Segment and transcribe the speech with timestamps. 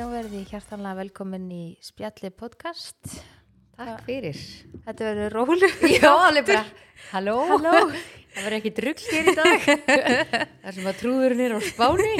[0.00, 3.18] Já, verði hjartanlega velkomin í Spjalli podcast.
[3.76, 4.38] Takk fyrir.
[4.86, 5.68] Þetta verður rólu.
[5.92, 6.62] Já, alveg bara,
[7.10, 7.34] halló.
[7.50, 7.82] Halló.
[8.32, 9.66] Það verður ekki drugg hér í dag.
[10.62, 12.14] Það sem að trúðurinn er á spáni.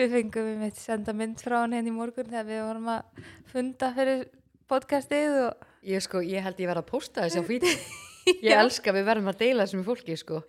[0.00, 3.22] Við fengum við mitt senda mynd frá hann henni í morgun þegar við vorum að
[3.52, 4.24] funda fyrir
[4.72, 7.76] podcastið og Ég sko, ég held ég verð að posta þessi á fíti.
[8.38, 10.40] Ég elska við verðum að deila þessu með fólki, sko.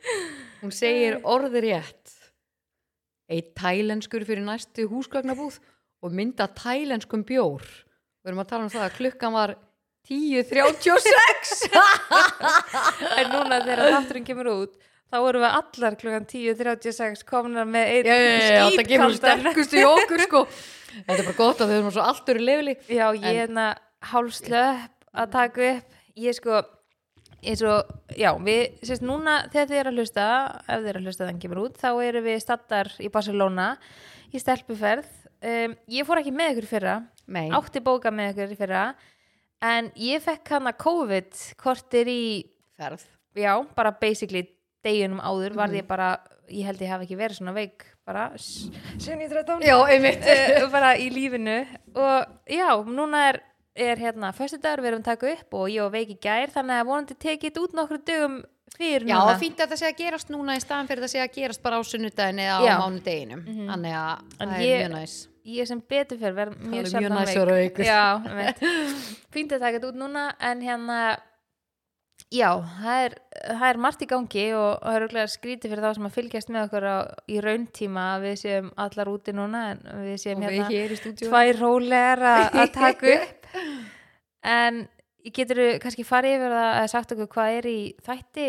[0.64, 2.20] Hún segir orðið rétt.
[3.28, 5.60] Eitt tælenskur fyrir næstu húsgagnabúð
[6.06, 7.66] og mynda tælenskum bjór.
[8.22, 9.56] Við erum að tala um það að klukkan var
[10.06, 11.70] 10.36.
[13.20, 14.76] en núna þegar þátturinn kemur út
[15.16, 20.24] þá vorum við allar klukkan 10.36 komnar með einn já, það kemur sterkustu í okkur,
[20.28, 20.46] sko.
[21.06, 22.78] Þetta er bara gott að við erum svo allt eru lefili.
[22.88, 23.66] Já, ég er hérna
[24.12, 26.62] hálfslöpp að taka upp ég sko
[27.46, 30.28] eins og, já, við, sérst núna þegar þið eru að hlusta,
[30.66, 33.68] ef þið eru að hlusta þannig kemur út, þá eru við stattar í Barcelona
[34.34, 35.12] í stelpuferð
[35.46, 36.96] um, ég fór ekki með ykkur í fyrra
[37.28, 37.48] Nei.
[37.54, 38.84] átti bóka með ykkur í fyrra
[39.66, 42.22] en ég fekk hana COVID kortir í,
[42.78, 43.06] Ferð.
[43.38, 44.48] já, bara basically
[44.86, 45.58] deginum áður Mhm.
[45.62, 46.10] varð ég bara,
[46.50, 50.22] ég held ég hafi ekki verið svona veik bara, sen ég 13 Já, einmitt.
[50.22, 53.40] uh, bara í lífinu og já, núna er,
[53.76, 56.86] er hérna föstudagur, við erum að taka upp og ég og veiki gær, þannig að
[56.92, 58.44] vonandi tekið út nokkru dögum
[58.76, 59.38] fyrir Já, núna.
[59.40, 61.64] fínt að það sé að gerast núna í staðan fyrir að það sé að gerast
[61.64, 62.74] bara á sunnudagin eða Já.
[62.76, 65.16] á mánudeginum Þannig að En það ég- er mjög næs.
[65.46, 67.78] ég sem betur fyrir verð mjög er mjög næs að vera veik.
[67.86, 68.04] Já,
[69.36, 71.00] fínt að taka þetta út núna en hérna
[72.34, 72.50] já,
[72.82, 73.14] það er,
[73.54, 76.16] það er margt í gangi og og það er auðvitað skrítið fyrir þá sem að
[76.16, 76.98] fylgjast með okkur á,
[77.30, 80.96] í rauntíma að við séum allar úti núna en við séum Og við hérna hér
[80.96, 83.48] í stúdíu tvær rólegar að að taka upp.
[84.46, 84.88] En
[85.34, 88.48] getur þú kannski farið yfir það að sagt okkur hvað er í þætti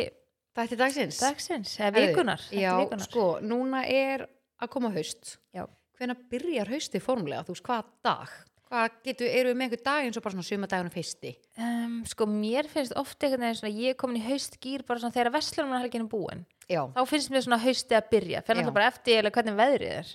[0.57, 3.05] Þætti dagsins dagsins eða vikunar, þætti Já, vikunar.
[3.05, 4.27] sko, núna er
[4.61, 5.67] að koma haust Já.
[5.97, 7.45] Hvenær byrjar hausti formlega?
[7.45, 8.33] Þú veist, hvað dag?
[8.67, 11.31] Hvað getur, eru við með einhver dag eins og bara svona sumadagunum fyrsti?
[11.63, 15.15] Um, sko mér finnst ofta einhvern veginn svona ég er komin í haustgýr bara svona
[15.15, 18.89] þegar vestlunarhelgin er búin Já, þá finnst mér svona hausti að byrja fyrir náttúrulega bara
[18.91, 20.11] eftir eða hvernig veðrið er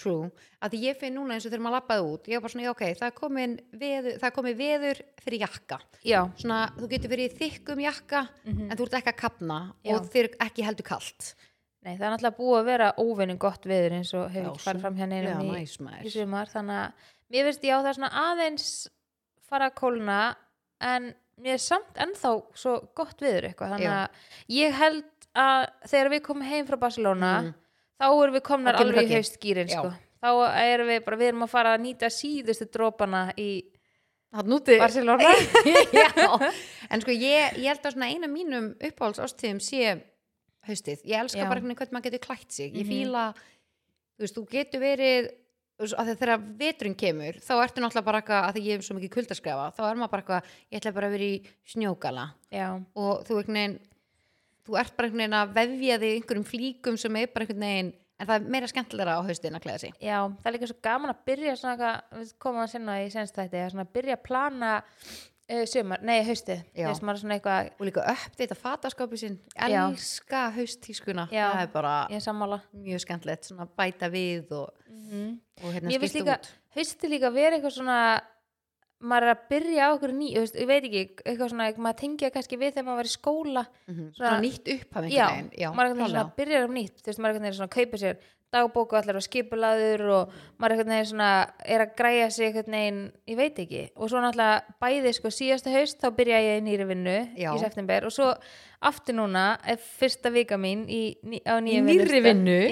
[0.00, 0.30] true.
[0.64, 2.72] Að ég finn núna eins og þegar maður lappaði út ég var bara svona, já,
[2.72, 5.78] ok, það komin veður, það komin veður fyrir jakka.
[6.08, 9.94] Já, svona, þú getur verið í þykkum jakka en þú ert ekki að kapna Já.
[9.94, 11.30] og þér er ekki heldur kalt.
[11.80, 14.82] Nei það er náttúrulega búið að vera óvinning gott veður eins og hefur ekki farið
[14.84, 15.62] fram hérna Já, í,
[16.04, 16.50] í sumar.
[16.52, 18.66] Þannig að mér finnst já það er svona aðeins
[19.48, 20.18] fara að kólna
[20.90, 21.08] en
[21.40, 23.72] mér er samt ennþá svo gott viður eitthvað.
[23.78, 25.08] Þannig að ég held
[25.40, 27.54] að þegar við komum heim frá Barcelona Mm.
[28.00, 29.16] Þá erum við komnar alveg í höggið.
[29.20, 29.90] haustgýrin sko.
[30.20, 30.30] þá
[30.64, 33.50] erum við bara, við erum að fara að nýta síðustu drópana í
[34.30, 35.30] Barcelona
[36.90, 39.96] en sko ég, ég held að svona eina mínum uppáhalds ástíðum sé
[40.68, 41.48] haustið, ég elska Já.
[41.48, 42.90] bara hvernig hvernig maður getur klætt sig, ég Mhm.
[42.92, 45.30] fíla þú veist, þú getur verið
[45.80, 49.14] að þegar veturinn kemur þá ertu náttúrulega bara eitthvað, að því ég hef svo mikið
[49.14, 51.38] kuldaskrefa þá er maður bara eitthvað, ég ætla bara að vera í
[51.72, 53.78] snjókala já, og þú veginn
[54.66, 57.92] þú ert bara einhvern veginn að vefja þig einhverjum flíkum sem er bara einhvern veginn
[58.20, 59.92] en það er meira skemmtilega á haustin að klæða sig.
[60.04, 63.38] Já, það er líka svo gaman að byrja svona við komum að sinna í senst
[63.38, 64.72] þetta svona að byrja að plana
[65.50, 69.38] uh, sumar, nei, haustið, eitthvað og líka uppdita fataskápi sinn.
[69.56, 69.86] Já.
[69.86, 71.46] elska hausttískuna Já.
[71.54, 74.68] það er bara mjög skemmtilegt svona bæta við og,
[75.64, 76.52] og hérna mér finnst skipta út.
[76.76, 78.00] haustið líka vera eitthvað svona
[79.00, 82.30] maður er að byrja á okkur ný veist, ég veit ekki, eitthvað svona, maður tengja
[82.34, 84.10] kannski við þegar maður var í skóla Mhm.
[84.12, 86.36] svona- svona nýtt upphaf já, einhvern veginn já, maður er svona klálega.
[86.36, 88.16] byrjar um nýtt þú veist, maður er eitthvað svona að kaupa sér
[88.50, 92.66] dagbóku allir á skipulaður og maður er eitthvað neginn svona er að græja sig eitthvað
[92.68, 96.64] neginn, ég veit ekki og svo náttúrulega bæði sko síðasta haust þá byrja ég í
[96.66, 97.54] nýri vinnu Já.
[97.54, 98.34] í september og svo
[98.82, 101.14] aftur núna er fyrsta vika mín í,
[101.46, 102.22] á vinnustað.
[102.22, 102.70] vinnu?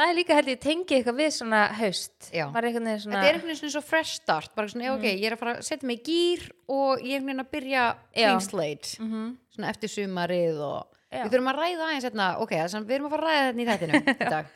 [0.00, 2.14] Það er líka held ég tengi eitthvað við svona haust.
[2.30, 5.42] Þetta er einhvern veginn svona svo fresh start bara svona, já, ok, ég er að
[5.42, 8.96] fara að setja mig í gýr og ég er einhvern veginn að byrja clean slate
[9.00, 9.26] Mhm.
[9.54, 11.24] svona eftir sumarið og Já.
[11.24, 13.60] við þurfum að ræða aðeins hérna, ok, að við erum að fara að ræða þetta
[13.60, 13.94] í þættinu
[14.26, 14.46] í dag,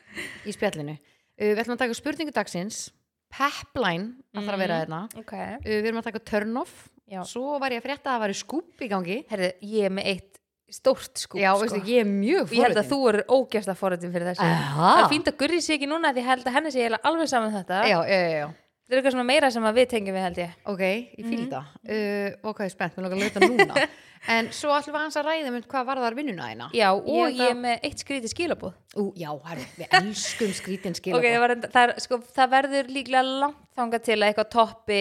[0.46, 0.98] í spjallinu.
[1.34, 2.90] Uh, við ætlum að taka spurningu dagsins
[3.34, 5.00] Pepline, það þarf að vera hérna.
[5.18, 6.88] ok, uh, við erum að taka turn off.
[7.04, 7.20] Já.
[7.28, 9.16] svo var ég að frétta að það var skúp í gangi.
[9.28, 10.33] Herðu, ég er með eitt
[10.70, 11.60] stórt skúp já, sko.
[11.66, 14.42] veistu, ég er mjög Og ég held að þú eru ógæsta forrættin fyrir þessu.
[14.48, 14.90] Aha.
[14.96, 17.10] það er fínt að gurri sig ekki núna því ég held að henni sé eiginlega
[17.10, 17.82] alveg saman um þetta.
[17.88, 18.48] Já, já, já, já.
[18.84, 20.50] það er eitthvað svona meira sem að við tengjum við held ég.
[20.72, 21.30] Ok, ég Mhm.
[21.30, 21.64] fíl það.
[21.84, 23.88] Uh, ok, spennt, mér lókar að lauta núna.
[24.26, 26.66] En svo ætlum við hans að ræða um hvað var þar vinnuna þína.
[26.72, 30.94] Já og Ég ég, er með eitt skrítið skilabóð Ú, já, herri, við elskum skrítin
[30.96, 34.48] skilabóð ok, það, var, það, er, sko, það verður líklega langt þangað til að eitthvað
[34.54, 35.00] toppi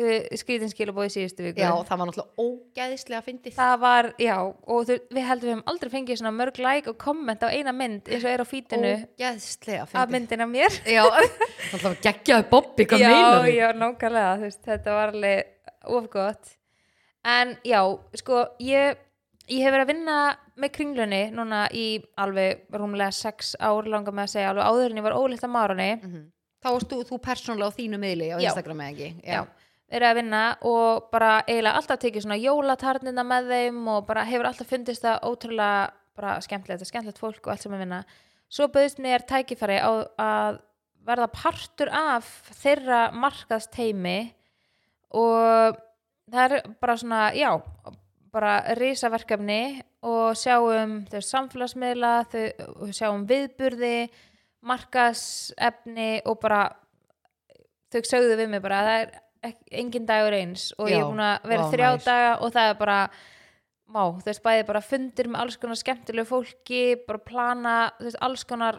[0.00, 1.62] uh, skrítinskilabóð í síðustu viku.
[1.64, 3.56] Já, það var náttúrulega ógæðislega fyndið.
[3.58, 6.98] Það var, já, og þau, við heldum við hefum aldrei fengið svona mörg like og
[7.02, 8.94] komment á eina mynd eins og er á fítinu.
[9.18, 10.80] Ógæðislega af fyndið myndin af mér.
[10.86, 11.04] Já,
[11.72, 16.56] náttúrulega geggjaði Bobby, hvað já, meinar já, nákvæmlega, þú veist, þetta var alveg ofgótt
[17.22, 17.80] en já,
[18.18, 18.98] sko, ég
[19.50, 20.18] ég hef verið að vinna
[20.62, 21.86] með kringlunni núna í
[22.20, 25.54] alveg rúmlega sex ár langar með að segja, alveg áður en ég var ólitt að
[25.56, 25.90] márunni
[26.62, 28.44] Þá varst þú, þú persónulega á þínu miðli á Já.
[28.52, 29.40] Instagram eða ekki já,
[29.92, 34.48] verið að vinna og bara eiginlega alltaf tekið svona jólatarnina með þeim og bara hefur
[34.48, 38.02] alltaf fundist það ótrúlega bara skemmtilegt, skemmtilegt fólk og allt sem að vinna.
[38.52, 40.60] Svo bauðist mér tækifæri á að
[41.06, 42.28] verða partur af
[42.60, 44.18] þeirra markaðsteimi
[45.18, 45.80] og
[46.32, 47.50] það er bara svona, já
[48.32, 54.08] bara risaverkefni og sjáum þau samfélagsmiðla þau sjáum viðburði
[54.64, 56.62] markaðsefni og bara
[57.92, 59.12] þau sögðu við mig bara að það er
[59.72, 62.04] engin dagur eins og ég Já, er búin að vera vá, þrjá næs.
[62.06, 62.98] daga og það er bara
[63.92, 68.20] má, þú veist, bæði bara fundir með alls konar skemmtilegu fólki, bara plana þú veist,
[68.24, 68.78] alls konar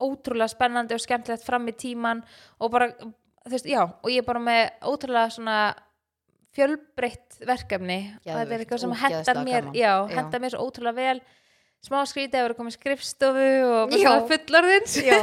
[0.00, 2.22] ótrúlega spennandi og skemmtilegt fram í tíman
[2.58, 5.58] og bara, þú veist, já og ég er bara með ótrúlega svona
[6.56, 9.76] fjölbreytt verkefni og þetta er Geðveikt, eitthvað sem hendar mér gaman.
[9.78, 10.16] já, Já.
[10.16, 11.20] hendar mér svo ótrúlega vel
[11.80, 14.00] smá skrítið að vera komið skrifstofu og Já.
[14.02, 15.20] svona fullorðins Já,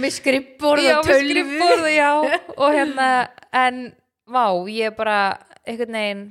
[0.00, 2.10] með skrippborð og með tölvu skrifborð já
[2.54, 3.08] og hérna,
[3.64, 3.80] en
[4.30, 5.16] vá, ég er bara
[5.66, 6.22] einhvern veginn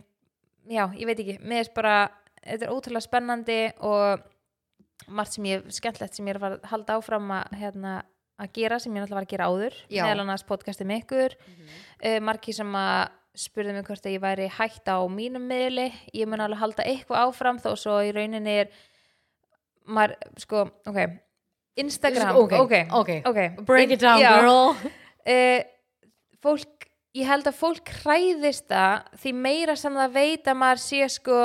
[0.69, 1.96] já, ég veit ekki, mér er bara
[2.44, 4.25] þetta er ótrúlega spennandi og
[5.10, 7.94] margt sem ég, skemmtlegt sem ég er að að halda áfram að, hérna,
[8.40, 11.40] að gera sem ég náttúrulega var að gera áður meðal annars podcastið með ykkur.
[11.46, 13.00] Mm margir sem að
[13.40, 17.25] spurði mig hvort að ég væri hægt á mínum miðli ég mun alveg halda eitthvað
[17.28, 18.72] áfram þó svo í rauninni er
[19.90, 21.00] maður, sko, ok
[21.80, 23.10] Instagram, Ok, ok, ok.
[23.25, 23.40] ok.
[23.66, 24.42] Break it down, Já.
[24.42, 24.75] girl.
[25.25, 25.63] Eh,
[26.44, 26.78] fólk,
[27.17, 31.39] ég held að fólk hræðist það því meira sem það veit að maður sé sko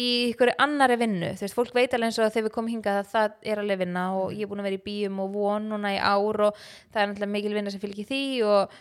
[0.00, 3.00] í ykkur annari vinnu, þú veist, fólk veit alveg eins og þegar við komum hingað
[3.00, 5.66] að það er alveg vinna og ég er búin að vera í bíum og von
[5.72, 8.76] núna í ár og það er náttúrulega mikil vinna sem fylgir því og,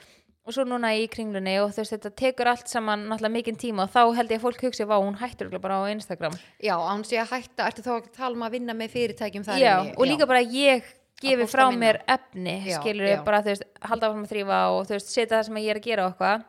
[0.45, 3.88] og svo núna í kringlunni og þú veist, þetta tekur allt saman náttúrulega mikinn tíma
[3.88, 6.38] og þá held ég að fólk hugsi, vá, hún hættur bara á Instagram.
[6.62, 9.62] Já, án sé að hætta, ertu þá að tala um að vinna með fyrirtækjum þar
[9.65, 9.97] já, inni?
[9.97, 11.80] og líka bara að ég gefi frá minna.
[11.86, 13.24] mér efni Já, skilur já.
[13.25, 15.80] bara þú veist, halda áfram að þrýfa og þú veist, setja það sem ég er
[15.81, 16.45] að gera og eitthvað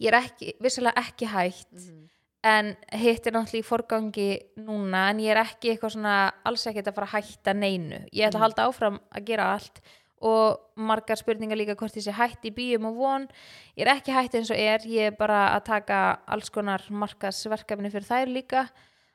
[0.00, 2.08] ég er ekki, vissulega ekki hætt Mhm.
[2.42, 6.88] en hitt er náttúrulega í forgangi núna en ég er ekki eitthvað svona alls ekkert
[6.88, 9.80] að fara að hætta neinu ég ætla að halda áfram að gera allt
[10.22, 13.28] og margar spurningar líka hvort ég sé hætt í bíum og von
[13.76, 17.90] ég er ekki hætt eins og er, ég er bara að taka alls konar markasverkefni
[17.92, 18.68] fyrir þær líka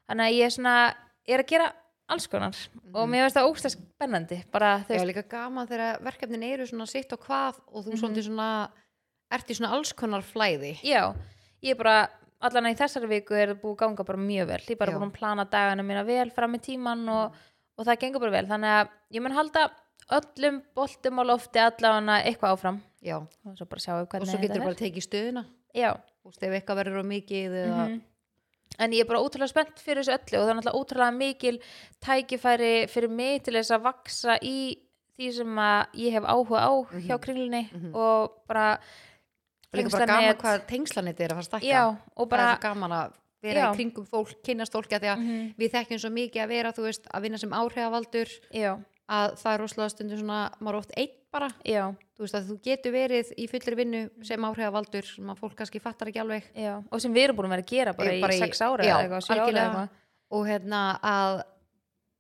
[0.08, 0.96] þannig að ég er svona,
[1.28, 1.74] ég er að gera
[2.10, 2.56] alls konar.
[2.94, 6.88] Og mér finnst það ógstast spennandi bara Já, veist, líka gaman þegar verkefnin eru svona
[6.88, 7.92] sitt og hvað og Mhm.
[7.92, 8.50] þú svolítið svona
[9.32, 10.76] ert í svona alls konar flæði.
[10.84, 11.14] Já,
[11.64, 12.10] ég er bara
[12.42, 14.60] allan í þessari viku er búið að ganga bara mjög vel.
[14.60, 14.98] Ég er bara Já.
[15.00, 17.34] búin að plana dagana mína vel fram í tíman og,
[17.78, 18.46] og það gengur bara vel.
[18.46, 19.72] Þannig að ég mun halda
[20.12, 22.82] öllum boltum á lofti allavega eitthvað áfram.
[23.02, 25.46] Já, og svo bara sjáum við og hvernig svo getur þetta bara tekið stöðuna.
[25.76, 28.02] Já, veist, ef eitthvað verður á mikið eða Mhm.
[28.80, 31.60] En ég er bara ótrúlega spennt fyrir þessu öllu og það er náttúrulega ótrúlega mikil
[32.06, 34.56] tækifæri fyrir mig til þess að vaksa í
[35.16, 36.72] því sem að ég hef áhuga á
[37.08, 37.64] hjá kringlunni
[37.96, 41.68] og bara og líka bara gaman hvað tengslanit er að fara að stækka.
[41.68, 41.84] Já,
[42.16, 43.14] og það bara er svo gaman að
[43.46, 43.66] vera Já.
[43.68, 45.56] í kringum fólk, kynnast fólki að því að Mhm.
[45.60, 48.30] við þekkjum svo mikið að vera, þú veist, að vinna sem áhrifavaldur.
[48.54, 48.72] Já,
[49.12, 51.82] að það er rosalega stundum svona, maður oft einn bara, já,
[52.16, 55.82] þú veist að þú getur verið í fullri vinnu sem áhrifavaldur sem að fólk kannski
[55.84, 56.48] fattar ekki alveg.
[56.56, 58.64] Já og sem við erum búin að vera að gera bara, bara í í- sex
[58.64, 59.68] ára já, eða eitthvað, sjö ára eða algjörlega.
[59.68, 60.02] eitthvað.
[60.36, 61.44] Og hérna að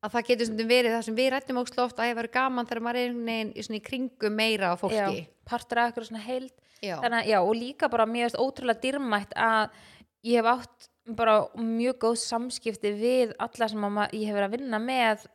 [0.06, 2.68] að það getur stundum verið það sem við rættum ókslu oft að ég verið gaman
[2.70, 5.00] þegar maður er veginn í í kringum meira á fólki.
[5.00, 6.54] Já, partur af eitthvað svona heild.
[6.86, 9.72] Þannig og líka bara finnst ótrúlega dýrmætt að
[10.27, 14.80] ég hef átt bara mjög góð samskipti við alla sem ég hef verið að vinna
[14.82, 15.25] með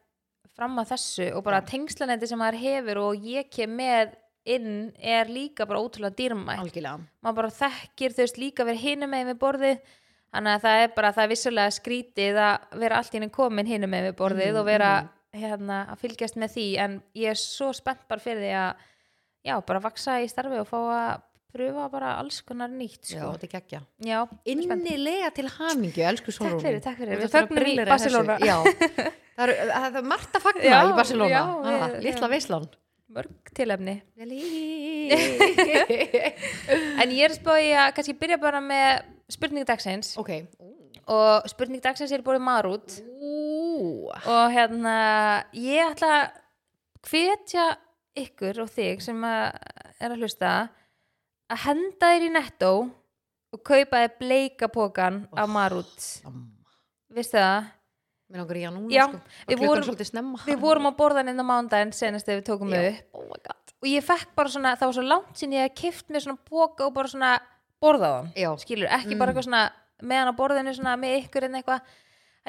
[0.58, 4.16] fram að þessu og bara tengslanetti sem maður hefur og ég kem með
[4.50, 6.62] inn er líka bara ótrúlega dýrmætt.
[6.62, 7.06] Algjörlega.
[7.22, 9.96] Maður bara þekkir þau líka verið hinum með við borðið.
[10.30, 13.70] Þannig að það er bara, það er vissulega skrítið að vera allt í henni komin
[13.70, 14.90] hinum með við borðið Mhm, og vera
[15.34, 16.66] hérna að fylgjast með því.
[16.78, 18.86] En ég er svo spennt bara fyrir því að
[19.44, 21.22] já, bara vaksa í starfi og fá að
[21.54, 23.28] pröfa bara alls konar nýtt já, sko.
[23.34, 24.18] þetta er geggja já,
[24.52, 27.14] innilega til hamingju, elsku Sólrún Takk fyrir, takk fyrir.
[27.20, 28.34] Við fögnum í Barcelona.
[28.42, 28.56] já,
[29.36, 31.32] það er, það er margt að fagna Já, í Barcelona.
[31.32, 31.42] já,
[31.74, 32.66] ah, litla veislan.
[33.10, 33.96] Mörg tilefni.
[34.14, 34.22] Já,
[37.02, 39.02] en ég er spáði að kannski byrja bara með
[39.34, 40.12] spurning dagsins.
[40.20, 40.30] Ok.
[41.10, 42.86] Og spurning dagsins er búið marút.
[43.18, 43.34] Ú,
[44.14, 44.94] og hérna
[45.58, 46.26] ég ætla að
[47.10, 47.66] hvetja
[48.20, 49.58] ykkur og þig sem að
[50.00, 50.68] er að hlusta að
[51.56, 52.72] henda þér í nettó
[53.52, 56.22] og kaupaði bleikapokan af Marút.
[57.10, 57.70] veistu það?
[58.30, 59.20] Mér langar í hann Já, sko.
[59.48, 62.88] við vorum- Við vorum á borðan inn á mándaginn senast þegar við tókum Já.
[62.90, 63.04] upp.
[63.14, 63.26] Oh
[63.82, 66.38] og ég fekk bara svona, það var svo langt sín ég hef kift mér svona
[66.48, 67.40] póka og bara svona
[67.82, 71.80] borðaðan, skilur, ekki bara eitthvað svona með hann á borðinu svona með ykkur en eitthvað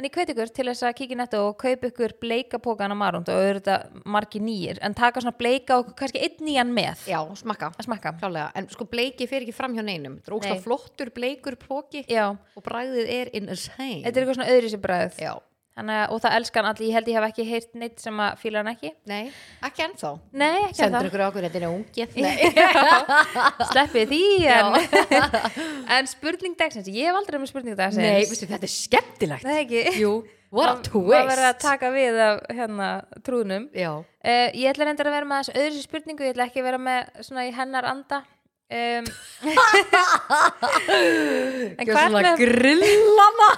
[0.02, 2.98] en ég hveit ykkur til þess að kíkja netto og kaupa ykkur bleika pókan á
[2.98, 7.06] marund og auðvitað margi nýjir, en taka svona bleika og kannski einn nýjan með.
[7.12, 7.72] Já, smakka.
[7.78, 8.16] Að smakka.
[8.58, 10.18] En sko bleiki fer ekki fram hjá neinum.
[10.18, 10.64] Þetta er ógst Nei.
[10.66, 14.02] flottur bleikur póki Já, og bragðið er insane.
[14.08, 15.34] Þetta er eitthvað svona öðru sér bræð Já,
[16.12, 18.72] og það elskan allir, ég held ég hef ekki heyrt neitt sem að fíla hann
[18.74, 18.92] ekki.
[19.08, 19.22] Nei,
[19.64, 20.12] ekki ennþá.
[20.36, 22.18] Nei, ekki Sendur það ykkur okkur, þetta er ungið.
[23.72, 25.32] Sleppið því en,
[25.96, 28.04] en spurning dagsins, ég hef aldrei með spurning dagsins.
[28.04, 29.48] Nei veistu, þetta er skemmtilegt.
[29.48, 29.86] Nei, ekki.
[30.02, 30.12] Jú,
[30.52, 32.92] what a Það var verið að twist taka við af hérna
[33.24, 36.28] trúðnum Já, uh, Ég ætla reyndar að vera með þessu öðru spurningu.
[36.28, 38.26] Ég ætla ekki að vera með svona í hennar anda
[38.72, 39.06] um,
[41.82, 43.50] En hvað er grillana.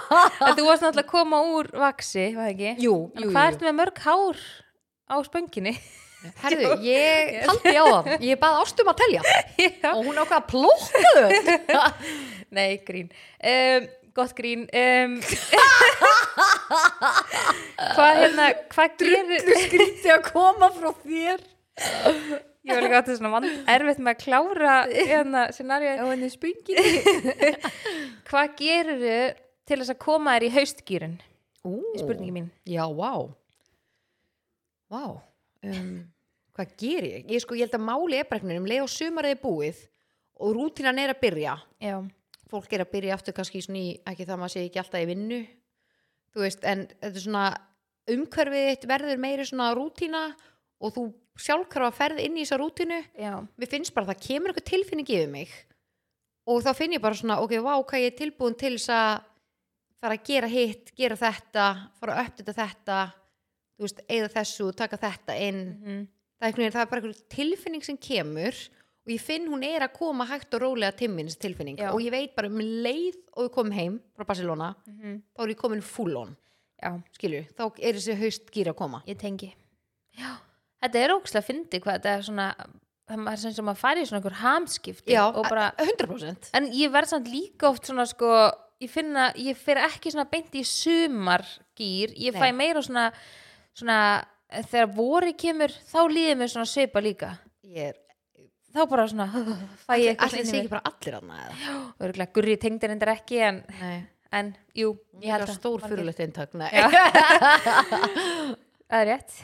[0.56, 2.70] Þú varst náttúrulega að koma úr vaksi, var það ekki?
[2.84, 4.38] Jú, jú, hvað jú ertu með mörg hár
[5.10, 5.74] á spönginni?
[6.42, 8.14] Herðu, ég taldi á það.
[8.30, 9.20] Ég bað ástum að telja.
[9.60, 9.90] Já.
[9.92, 11.28] og hún ákvað að plóka þau.
[12.54, 13.12] Nei, grín.
[13.44, 13.82] Um,
[14.14, 14.64] Gott grín.
[14.70, 15.18] Um,
[17.94, 21.42] Hvað hérna Hvað gerir Skrítið að koma frá þér
[22.64, 26.78] Ég var líka átt svona vand erfitt með að klára hérna scenarió á henni spungin
[28.28, 29.36] Hvað gerir
[29.68, 31.18] til þess að koma þér í haustgýrin?
[31.64, 32.48] Ú, Spurningi mín.
[32.68, 33.24] Já, vá.
[34.92, 35.04] Vá.
[35.64, 35.94] Um,
[36.54, 37.28] Hvað ger ég?
[37.32, 39.40] Ég sko, ég held að máli er bara einhvern veginn um leið og sumarið er
[39.42, 39.80] búið
[40.44, 41.54] og rútínan er að byrja.
[41.82, 41.96] Já,
[42.52, 45.04] fólk er að byrja aftur kannski í svona í, ekki það maður sé ekki alltaf
[45.04, 45.40] í vinnu
[46.34, 47.44] þú veist, en þetta er svona
[48.14, 50.44] umhverfið þitt verður meiri svona rútína og
[50.94, 51.04] þú
[51.44, 53.00] sjálfkrafa ferð inn í þessa rútínu.
[53.18, 55.54] Já, mér finnst bara að það kemur eitthvað tilfinning yfir mig.
[56.50, 59.12] Og þá finn ég bara svona ok, vá, hvað ég er tilbúin til þess að
[60.04, 61.66] fara að gera hitt, gera þetta
[61.98, 62.98] fara að uppdita þetta
[63.74, 65.62] þú veist, eða þessu, taka þetta inn.
[65.80, 66.06] Mm.
[66.38, 68.60] það er, það er bara einhver tilfinning sem kemur
[69.04, 71.80] og ég finn hún er að koma hægt og rólega þessi tilfinning.
[71.80, 71.90] Já.
[71.92, 75.48] og ég veit bara um leið og við komum heim frá Barcelona, Mm þá er
[75.48, 76.36] ég komin full on.
[76.82, 79.02] Já, skilju, þá er þessi haust gýr að koma.
[79.06, 79.54] Ég tengi.
[80.14, 80.36] Já,
[80.84, 82.48] þetta er ógslag að fyndi hvað þetta er svona
[83.04, 86.68] það er sem sem að fara í svona einhver hamskipti já, og bara, 100% en
[86.72, 88.30] ég verð samt líka oft svona sko,
[88.80, 93.10] ég finna, ég fer ekki svona beint í sumargýr ég fæ meira svona
[93.74, 93.98] svona,
[94.70, 97.30] þegar vori kemur þá líður mér svona svipa líka.
[97.74, 97.96] Ég er,
[98.74, 99.26] þá bara svona
[99.86, 102.28] fæ ég eitthvað allir sé ekki bara allir aðna eða?
[102.36, 103.56] Gurri tengdir endur ekki en,
[104.34, 104.88] en jú,
[105.22, 106.50] ég held er að stór fyrirlegt eintak.
[108.94, 109.38] Það er rétt.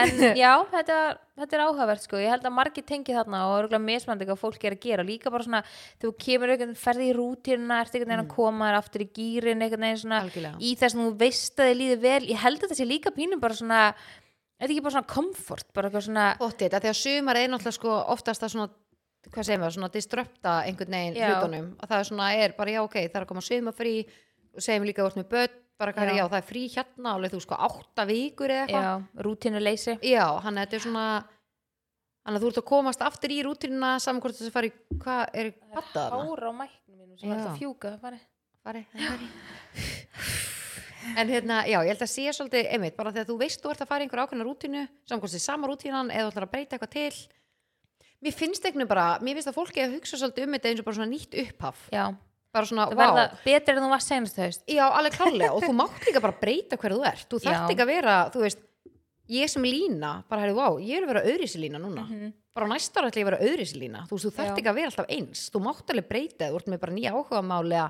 [0.00, 0.98] En já, þetta,
[1.36, 2.20] þetta er áhugavert sko.
[2.22, 5.04] Ég held að margir tengi þarna og örgulega mismandi hvað fólk er að gera.
[5.04, 5.60] Líka bara svona,
[6.00, 9.64] þú kemur einhvern ferði í rútínuna, ert einhvern veginn að koma þér aftur í gýrin,
[9.66, 10.56] einhvern veginn svona Algjörlega.
[10.56, 12.20] í þess að þú veist að þið líður vel.
[12.30, 13.82] Ég held að þetta sé líka pínum bara svona
[14.54, 17.74] Er þetta ekki bara svona komfort, bara eitthvað svona Óttið, því að sumar er náttúrulega
[17.74, 18.68] sko oftast að svona,
[19.26, 21.66] hvað segir maður, svona disrupta einhvern veginn hlutunum.
[21.74, 23.94] Og það er svona, er bara já ok, það er að koma sumafrí
[24.54, 26.24] segjum líka vort með börn bara hvað er, Já.
[26.30, 30.60] það er frí hérna alveg þú sko átta vikur eða eitthvað Já, rútínuleysi já, hann
[30.62, 31.06] þetta er svona
[32.24, 34.74] hann að þú ert að komast aftur í rútínuna saman hvort þess að fara í,
[35.02, 36.24] hvað er pattað þarna?
[36.30, 38.20] Hár á mæknum mínum sem er alltaf fjúka fari.
[38.64, 39.28] Fari, fari.
[41.20, 43.82] en hérna, já, ég held að sé svolítið einmitt, bara þegar þú veist þú ert
[43.84, 46.54] að fara í einhver ákveðna rútínu saman hvort þess sama rútínan eða þú ætlar að
[46.54, 47.18] breyta eitthvað til
[48.24, 50.88] mér finnst einhvern bara, mér finnst að fólki að hugsa svolítið um þetta eins og
[50.88, 52.04] bara svona nýtt upphaf Já,
[52.54, 55.74] bara svona, það verða betur en þú varst senast haust já, alveg klálega og þú
[55.80, 57.26] mátt líka bara breyta hverju þú ert.
[57.32, 58.62] Þú þarft ekki að vera, þú veist
[59.34, 62.04] ég sem lína, bara hefur, vá, ég er að vera öðrisi lína núna,
[62.54, 64.78] bara á næsta ára ætla ég að vera öðrisi lína, þú þú þarft ekki að
[64.80, 67.86] vera alltaf eins, þú mátt alveg breyta, þú ert með bara nýja áhugamál eða,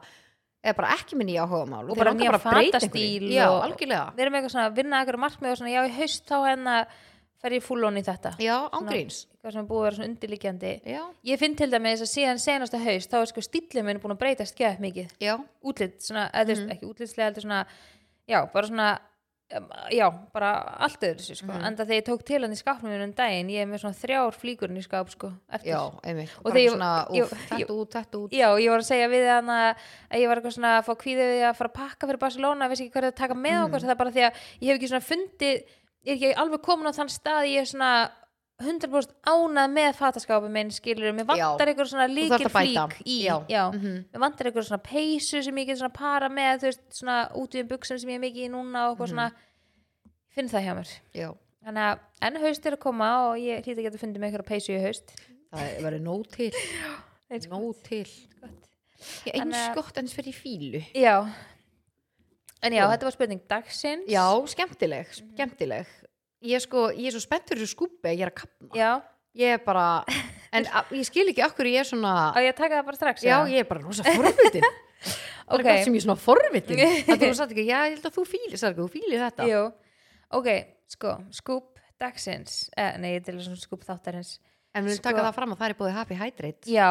[0.64, 1.82] eða bara ekki með nýja áhugamál.
[1.90, 5.50] Og bara nýja að fatastíl já, algjörlega, Við erum eitthvað svona að vinna eitthvað markmið
[5.56, 6.76] og svona, já, í haust þá hérna
[7.42, 8.36] fer ég full on í þetta.
[8.40, 12.08] Já, ángríns Eitthvað sem búið að vera svona undirliggjandi já, Ég finn til dæmis að
[12.14, 15.98] síðan senasta haust þá er sko stíllið minn búin að breytast geðað mikið já, útlit,
[16.00, 16.48] svona, eða Mhm.
[16.48, 17.66] veist, ekki útlitslega heldur svona,
[18.26, 18.98] já, bara svona
[19.92, 21.52] já, bara allt öðru sér, sko.
[21.52, 21.64] Mhm.
[21.68, 24.32] enda þegar ég tók til hann í skapnum um daginn, ég er með svona þrjár
[24.34, 27.90] flíkurinn í skap, sko, eftir já, einmitt Og bara ég- svona, ég- úf, þetta út,
[27.92, 29.76] þetta út Já, ég var að segja við hann að
[30.16, 32.88] ég var eitthvað svona að fá kvíðið við að fara að pakka fyrir Barcelona, vissi
[32.88, 33.64] ekki hvað er að taka með Mhm.
[33.68, 34.32] okkur, það er bara því að
[34.62, 35.64] ég hef ekki svona fundið,
[36.06, 38.10] ég er ekki alveg komin á þann stað, ég er svona
[38.64, 43.36] 100% ánað með fataskápa minn skilur, mér vantar eitthvað svona líkil flík í, Já.
[43.48, 44.04] já, Mhm.
[44.12, 47.68] mér vantar eitthvað svona peysu sem ég get svona para með, þú veist, svona útíðum
[47.68, 49.14] buksum sem ég er mikið í núna og eitthvað Mhm.
[49.14, 49.32] svona.
[50.04, 50.90] Ég finn það hjá mér.
[51.14, 54.32] Já, þannig að enn haust er að koma og ég hlýta að geta fundið með
[54.32, 55.14] eitthvað peysu í haust.
[55.52, 56.50] Það verður nóg til.
[57.50, 58.04] Nóg til.
[59.26, 61.26] Ég eins gott en fyrir fílu Já.
[62.62, 62.90] En já, Já.
[62.96, 64.06] þetta var spurning dagsins.
[64.08, 65.86] Já, skemmtileg, skemmtileg
[66.44, 68.90] Ég er sko, ég er svo spenntur þessu skúpi ég er að kapna Já,
[69.34, 70.04] Ég er bara,
[70.56, 73.24] en a, ég skil ekki okkur ég er svona á ég taka það bara strax
[73.26, 74.66] Já, ég er bara rosa forvitin.
[75.44, 75.66] Bara Ok.
[75.66, 76.78] gott sem ég er svona forvitin.
[77.04, 78.22] Það satt ekki, já, ég held að þú
[78.56, 79.48] Sarga, þú fílir þetta.
[79.50, 79.58] Jú,
[80.38, 80.46] ok,
[80.94, 84.38] sko, skúp dagsins eh, Nei, til svona skúp þáttarins.
[84.74, 86.72] En við Sko- taka það fram að það er búið Happy Hydrate.
[86.72, 86.88] Já,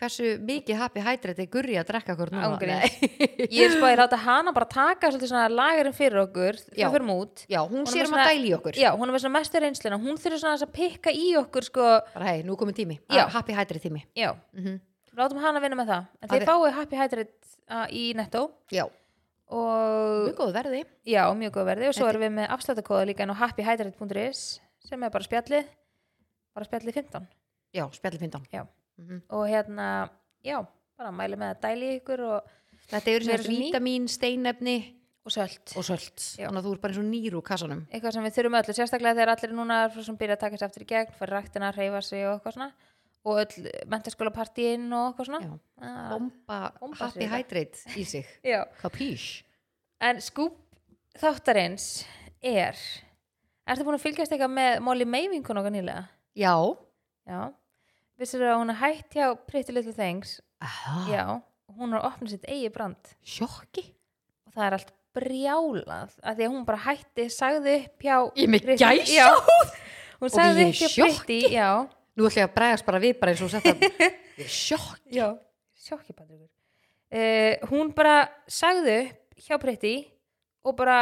[0.00, 2.76] Hversu mikið Happy Hydrate er gurri að drekka okkur núna?
[3.52, 5.10] Ég er spáðið að láta hana bara taka
[5.52, 6.88] lagarinn fyrir okkur Já.
[6.88, 7.44] Út.
[7.50, 8.78] Já, hún sér um að dæli okkur.
[8.80, 9.98] Já, hún er með svona mestu reynsluna.
[10.00, 12.96] Hún þurfi svona að pikka í okkur sko, Bara hei, nú komin tími.
[13.12, 13.26] Já.
[13.34, 14.06] Happy Hydrate tími.
[14.16, 14.78] Já, mm
[15.20, 16.04] látum hana vinna með það.
[16.22, 18.44] En þið fáið Happy Hydrate í netto.
[18.72, 18.86] Já,
[19.50, 20.80] og mjög góð verði.
[21.04, 21.90] Já, mjög góð verði.
[21.90, 24.44] Og svo erum við með afslættakóða líka inn á happyhydrate.is
[24.86, 25.68] sem er bara spjallið.
[26.56, 27.28] Bara spjallið 15
[27.70, 28.64] Já, spjalli findan Já.
[29.00, 29.22] Mhm.
[29.30, 29.88] og hérna,
[30.44, 30.60] já,
[30.98, 32.56] bara mæli með að dæli ykkur og,
[32.90, 33.70] Þetta eru Vera sem svo ný.
[33.70, 34.76] vítamín, steinefni
[35.24, 36.22] og sölt og sölt.
[36.40, 38.74] Þannig að þú er bara eins og nýr úr kassanum eitthvað sem við þurfum öllu,
[38.74, 41.70] sérstaklega þegar allir núna er sem byrja að taka sér aftur í gegn, fara ræktina,
[41.76, 42.72] reyfa sig og eitthvað svona
[43.22, 47.26] og öll mentaskóla partíinn og eitthvað svona ah, Bomba, Bomba Happy.
[47.28, 48.26] Hydrate í sig.
[48.82, 49.42] Kapís
[50.00, 50.56] en skúp
[51.20, 52.04] þáttarins
[52.42, 52.74] er
[53.70, 56.08] Ertu búin að fylgjast eitthvað með Molly May vinkun okkar nýlega?
[56.34, 56.56] Já
[57.28, 57.52] Já.
[58.20, 60.38] Vissir að hún er hætt hjá Pretty Little Things?
[60.60, 60.96] Aha.
[61.08, 61.22] Já.
[61.78, 63.84] Hún er að opna sitt eigi brand Sjokki
[64.44, 68.50] og það er allt brjálað að því að hún bara hætti, sagði upp hjá Ég
[68.52, 68.68] með.
[68.78, 69.26] Já.
[70.20, 71.68] Hún sagði upp hjá Pretty, já.
[72.18, 73.72] Nú ætla ég að bregast bara við bara eins og þetta
[74.40, 75.28] Ég er sjokk Já.
[75.80, 76.48] Sjokki Patríkur.
[77.10, 78.18] Uh, hún bara
[78.50, 79.94] sagði upp hjá Pretty
[80.66, 80.98] og bara,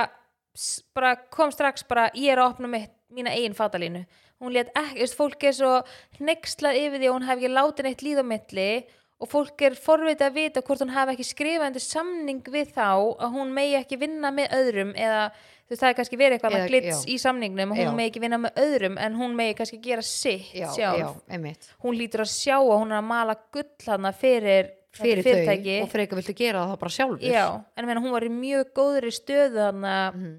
[0.94, 4.04] bara kom strax bara ég er að opna mitt, mína eigin fatalínu
[4.40, 5.74] hún let ekki, veist, fólk er svo
[6.20, 8.70] hneykslað yfir því að hún hef ekki látið neitt líð á milli
[9.18, 12.84] og fólk er forvitað að vita hvort hún hafi ekki skrifað undir samning við þá
[13.18, 16.54] að hún megi ekki vinna með öðrum eða þú veist það er kannski verið eitthvað
[16.58, 17.08] Eða- glits já.
[17.10, 17.96] í samningnum og hún Já.
[17.98, 22.22] megi ekki vinna með öðrum en hún megi kannski gera sitt Já, sjálf hún lítur
[22.22, 26.34] að sjá að hún er að mala gull hana fyrir, Fyrir þau og frekar viltu
[26.34, 27.44] gera það bara sjálfur já,
[27.76, 30.38] en meina, hún var í mjög góðri stöðu hana Mhm.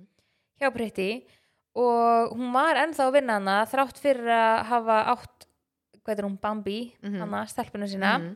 [0.62, 1.26] hjá Pretty
[1.76, 5.46] og hún var ennþá að vinna hana þrátt fyrir að hafa átt
[6.04, 7.20] hvað er hún, Bambi Mhm.
[7.22, 8.36] hana, stelpuna sína Mhm.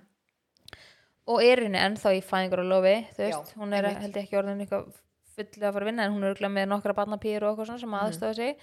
[1.27, 4.37] og er henni ennþá í fæðingar og lofi þú Já, veist, hún er held ekki
[4.37, 4.93] orðin eitthvað
[5.37, 7.89] fullið að fara að vinna en hún er með nokkra barnapýr og eitthvað svona sem
[7.89, 8.03] Mhm.
[8.03, 8.57] aðstofa sig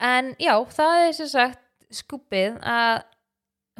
[0.00, 1.58] en já, það er sem sagt
[1.90, 3.02] skupið að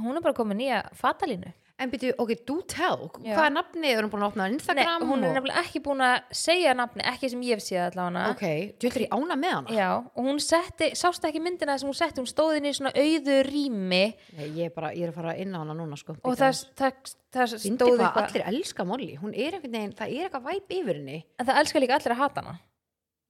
[0.01, 3.09] hún er bara komið nýja fatalínu En byrju, ok, do tell.
[3.19, 3.97] Hvað er nafnið?
[3.97, 5.05] Er hún búin að opna á Nei, Instagram?
[5.11, 8.45] hún er nefnilega ekki búin að segja nafni, ekki sem ég hef séð allavega Ok,
[8.79, 9.75] djöður ég ána með hana?
[9.75, 12.93] Já, og hún setti, sást ekki myndina sem hún setti, hún stóð inn í svona
[12.95, 14.05] auðu rými?
[14.39, 16.63] Nei, ég er bara, ég er að fara inn á hana núna sko og það,
[16.79, 16.93] það,
[17.35, 19.11] það Fyndi stóð hvað allir elska Molly.
[19.19, 21.19] Hún er einhvern veginn, það er eitthvað væp yfir henni.
[21.43, 22.55] En það elskar líka allir að hata hana.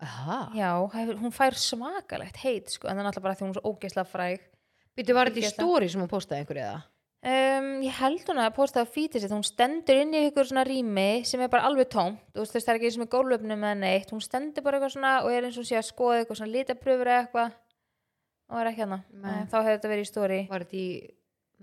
[0.04, 0.38] Aha.
[0.52, 0.70] Já,
[1.16, 3.24] hún fær svakalegt heit sko, en það
[6.44, 6.92] er
[7.24, 10.14] hún er hún um, Ég held hún að posta á fítið sitt hún stendur inn
[10.14, 12.98] í ykkur svona rými sem er bara alveg tómt, þú veist það er ekki eins
[12.98, 15.70] og með gólöfnum eða neitt, hún stendur bara eitthvað svona og er eins og hún
[15.70, 17.60] sé að skoða eitthvað svona litapröfur eða eitthvað.
[18.52, 19.38] Og er ekki hana, Nei.
[19.48, 20.40] Þá hefur þetta verið í story.
[20.50, 20.88] Var þetta í,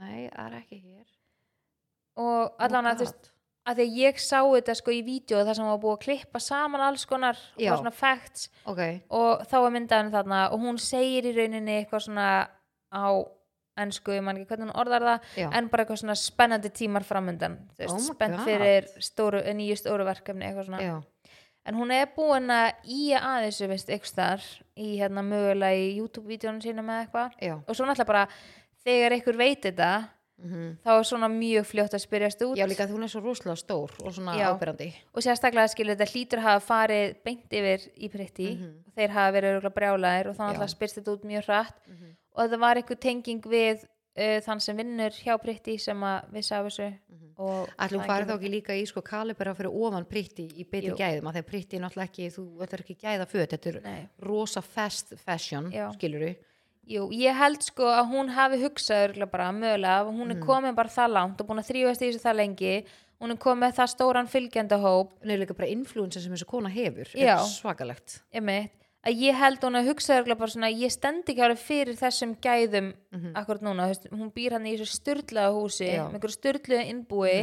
[0.02, 1.06] nei, það er ekki hér.
[2.22, 3.30] Og allan að þú veist
[3.62, 6.42] að því að ég sá þetta sko í vídeo þar sem var búið að klippa
[6.42, 7.70] saman alls konar og Já.
[7.70, 8.50] bara svona facts.
[8.66, 8.82] Ok,
[9.14, 12.28] og þá var myndaðan þarna og hún segir í rauninni eitthvað svona
[12.90, 13.06] á
[13.80, 15.48] ennsku, ég man ekki hvernig hún orðar það já.
[15.58, 17.58] en bara eitthvað svona spennandi tímar framöndan
[17.88, 20.82] Oh spennt fyrir stóru, nýju stóru verkefni eitthvað svona.
[20.84, 20.96] Já,
[21.66, 25.92] en hún er búin að í að þessu veist, eitthvað þar í hérna mögulega í
[26.00, 27.38] YouTube-vídeónu sína með eitthvað.
[27.68, 28.26] Og svo náttúrulega bara
[28.84, 29.92] þegar einhver veit þetta
[30.42, 30.70] mhm.
[30.84, 32.58] þá er svona mjög fljótt að spyrjast út.
[32.60, 34.50] Já, líka því hún er svo rosalega stór og svona Já.
[34.52, 38.74] ábyrrandi og sérstaklega skilur þetta hlýtur hafa farið beint yfir í pritti Mhm.
[38.88, 40.74] og þeir hafa verið brjálæðir og þá náttúrulega
[42.36, 46.54] og það var eitthvað tenging við uh, þann sem vinnur hjá pritti sem að vissi
[46.56, 46.92] af þessu
[47.42, 48.06] Mhm.
[48.06, 51.48] farið þá ekki líka í sko kalibera fyrir ofan pritti í betri gæðum að þegar
[51.48, 54.10] pritti er náttúrulega ekki, þú er ekki gæða föt, þetta er Nei.
[54.22, 55.90] rosa fast fashion, Já.
[55.96, 56.36] skilur við
[56.92, 60.90] Jú, ég held sko að hún hafi hugsað örgulega bara mögulega, hún er komin bara
[60.90, 62.86] það langt og búin að þrýfast í þessu það lengi.
[63.22, 66.70] Hún er komin með það stóran fylgjandahóp hún er líka bara influencer sem þessi kona
[66.74, 67.06] hefur
[67.46, 68.22] svakalegt.
[68.34, 68.72] Einmitt,
[69.08, 72.36] að ég held hún að hugsa örgulega bara svona, ég stend ekki alveg fyrir þessum
[72.44, 72.92] gæðum
[73.36, 76.04] akkurat núna, þú veist, hún býr hann í þessu styrlaða húsi, Já.
[76.06, 77.38] með einhverju styrluðu innbúi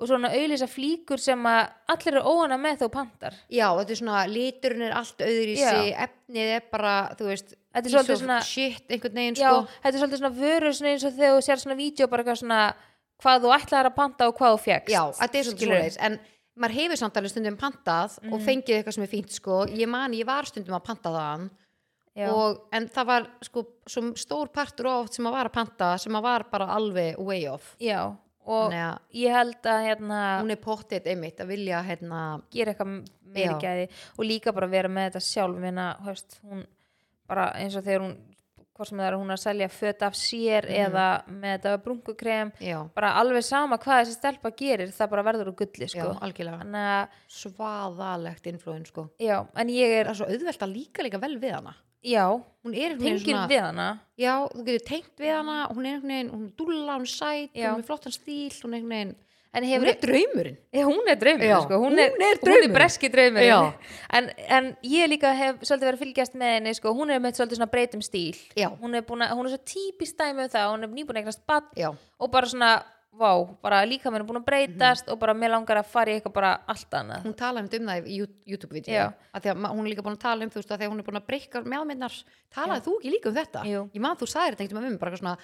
[0.00, 3.34] og svona auðlýsa flíkur sem að allir eru óana með þó pantar.
[3.52, 7.54] Já, þetta er svona, liturinn er allt öðru í sig, efnið er bara, þú veist
[7.74, 9.66] piece of svona- shit, einhvern veginn sko.
[9.82, 12.40] þetta er svolítið svona vörur svona eins og þegar þú sér svona vídeo bara eitthvað
[12.40, 12.74] svona
[13.20, 16.18] hvað þú ætlaðir að panta og hvað þú fegst já, þetta er svolítið Skilurðu?
[16.58, 18.32] Maður hefur samt alveg stundum pantað Mhm.
[18.32, 21.50] og fengið eitthvað sem er fínt sko ég man, ég var stundum að panta
[22.16, 22.28] Já.
[22.34, 23.62] og, en það var sko
[24.18, 27.76] stór partur oft sem að var að panta sem að var bara alveg way off
[27.80, 32.74] já, og að ég held að hérna, hún er pottitt einmitt að vilja hérna, gera
[32.74, 36.66] eitthvað meiri gæði og líka bara vera með þetta sjálf minna, höfst, hún
[37.28, 38.16] bara eins og þegar hún
[38.80, 40.80] hvort sem það er hún er að selja föt af sér Mhm.
[40.86, 45.52] eða með þetta brunkukrem já, bara alveg sama hvað þessi stelpa gerir það bara verður
[45.52, 46.08] úr gulli já, sko.
[46.24, 46.24] að,
[47.28, 51.36] svaðalegt influen sko já, en ég það er er svo auðvelt að líka líka vel
[51.42, 52.24] við hana já,
[52.64, 53.88] hún er tengir við hana
[54.18, 57.12] já, þú getur tengt við hana hún er einhvern veginn, hún er dúlla, hún er
[57.12, 57.72] sæt Já.
[57.74, 59.16] hún er flottan stíl, hún er einhvern veginn
[59.52, 61.74] en hún hefur, er draumurinn Já, hún er draumur, Já, sko.
[61.82, 62.72] hún, hún hún er draumurinn.
[62.76, 63.58] breski draumur Já.
[64.14, 66.92] en, en ég líka hef svolítið verið að fylgjast með henni sko.
[66.94, 68.68] hún er með svolítið svona breytum stíl Já.
[68.78, 71.42] hún er, að, hún er svo típist dæmi um það hún er nýbúin að eignast
[71.50, 72.70] bann já, og bara svona,
[73.10, 73.32] vá,
[73.66, 76.36] bara líka mér er búin að breytast og bara mér langar að fara í eitthvað
[76.38, 78.20] bara allt annað hún talaði um það í
[78.54, 79.10] YouTube-vídeó Já.
[79.34, 81.26] hún er líka búin að tala um þú veist að að hún er búin að
[81.26, 82.14] breyka meðminnar
[82.54, 83.82] talaði þú ekki líka um þetta Jú.
[83.98, 85.36] ég man þú sagðir þetta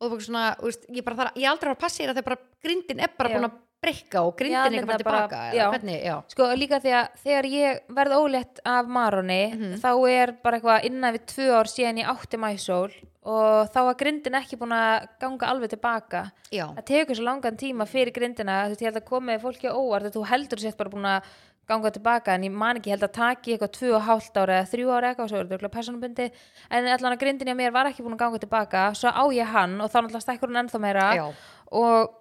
[0.00, 2.42] og þú veist svona, veist, ég bara þarf ég aldrei var að að þegar bara
[2.62, 3.34] grindin er bara Já.
[3.38, 5.66] búin að breyka og grindin er bara tilbaka já.
[5.70, 9.76] hvernig, já, sko líka því að þegar ég verð ólétt af Maroni Mhm.
[9.82, 12.90] þá er bara eitthvað innan við tvö ár síðan ég átti mæsól
[13.28, 17.86] og þá var grindin ekki búin að ganga alveg tilbaka það tekur svo langan tíma
[17.86, 20.90] fyrir grindina þú veist, ég held að komið fólki á óvart þú heldur sér bara
[20.90, 21.22] búin að
[21.68, 24.70] ganga tilbaka en ég man ekki, held að taki eitthvað tvö og hálft ára eða
[24.72, 26.28] þrjú ára eitthvað, svo er þetta personabundi
[26.70, 29.52] en allan að grindin hjá mér var ekki búin að ganga tilbaka svo á ég
[29.52, 31.08] hann og þá náttúrulega stekkur hún ennþá meira.
[31.18, 31.26] Já,
[31.72, 32.14] og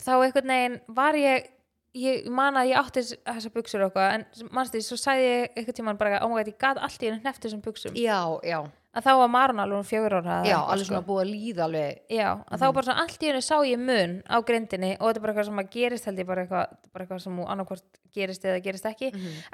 [0.00, 1.52] þá einhvern veginn var ég
[1.96, 5.54] ég man að ég átti þess- þessar buksur og eitthvað en mannstu, svo sagði ég
[5.56, 8.18] einhvern tímann bara, oh my god, ég gat allt í henni hneft þessum buksum já,
[8.44, 8.58] já,
[8.96, 10.88] að þá var Maron alveg um fjögur ára já alveg sko.
[10.88, 12.00] svona búið að líða alveg.
[12.16, 15.20] Já, að þá bara svona allt í henni sá ég mun á grindinni og þetta
[15.20, 18.46] er bara eitthvað sem að gerist held ég bara eitthvað, bara eitthvað sem annarkvort gerist
[18.48, 19.10] eða gerist ekki.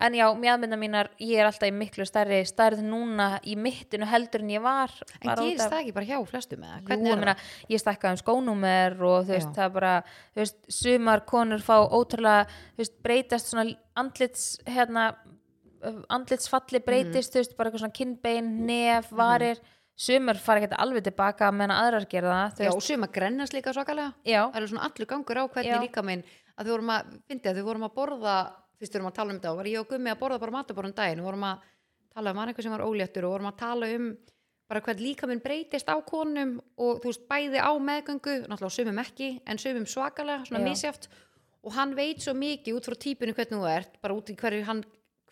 [0.07, 4.45] En já, mjöðmynda mínar, ég er alltaf í miklu stærri stærð núna í mittinu heldur
[4.45, 7.37] en ég var en gerist það ekki bara hjá flestum eða, Jú, hvernig ég meina,
[7.73, 9.57] ég stækkaði um skónúmer og þú veist, Já.
[9.59, 13.67] það er bara þú veist, sumar konur fá ótrúlega þú veist, breytast svona
[13.99, 15.09] andlits hérna,
[16.13, 19.63] andlitsfalli breytist, þú veist, bara eitthvað svona kinnbein, nef, varir.
[20.03, 23.55] Sumar fara ekki alveg tilbaka meðan aðrar gera það, þú já, veist, og suma grennast
[23.55, 24.15] líka svakalega.
[24.25, 25.83] Það er svona allur gangur á hvernig Já.
[25.85, 26.25] líka minn
[26.57, 28.37] að við vorum að, fyndi að við vorum að borða
[28.81, 30.57] fyrst við vorum að tala um þetta og var ég og Gummi að borða bara
[30.57, 31.67] mataborðum daginn, við vorum að
[32.13, 34.09] tala um eitthvað sem var óléttur og vorum að tala um
[34.73, 39.03] bara hvern líka minn breytist á konum og þú veist bæði á meðgöngu náttúrulega sumum
[39.03, 40.67] ekki, en sumum svakalega svona Já.
[40.71, 41.09] misjáft
[41.63, 44.65] og hann veit svo mikið út frá típinu hvernig þú ert bara út í hverju
[44.67, 44.83] hann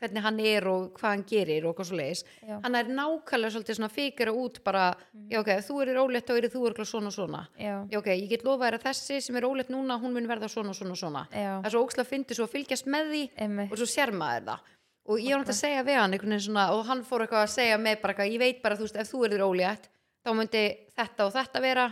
[0.01, 2.23] hvernig hann er og hvað hann gerir og hvað svo leiðis
[2.65, 4.87] hann er nákvæmlega svolítið svona fikira út bara,
[5.31, 7.43] já ok, þú eru ólétt og eru þú eru svona svona.
[7.59, 10.29] Já, já ok, ég get lofa þér að þessi sem er óleitt núna hún mun
[10.31, 11.25] verða svona svona svona.
[11.31, 14.47] Það er svo ókslega fyndi svo að fylgjast með því einmitt, og svo sér maður
[14.51, 14.69] það.
[15.11, 17.47] Og ég var náttúrulega að segja við hann einhvern veginn svona og hann fór eitthvað
[17.47, 19.89] að segja með bara eitthvað ég veit bara þú veist ef þú erður ólétt
[20.21, 20.65] þá myndi
[20.97, 21.87] þetta og þetta vera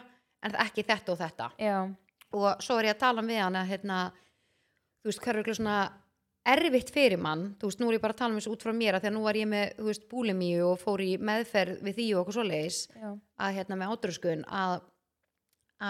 [0.45, 1.49] en ekki þetta og þetta.
[1.59, 1.79] Já,
[2.39, 4.03] og svo er ég að tala við hann að hérna,
[5.03, 5.79] þú veist, er eitthvað svona
[6.49, 8.75] erfitt fyrir mann, þú veist, nú er ég bara að tala um þessu út frá
[8.77, 11.83] mér að því að nú var ég með, þú veist, búlimíu og fór í meðferð
[11.87, 13.11] við því og okkur svoleiðis já,
[13.45, 14.77] að hérna með átröskun að,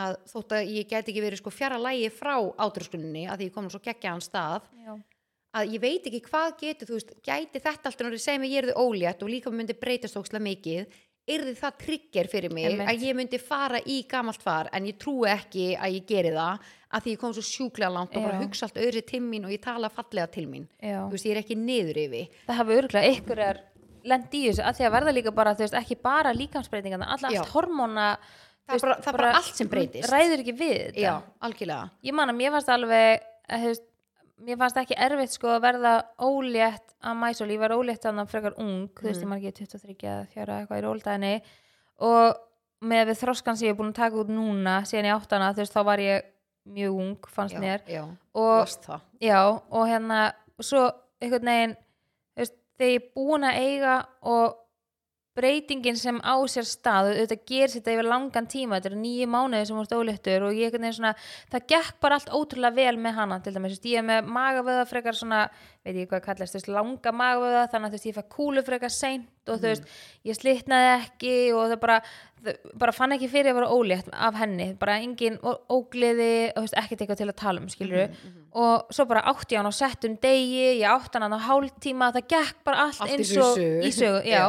[0.01, 2.35] að þótt að ég gæti ekki verið sko fjara lægi frá
[2.67, 4.97] átröskuninni að því ég kom svo geggja hann stað já,
[5.59, 8.79] að ég veit ekki hvað getur, þú veist, gæti þetta alltaf náttúrulega mig ég erði
[8.79, 12.89] ólétt og líka myndi breytast ókslega mikið yrði það trigger fyrir mig Einmitt.
[12.89, 16.59] að ég myndi fara í gamalt far en ég trúi ekki að ég geri það
[16.89, 18.43] að því ég kom svo sjúklega langt og bara Já.
[18.47, 21.05] hugsa allt öðru til mín og ég tala fallega til mín já.
[21.05, 23.61] þú veist, ég er ekki niður yfir það hafa örgulega ykkur er
[24.09, 27.29] lend í þessu, að því að verða líka bara þú veist, ekki bara líkamsbreytingarna, alla
[27.35, 27.41] Já.
[27.43, 28.07] allt hormóna
[28.69, 30.11] Það er bara- er bara allt sem breytist.
[30.13, 33.85] ræður ekki við þetta já, algjörlega ég man að mér fannst alveg að, þú veist,
[34.45, 38.33] mér fannst ekki erfitt sko að verða ólétt að mæsól, ég var ólétt þannig að
[38.33, 41.33] frekar ung, þú veist, ég man ekki 23 eða 4 eitthvað í róldæðinni
[42.09, 42.39] og
[42.89, 45.65] með við þroskan sem ég er búin að taka út núna síðan ég áttana, þú
[45.65, 46.29] veist, þá var ég
[46.69, 47.85] mjög ung, fannst já, mér.
[47.89, 48.05] já,
[48.39, 48.77] og,
[49.25, 50.21] já, og hérna
[50.59, 50.85] og svo
[51.23, 51.77] einhvern veginn
[52.39, 54.59] veist, þegar ég er búin að eiga og
[55.39, 59.71] breytingin sem á sér stað auðvitað gerir þetta yfir langan tíma þetta eru nýju mánuði
[59.71, 61.15] sem voru óléttur og ég veginn svona,
[61.55, 65.19] það gekk bara allt ótrúlega vel með hana til dæmis, ég er með magavöða frekar
[65.19, 65.45] svona,
[65.87, 69.29] veit ég hvað kallast veist, langa magavöða, þannig að veist, ég fæ kúlu frekar seint
[69.49, 69.87] og þú veist,
[70.29, 72.01] ég slitnaði ekki og það bara
[72.39, 76.69] það bara fann ekki fyrir að vera ólétt af henni bara engin ó- ógleði og
[76.69, 78.13] ekkert eitthvað til að tala um, skilur
[78.59, 82.61] og svo bara átti hann á settum degi ég átti hann á hálftíma, það gekk
[82.69, 83.81] bara allt, Allt í eins og sögu.
[83.89, 84.37] í sögu já.
[84.39, 84.47] Já.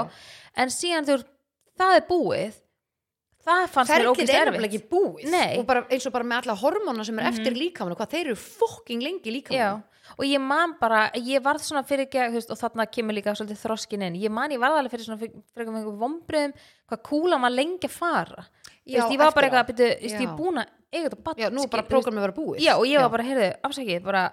[0.56, 1.20] En síðan þú,
[1.80, 2.58] það er búið
[3.50, 4.68] það fannst mér ferlið ógæst er nefnilega erfitt.
[4.70, 5.30] ekki búið.
[5.34, 5.54] Nei.
[5.60, 8.40] Og bara, eins og bara með alla hormóna sem er eftir líkamann hvað þeir eru
[8.42, 9.86] fokking lengi líkamann
[10.18, 14.06] og ég man bara, ég varð svona fyrir ekki, og þarna kemur líka svolítið þroskin
[14.08, 16.56] inn, ég man ég varð alveg fyrir svona fyrir, fyrir einhver vombriðum,
[16.90, 18.46] hvað kúla maður lengi að fara,
[18.90, 21.68] Já, veist, ég var bara eitthvað, þú veist, ég að eiga þetta bann, Já, nú
[21.70, 22.62] bara prógramið að vera búið.
[22.66, 24.24] Já, og ég var bara, heyrðu, afsakið, bara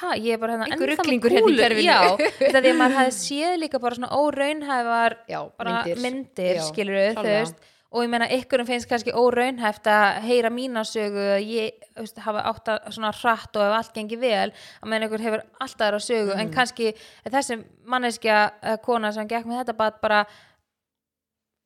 [0.00, 1.84] ha, ég er bara hérna Einhver ruglingur hérna í.
[1.84, 1.98] Já,
[2.40, 6.56] þetta því að maður hafði séð líka bara svona óraunhæfar Já, bara myndir, myndir.
[6.56, 10.80] Já, skilur við, þú veist og ég meina, ykkurum finnst kannski óraunhæft að heyra mína
[10.88, 14.46] sögu að ég veist, hafa átt að svona hratt og ef allt gengi vel,
[14.80, 16.40] að meina ykkur hefur alltaf þeirra sögu, Mhm.
[16.40, 16.94] en kannski
[17.28, 20.22] þessi manneskja eh, kona sem gekk með þetta bad bara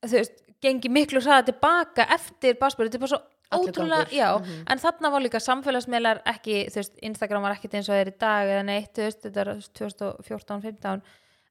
[0.03, 4.65] þú veist, gengi miklu hraða tilbaka eftir basbúri, þetta er bara svo ótrúlega, já, Mhm.
[4.69, 8.19] en þarna var líka samfélagsmiðlar ekki, þú veist, Instagram var ekkit eins og þeir í
[8.19, 11.03] dag eða neitt, þú veist, þetta er 2014-15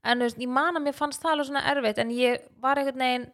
[0.04, 2.76] en þú veist, ég man að mér fannst það alveg svona erfitt, en ég var
[2.78, 3.32] einhvern veginn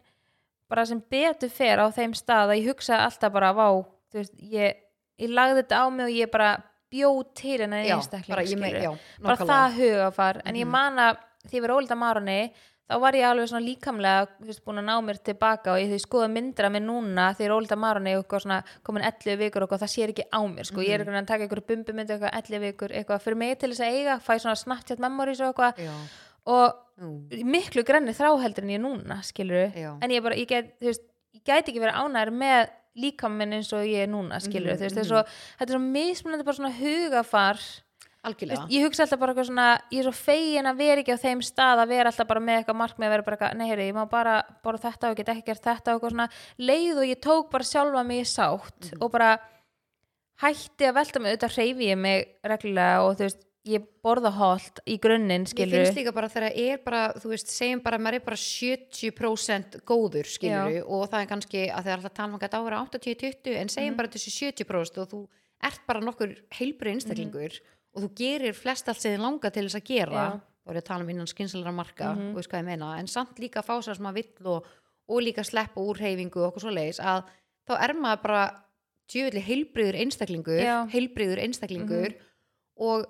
[0.70, 3.66] bara sem betur fer á þeim stað að ég hugsaði alltaf bara, vá
[4.12, 4.74] þú veist, ég,
[5.18, 9.76] ég lagði þetta á mig og ég bara bjó til hennar Já, einstakling bara, það
[9.80, 10.70] hugafar, en ég Mhm.
[10.70, 11.16] man að
[11.48, 12.52] því ég var ólita marunni
[12.90, 16.00] þá var ég alveg svona líkamlega veist, búin að ná mér tilbaka og ég því
[16.02, 17.78] skoða myndir af mér núna þegar ólita
[18.42, 20.80] svona komin 11 vikur og það sér ekki á mér sko.
[20.80, 20.84] Mhm.
[20.86, 23.70] ég er einhvern veginn að taka einhverju bumbumyndu eitthvað 11 vikur, eitthvað fyrir mig til
[23.70, 25.74] þess að eiga fæ svona Snapchat memories og eitthvað
[26.46, 29.96] og nú, miklu grenni þráheldur en ég núna skilur Já.
[30.02, 31.02] en ég bara, ég get, þú veist
[31.34, 34.84] ég gæti ekki verið ánæður með líkaminn eins og ég er núna skilur, Mhm, þú
[34.84, 34.96] veist,
[35.58, 37.58] þetta er svo mismunandi bara svona hugafar
[38.24, 38.66] algjörlega.
[38.70, 41.40] Ég hugsa alltaf bara eitthvað svona ég er svo fegin að vera ekki á þeim
[41.42, 43.94] stað að vera alltaf bara með eitthvað markmið að vera bara eitthvað, nei heyri, ég
[43.98, 46.28] má bara borða þetta og get ekki gert þetta og eitthvað svona.
[46.58, 49.02] Leið og ég tók bara sjálfa mig í sátt Mhm.
[49.02, 49.38] og bara
[50.42, 54.80] hætti að velta mig auðvitað hreyfi ég mig reglulega og þú veist, ég borða holt
[54.90, 58.02] í grunninn, Ég skilur finnst líka bara þegar er bara, þú veist, segjum bara að
[58.02, 62.34] maður er bara 70% góður, skilur og það er kannski að þeir alltaf tala um
[62.38, 62.62] að þetta á
[67.94, 69.12] að vera 80-20 en segjum bara þessi 70% og þú og gerir flest allt sem
[69.12, 70.12] þið langar til þess að gera.
[70.12, 70.40] Já.
[70.62, 72.28] þá er ég að tala um innan skynsalara marka Mhm.
[72.30, 74.66] og veist hvað ég meina, en samt líka að fá sér sem maður vill og,
[75.08, 77.24] og líka sleppa úr reyfingu og okkur svo leiðis að
[77.68, 78.44] þá er maður bara
[79.10, 80.86] djöfulli heilbriður einstaklingur Já.
[80.88, 82.14] heilbriður einstaklingur
[82.78, 83.06] og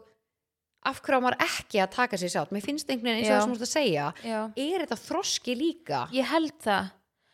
[0.84, 3.36] af hverju á maður ekki að taka sér sátt mér finnst einhvern veginn eins og
[3.36, 4.06] það sem þú ert að segja.
[4.24, 6.00] Já, er þetta þroski líka?
[6.10, 6.90] Ég held það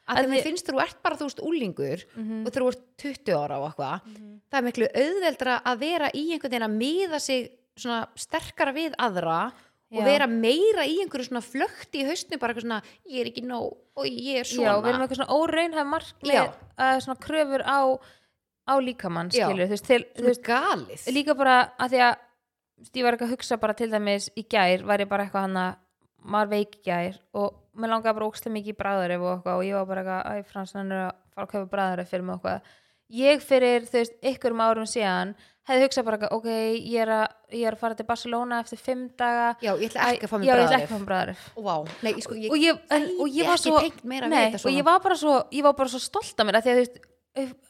[0.08, 2.46] að Að því mér ég- finnst þú ert bara þú veist úlingur Mhm.
[2.46, 4.00] og þú ert 20 ára og eitthvað
[4.50, 7.50] það er miklu auðveldra að vera í einhvern veginn að miða sig
[8.16, 9.52] sterkara við aðra
[9.88, 10.04] og Já.
[10.04, 13.72] vera meira í einhverju svona flökti í haustinu bara eitthvað svona, ég er ekki nóg
[13.96, 16.44] og ég er svona Já, við erum eitthvað svona óraunhæf markmið Já.
[16.78, 17.78] uh, svona kröfur á,
[18.68, 22.16] á líkamann skilur, þú veist, til, þú veist galið líka bara að því að
[22.94, 25.56] ég var eitthvað að hugsa bara til dæmis í gær var ég bara eitthvað hann
[25.56, 25.76] að
[26.24, 29.78] maður veik í gær og mér langaði bara ókslega mikið í bræðaref og og ég
[29.78, 32.40] var bara eitthvað æ, frans hann er að fara að kaupa bræðaref fyrir mig og
[32.48, 32.74] eitthvað.
[33.08, 35.30] Ég fyrir, þú veist, ykkurum árum síðan
[35.68, 39.06] hefði hugsað bara ok, ég er, að, ég er að fara til Barcelona eftir fimm
[39.16, 39.46] daga.
[39.64, 40.36] Já, ég ætla ekki að fá
[41.08, 43.80] bræðaref Vá, nei, sko, og ég, en, og ég var svo
[44.28, 46.74] nei, og ég var bara svo ég var bara svo stolt af mér að því
[46.74, 47.00] að þú veist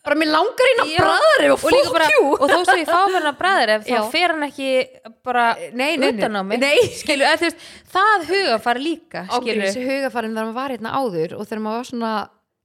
[0.09, 2.31] bara mér langar inn að Já, bræðaref og bara, you.
[2.39, 4.71] og þó svo ég fá mér hann bræðir ef þá fer hann ekki
[5.29, 6.09] bara Nei, nei, nei.
[6.15, 6.63] utan á mig.
[6.63, 6.79] Nei.
[7.03, 11.37] skilu, þú veist, það huga fara líka skilu, ágríns hugafarin þegar maður var hérna áður
[11.39, 12.13] og þegar maður var svona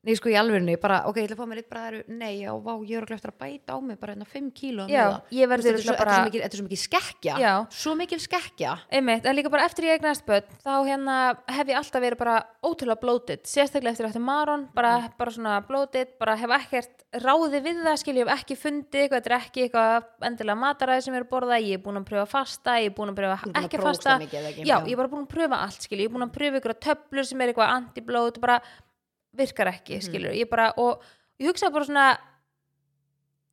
[0.04, 2.52] nei sko í alvörunni, bara ok, ég ætla að fá mér eitt bræðar nei, já,
[2.60, 5.48] vá, ég er okkur eftir að bæta á mig bara hérna 5 kíló Já, ég
[5.48, 7.36] verður þetta, bara- er svo mikil- þetta er svo mikil skekkja.
[7.40, 7.54] Já.
[7.72, 8.74] svo mikil skekkja.
[8.92, 11.16] Einmitt, en líka bara eftir ég eignast börn þá hérna
[11.48, 16.08] hef ég alltaf verið bara ótrúlega blótið, sérstaklega eftir eftir Maron bara, bara svona blótið,
[16.20, 19.64] bara hef ekkert ráði við það, skilju, ég hef ekki fundið eitthvað, þetta er ekki
[19.70, 22.96] eitthvað endilega mataræði sem ég er borða, ég er búin að pröfa fasta ég er
[22.98, 24.18] búin að pröfa ekki fasta.
[24.20, 26.60] mikið, já, ég er bara búin að pröfa allt, skilju, ég er búin að pröfa
[26.60, 28.60] ykkur töflur sem er eitthvað antiblót, bara
[29.36, 30.06] virkar ekki, Mhm.
[30.08, 31.02] skilju, ég bara og
[31.40, 32.18] ég hugsaði bara svona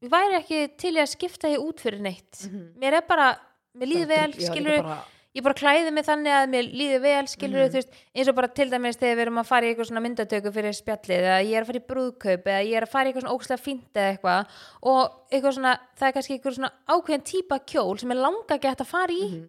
[0.03, 2.75] ég væri ekki til í að skipta ég út fyrir neitt Mhm.
[2.81, 3.39] mér er bara,
[3.77, 5.05] mér líður vel, Já, líka skilju bara-
[5.37, 7.71] ég bara klæði mig þannig að mér líður vel skilur Mhm.
[7.71, 10.03] þú veist, eins og bara til dæmis þegar við erum að fara í eitthvað svona
[10.07, 13.05] myndatöku fyrir spjallið eða ég er að fara í brúðkaup eða ég er að fara
[13.05, 14.47] í eitthvað svona ógslag fínt eða eitthvað
[14.83, 18.79] og eitthvað svona, það er kannski eitthvað svona ákveðin típa kjól sem er langa gett
[18.79, 19.49] að fara í Mhm.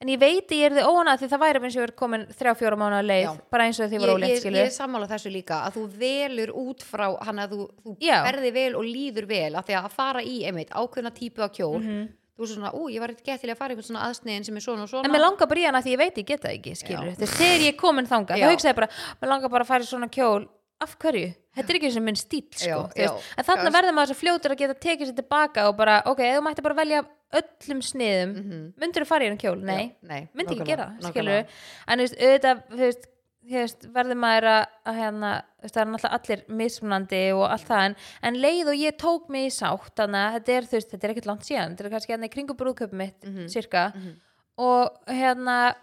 [0.00, 1.94] En ég veit að ég er þið óanað því það væri eins og ég er
[1.98, 3.32] komin þrjá fjóra mánu leið Já.
[3.50, 5.82] bara eins og ég, voru ólétt ég, ég skilur er sammála þessu líka að þú
[6.04, 7.96] velur út frá hann að þú, þú
[8.28, 11.78] verði vel og líður vel af því að fara í einmitt ákveðna típu af kjól
[11.82, 12.08] Mhm.
[12.38, 14.44] þú er svona, ú, ég var eitthvað gett til að fara í einhvern svona aðsniðin
[14.46, 16.26] sem er svona og svona en mér langar bara í hana því ég veit ég
[16.26, 18.46] geta ekki skilur þegar ég er komin þangað Já.
[18.46, 18.88] þá hugsaði ég bara,
[19.20, 20.46] mér langar bara að fara í svona kjól
[20.80, 21.34] af hverju?
[21.58, 23.10] Þetta er ekki sem minn stíl sko, Já, já.
[23.34, 23.70] en Já.
[23.74, 26.74] verður maður svo fljótur að geta tekið sér tilbaka og bara, ok, þú mætti bara
[26.78, 27.00] velja
[27.32, 28.72] öllum sniðum, Mhm.
[28.80, 29.62] myndur þú fara í hennar kjól?
[29.62, 31.46] Nei, myndi ekki gera, skilur
[31.88, 33.06] en þú veist, auðvitað, þú veist
[33.48, 37.66] þú veist, verður maður að, að hérna, þú það er náttúrulega allir mismunandi og allt
[37.68, 40.76] það en, en leið og ég tók mig í sátt þannig að þetta er, þú
[40.78, 43.48] veist, þetta er ekkert langt síðan þetta er kannski hérna í kringu brúðköpum mitt Mhm.
[43.48, 44.16] cirka Mhm.
[44.58, 45.74] og hérna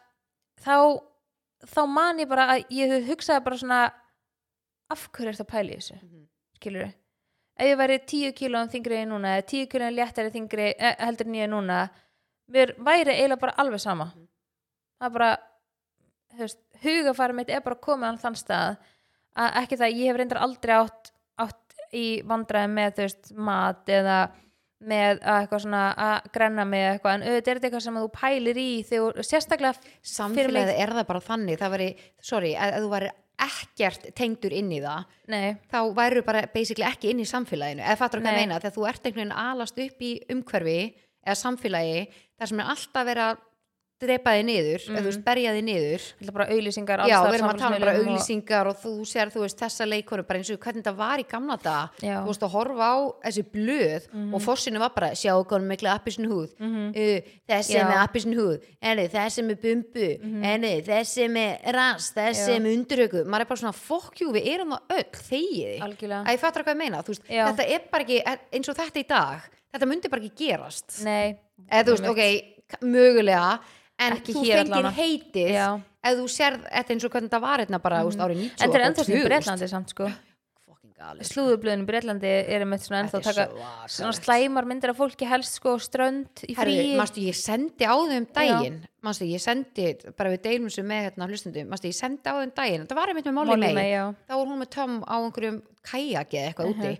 [0.61, 1.01] þá
[1.65, 3.91] þá man ég bara að ég hugsaði bara svona
[4.91, 6.27] af hverju er það pæli þessu Mhm.
[6.59, 6.93] skilur
[7.55, 11.29] ef ég væri tíu kílóum þingri en núna eða tíu kílóum léttari þingri eh, heldur
[11.29, 11.81] en ég er núna
[12.51, 14.05] mér væri eiginlega bara alveg sama.
[14.05, 14.27] Mhm.
[14.99, 15.31] það er bara
[16.35, 18.77] þú veist, hugafæri mitt er bara komið á þann stað
[19.35, 24.19] að ekki það, ég hef reyndar aldrei átt, átt í vandræði með veist, mat eða
[24.85, 27.13] með að eitthvað svona að grenna mig eða eitthvað.
[27.15, 31.23] En auðvitað er þetta eitthvað sem þú pælir í þegar, sérstaklega samfélagið er það bara
[31.25, 31.59] þannig.
[31.61, 31.87] Það veri,
[32.21, 36.85] sorry, ef, ef þú væri ekkert tengdur inn í það nei, þá væru bara basically
[36.87, 37.83] ekki inn í samfélaginu.
[37.83, 40.79] Eða fattur ég meina, þegar þú ert einhvern veginn alast upp í umhverfi
[41.25, 42.05] eða samfélagi
[42.37, 43.43] þar sem er alltaf verið að
[44.01, 46.03] drepa þig niður, eða þú veist, berja þig niður.
[46.35, 48.25] Bara auðlýsingar já, við erum að tala um bara samfélagsmiðlum og-
[48.83, 51.89] þú sér, þú veist, þessa leikonu bara eins og hvernig þetta var í gamla dag
[52.19, 54.03] þú veist að horfa á þessi blöð
[54.35, 56.51] og fossinu var bara, sjá konum mikla appisinn húð.
[56.59, 56.89] Mhm.
[56.91, 57.83] uh, þessi Já.
[57.85, 57.91] Mhm.
[57.93, 58.61] með appisinn húð.
[58.81, 60.07] Eni, þessi með bumbu,
[60.43, 62.59] eni, þessi með ras, þessi Já.
[62.59, 65.79] með unduröku maður er bara svona, fokk jú, við erum það öll þegiði,
[66.25, 67.23] að ég fattar hvað ég meina þú veist,
[67.55, 69.41] þetta er bara ekki, eins og þetta í dag
[69.73, 69.87] þetta
[73.97, 75.67] bara en Ekki þú fengir heitið Já.
[76.03, 78.23] ef þú sérð þetta eins og hvernig þetta var hérna bara, mm.
[78.25, 80.09] árið 90 en þetta er ennþá sem Breitlandi samt sko.
[80.65, 83.45] Fucking galið slúðublöðin í Breitlandi er með svona ennþá taka
[83.87, 86.97] svona slæmar myndir af fólki helst sko strönd í Herri, fríi.
[86.99, 88.81] manstu, ég sendi á þau um daginn.
[89.05, 92.43] Manstu, ég sendi, bara við deilum sem með hérna hlustundum, manstu, ég sendi á þau
[92.43, 92.85] um daginn.
[92.89, 94.05] Það var einmitt með Molly May, já.
[94.27, 96.79] þá var hún með Tom á einhverjum kajaki eða eitthvað Mhm.
[96.81, 96.99] úti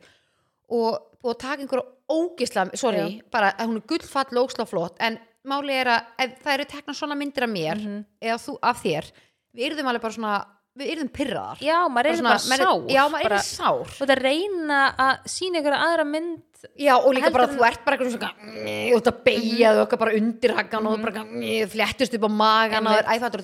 [0.69, 4.95] og búið að taka einhverju ógisla sorry, bara að hún er gullfall og ógisla flott,
[4.99, 8.05] en máli er að það eru tekna svona myndir af mér Mhm.
[8.21, 9.12] eða þú, af þér,
[9.55, 13.31] við yrðum alveg bara svona við yrðum pyrraðar já, maður er bara sár já, maður
[13.31, 13.86] er sár.
[14.01, 16.41] Og það reyna að sína ykkur aðra mynd
[16.81, 20.15] Já, og líka bara þú ert bara eitthvað svona mm, og þetta beigjaðu okkar bara
[20.17, 22.88] undir haggan og bara mm, fléttust upp á magan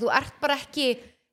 [0.02, 0.88] þú ert bara ekki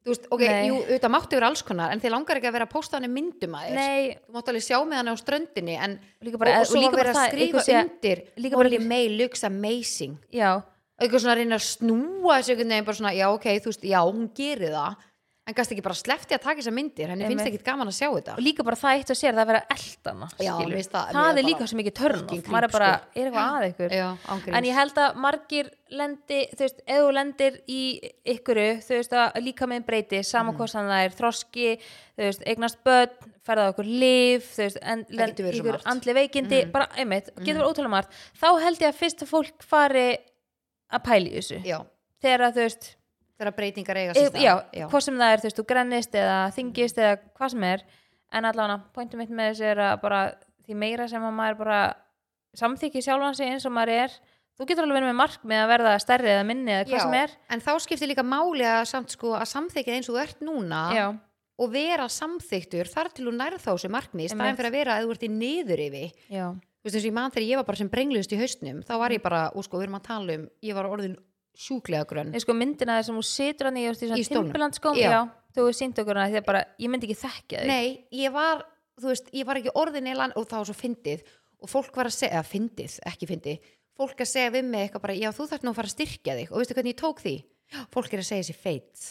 [0.08, 0.68] þú veist, ok, Nei.
[0.70, 3.12] jú, auðvitað máttu vera alls konar en þið langar ekki að vera að posta hann
[3.12, 6.54] myndum að þér nei, þú mátt alveg sjá með hann á ströndinni en Líka bara-
[6.56, 8.68] og, og svo líka að vera bara að það, skrifa einhver sé- undir líka bara
[8.72, 10.18] einhver- May looks amazing.
[10.32, 10.62] Já.
[10.98, 13.84] Eitthvað svona að reyna að snúa þessu einhvern veginn bara svona, já ok, þú veist,
[13.86, 14.96] já, hún gerir það
[15.48, 17.08] en gæst ekki bara sleppti að taka þessar myndir?
[17.08, 18.34] Henni finnst ekkit gaman að sjá þetta.
[18.36, 21.46] Og líka bara það eitt og sér það að vera eldana Já, það- það er
[21.48, 23.08] líka svo mikið törn maður er bara, sko.
[23.20, 23.94] er eitthvað að ykkur?
[23.96, 24.08] Já,
[24.58, 27.80] en ég held að margir lendi þú veist, ef þú lendir í
[28.34, 30.24] ykkuru þú veist að líka með breyti Mhm.
[30.24, 30.58] sama mm.
[30.68, 31.68] það er þroski
[32.18, 33.08] þú veist, eignast börn,
[33.46, 36.72] ferða okkur líf þú veist, en lend, ykkur andli veikindi, Mhm.
[36.72, 40.18] bara einmitt getur verið ótrúlega margt, þá held ég að fyrst að fólk fari
[40.92, 41.64] að pæli þessu.
[41.64, 41.86] Já,
[42.22, 42.94] þegar að þú veist
[43.38, 44.42] þegar breytingar eiga sér stað.
[44.44, 47.84] já, hvað sem það er, þú veist, þú grennist eða þingist eða hvað sem er
[48.38, 50.22] en allavega, pointum mitt með þessu er að bara
[50.66, 51.78] því meira sem að maður bara
[52.58, 54.18] samþykki sjálfan sig eins og maður er
[54.58, 57.16] þú getur alveg verið með markmið að verða stærri eða minni eða hvað Já, sem
[57.20, 57.34] er.
[57.54, 60.80] en þá skiptir líka máli að, samt, sko, að samþykja eins og þú ert núna
[60.96, 61.06] já,
[61.58, 64.58] og vera samþyktur þar til þú nærð þá sem markmið í staðin Einmitt.
[64.58, 67.16] fyrir að vera að þú ert í niður yfir já, þú veist eins og ég
[67.20, 69.78] man þegar ég var bara sem brengluðust í haustnum þá var ég bara, og sko
[69.78, 71.16] við erum að tala um ég var orðin
[71.58, 73.88] sjúklega grönn Nei, sko myndina þessum hún situr hann í, í,
[75.02, 75.10] Já.
[75.10, 75.20] já,
[75.58, 77.72] þú sínt okkur hana að bara, ég myndi ekki þekkja þig.
[77.72, 77.88] Nei,
[78.22, 78.62] ég var,
[79.02, 81.24] veist, ég var ekki orðin elan og var svo fyndið.
[81.58, 83.70] Og fólk var að segja, fyndið, ekki fyndið.
[83.98, 86.36] Fólk að segja við mig eitthvað bara, já þú þarf nú að fara að styrkja
[86.38, 86.52] þig.
[86.52, 87.32] Og veistu hvernig ég tók því?
[87.90, 89.08] Fólk er að segja sér feit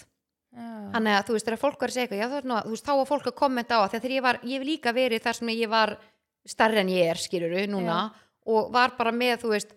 [0.58, 2.72] já, þannig að þú veist, þegar fólk var að segja eitthvað já, þú, að- þú
[2.72, 5.22] veist, þá var fólk að kommenta á það þegar ég var, ég hef líka verið
[5.28, 5.92] þar sem ég var
[6.48, 7.98] starri en ég er, skiluru, núna
[8.48, 9.76] og var bara með, þú veist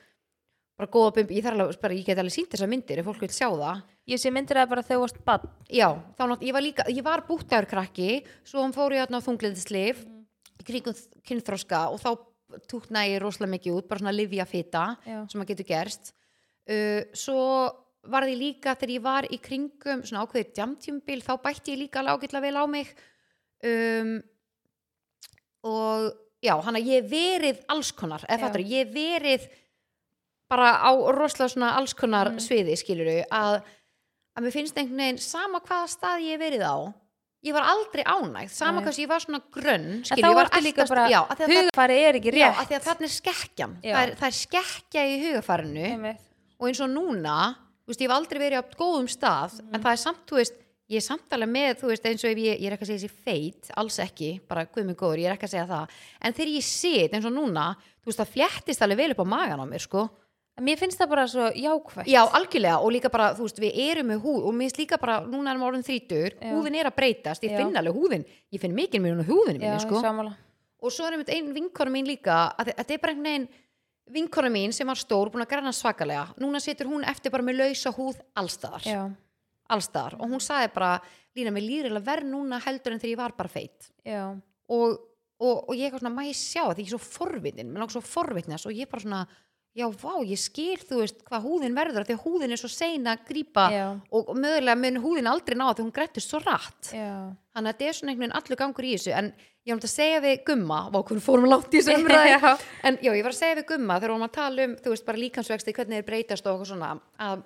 [0.81, 3.33] bara góða bumbi, ég alveg, bara, ég get alveg sínt þessar myndir ef fólk vil
[3.35, 3.83] sjá það.
[4.11, 7.05] Ég sé myndir að bara þú varst bann já, þá nátt, ég var líka, ég
[7.07, 8.09] var búttaður krakki
[8.49, 10.01] svo hann fór ég á þungliðislif
[10.61, 10.97] í kringum
[11.29, 12.11] kynþroska og þá
[12.71, 15.21] tútna ég rosalega mikið út bara svona livja fita Já.
[15.31, 16.13] sem að getur gerst.
[16.71, 17.45] Uh, svo
[18.11, 22.03] var því líka þegar ég var í kringum svona ákveðið jamtjumbil þá bætti ég líka
[22.05, 22.91] lágitlega vel á mig.
[23.61, 24.15] Um,
[25.69, 29.45] og já, hann að ég verið allskonar, eða fattur, ég verið
[30.51, 32.41] bara á rosalega svona allskonar Mm.
[32.43, 33.61] sviði skiluru að,
[34.37, 36.77] að mér finnst einhvern veginn sama hvaða stað ég hef verið á
[37.43, 41.07] ég var aldrei ánægð, sama hvað sem ég var svona grönn skilur, ég var bara,
[41.09, 43.95] já, að það- hugafari er ekki já, rétt því að þarna er skekkjan Já.
[43.95, 46.21] það er, það er skekkja í hugafarinu Einmitt.
[46.61, 47.37] og eins og núna
[47.89, 49.75] veist, ég hef aldrei verið á góðum stað Mhm.
[49.75, 50.53] en það er samt, þú veist,
[50.91, 52.91] ég er samt alveg með þú veist, eins og ef ég, ég er ekki að
[52.91, 55.89] segja þessi feit alls ekki, bara guð mig góður, ég er ekki að segja það
[56.21, 59.27] en þegar ég sit eins og núna þú veist, það fléttist alveg vel upp á
[59.33, 60.11] magan á mér, sko
[60.67, 64.11] mér finnst það bara svo jákvægt Já, algjörlega og líka bara, þú veist, við erum
[64.13, 66.53] með húð og mér finnst líka bara, núna erum við orðin þrítur Já.
[66.53, 67.59] húðin er að breytast, ég Já.
[67.61, 70.37] finn alveg húðin ég finn mikið mér hún á húðinu Já, minni, sko sammála.
[70.81, 73.49] Og svo er einmitt ein vinkona mín líka að þetta er bara einhvern veginn
[74.11, 77.61] vinkona mín sem var stór, búin að græna svakalega núna situr hún eftir bara með
[77.61, 79.03] lausa húð allstaðar, Já,
[79.71, 80.95] allstaðar og hún sagði bara,
[81.39, 84.25] Lína, mér líður eiginlega verð núna heldur en þegar ég var bara feitt já,
[84.67, 84.97] og,
[85.39, 87.95] og, og ég eitthvað svona, maður ég sjá því ég er svo forvitin, mér langar
[87.95, 89.21] svo forvitness og ég bara svona,
[89.77, 93.07] já, vá, ég skil þú veist hvað húðin verður, því að húðin er svo sein
[93.11, 96.91] að grípa já, og, og mögulega mun húðin aldrei ná því hún grættist svo rætt.
[96.91, 99.15] Þannig að þetta er svona einhvern veginn allur gangur í þessu.
[99.15, 99.33] En
[99.69, 102.37] ég var að segja við Gumma vá, hvernig fórum langt í þessu umræði
[102.89, 104.95] en já, ég var að segja við Gumma þegar við varum að tala um þú
[104.95, 106.93] veist, bara líkansvexti, hvernig þeir breytast og eitthvað svona
[107.27, 107.45] að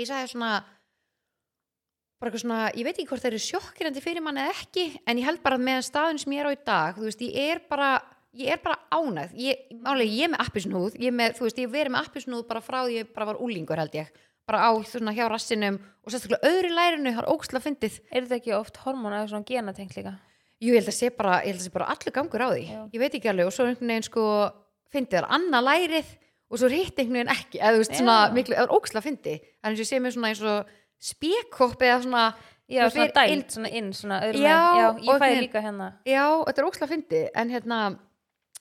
[0.00, 0.54] ég sagði svona
[2.18, 5.20] bara eitthvað svona, ég veit ekki hvort þeir eru sjokkirandi fyrir mann eða ekki, en
[5.20, 7.52] ég held bara að með staðin sem ég er á í dag, þú veist, ég
[7.52, 7.90] er bara
[8.34, 11.72] ég er bara ánægð, ég, málega, ég er með appisnúð, ég er með, veist, ég
[11.72, 14.10] verið með appisnúð bara frá því ég bara var úlingur held ég
[14.44, 18.38] bara á svona hjá rassinum og sérstaklega öðru lærinu, það er óksla fyndið Er þetta
[18.40, 20.12] ekki oft hormóna eða svona genatengt líka?
[20.60, 21.38] Jú, ég held að sé bara,
[21.72, 22.82] bara allur gangur á því Já.
[22.92, 24.24] ég veit ekki alveg og svo einhvern veginn sko
[24.94, 26.12] fyndið er annað lærið
[26.50, 27.98] og svo er hitt einhvern veginn ekki eða þú veist Já.
[28.00, 30.74] svona miklu, það er óksla fyndi en eins og ég sé mér svona eins og
[31.04, 32.24] spékopp eða svona,
[32.70, 34.84] Já, svona dælt, svona inn, svona öðrum Já, megin.
[34.84, 37.80] já, ég fæði líka hérna já, þetta er óksla fyndi en hérna,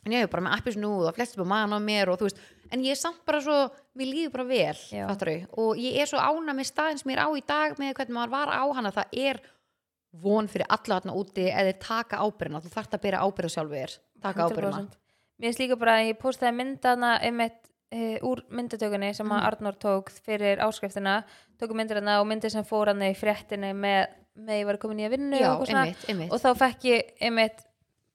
[0.06, 2.20] en ég er bara með appis nú og flest upp á mann á mér og
[2.20, 2.40] þú veist
[2.74, 3.58] en ég er samt bara svo,
[3.96, 5.08] mér líður bara vel Já.
[5.08, 7.94] fattarðu, og ég er svo ána með staðin sem ég er á í dag með
[8.00, 9.42] hvernig maður var á hana það er
[10.24, 13.94] von fyrir alla þarna úti eða taka ábyrna, þú þarft að byrja ábyrða sjálfur þér
[14.22, 14.98] taka ábyrna 100%.
[15.42, 17.62] Mér finnst líka bara að ég postaði myndana einmitt
[17.94, 19.34] uh, úr myndatökunni sem Mhm.
[19.40, 21.24] að Arnór tók fyrir áskriftina
[21.60, 25.00] tóku myndir hana og myndir sem fór hann í fréttinni með, með ég var komin
[25.02, 27.66] í að vinnu já, og, einmitt, einmitt og þá fekk ég einmitt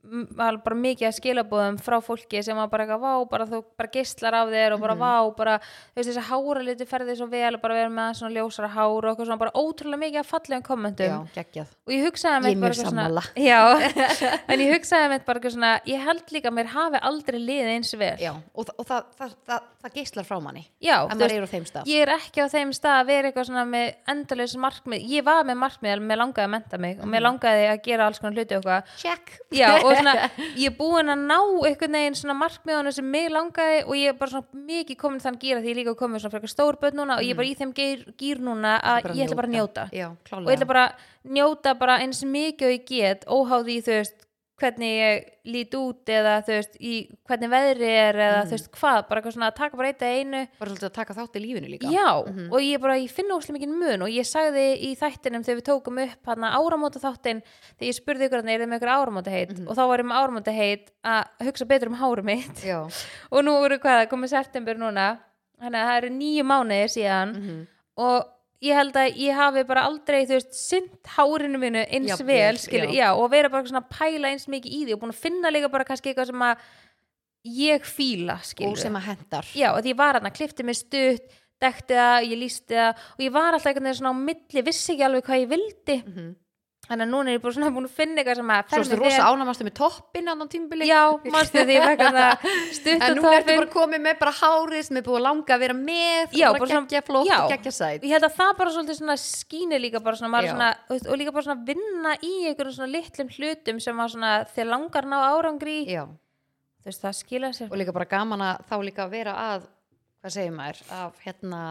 [0.08, 4.34] bara mikið að skilabóðum frá fólki sem var bara eitthvað vá, bara þú bara geislar
[4.34, 5.00] af þér og bara Mhm.
[5.02, 8.34] vá, bara þú veist þessi hára liti ferði svo vel og bara vera með svona
[8.36, 11.66] ljósara hár og eitthvað svona bara ótrúlega mikið að fallegum kommentum já, geggjað.
[11.86, 13.22] Og ég hugsaði Ég er mitt bara mjög eitthvað svona sammála.
[13.50, 13.60] já,
[14.52, 17.72] en ég hugsaði mitt bara eitthvað svona ég held líka að mér hafi aldrei liðið
[17.76, 18.16] eins vel.
[18.18, 21.36] Já, og, þa- og það, það, það, það geislar frá manni Já, en maður veist,
[21.38, 21.84] er á þeim stað.
[21.86, 25.04] ég er ekki á þeim stað að vera eitthvað svona með endalaus markmið.
[25.08, 27.12] Ég var með markmið, mér langaði að menta mig og Mhm.
[27.14, 28.82] mér langaði að gera alls konar hluti og eitthvað.
[28.98, 29.38] Check.
[29.52, 30.14] Já, og svona,
[30.56, 31.38] ég er búin að ná
[31.68, 35.40] einhvern veginn svona markmiðunum sem mig langaði og ég er bara svona mikið komin þann
[35.42, 37.56] gýra því ég líka komin svona frekar stór börn núna og ég er bara í
[37.58, 39.88] þeim gýr, gýr núna að ég ætla bara að njóta.
[39.92, 43.78] já, og ég ætla bara að njóta bara eins mikið og ég get óháð í
[43.82, 44.27] þú veist
[44.58, 46.94] hvernig ég lít út eða þú veist í
[47.28, 50.16] hvernig veðri er eða þú veist hvað, bara eitthvað svona að taka bara eitt að
[50.18, 50.40] einu.
[50.58, 51.92] Bara svolítið að taka þátt í lífinu líka.
[51.94, 52.48] Já, Mhm.
[52.52, 55.68] og ég bara, ég finna óslega mikið mun og ég sagði í þættinum þegar við
[55.70, 57.42] tókum upp hann áramóta þáttin
[57.78, 59.68] þegar ég spurði ykkur hann, er þið með ykkur áramóta heit Mhm.
[59.68, 62.58] og þá var ég með áramóta heit að hugsa betur um hárum mitt.
[63.32, 65.18] Og nú voru hvað, það komið september núna
[65.60, 67.34] þannig að það eru nýju mánuðir síðan.
[67.36, 67.66] Mhm.
[67.98, 68.26] og
[68.64, 72.56] ég held að ég hafi bara aldrei, þú veist, synt hárinu mínu eins Jafn vel,
[72.58, 73.04] skilur, já.
[73.04, 73.08] já.
[73.14, 75.70] og vera bara svona að pæla eins mikið í því og búin að finna líka
[75.70, 76.64] bara kannski eitthvað sem að
[77.58, 80.66] ég fíla, skilur og sem að hendar já, og því ég var hann að klifti
[80.66, 84.22] mig stutt dekti það, ég lísti það og ég var alltaf einhvern veginn svona á
[84.26, 86.28] milli vissi ekki alveg hvað ég vildi Mhm.
[86.88, 89.02] Þannig að núna er ég bara svona búin að finna eitthvað sem að svo mér
[89.04, 91.78] rosa ánamastu með toppin á tímbili já, manstu því
[92.98, 95.64] en og nú ertu bara komið með bara hárið sem er búið að langa að
[95.64, 98.06] vera með Já, bara geggja flott og geggja sæt.
[98.06, 101.46] Ég held að það bara svolítið svona skýni líka bara svona, svona og líka bara
[101.48, 105.78] svona vinna í einhverjum svona litlum hlutum sem að svona þeir langar ná árangri.
[105.88, 107.70] Já, þú veist, það skila sér.
[107.72, 109.68] Og líka bara gaman að þá líka að vera að
[110.18, 111.62] hvað segir maður, að hérna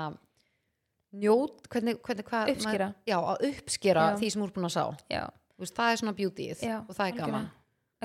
[1.22, 2.88] njót, hvernig, hvernig hvað Uppskera.
[2.94, 4.18] maður, já, að uppskera Já.
[4.22, 4.84] því sem úr búin að sá
[5.58, 7.48] veist, það er svona beautyið já, og það er gaman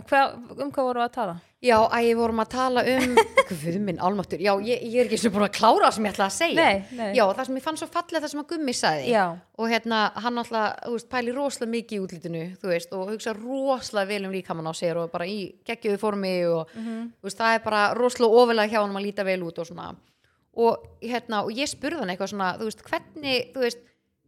[0.09, 1.33] hvað, um hvað voru að tala?
[1.63, 3.11] Já, að ég vorum að tala um
[3.53, 6.15] Guð minn, almáttur, já, ég, ég er ekki svo búin að klára það sem ég
[6.15, 7.11] ætla að segja Nei, nei.
[7.19, 9.25] Já, það sem ég fann svo fallið það sem að Gummi sagði já,
[9.61, 14.25] og hérna, hann alltaf, pæli rosalega mikið í útlítinu, þú veist, og hugsa rosalega vel
[14.31, 15.37] um líkamann á sér og bara í
[15.69, 17.13] geggjöðu formi og, Mhm.
[17.21, 19.93] þú veist, það er bara rosalega ofalega hjá hann að líta vel út og svona
[20.55, 23.79] og hérna, og ég spurði hann eitthvað svona, þú veist, hvernig, þú veist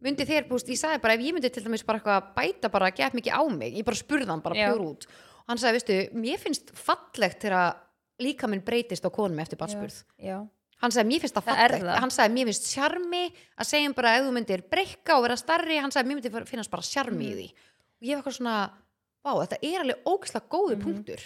[0.01, 2.69] myndi þér, þú veist, ég sagði bara ef ég myndi til dæmis bara eitthvað bæta
[2.73, 4.71] bara, get mikið á mig ég bara spurði hann bara Já.
[4.73, 7.75] pjúr út og hann sagði, veistu, mér finnst fallegt þegar
[8.19, 10.39] líkaminn breytist á konum eftir batspurð já,
[10.81, 11.99] hann sagði mér finnst það fallegt það.
[12.01, 13.23] hann sagði mér finnst sjarmi
[13.59, 16.71] að segja bara ef þú myndir breyka og vera starri hann sagði mér myndi finnast
[16.71, 17.31] bara sjarmi Mhm.
[17.31, 17.47] í því
[18.01, 18.71] og ég var eitthvað svona
[19.25, 20.83] vá þetta er alveg ógislega góðu Mhm.
[20.85, 21.21] punktur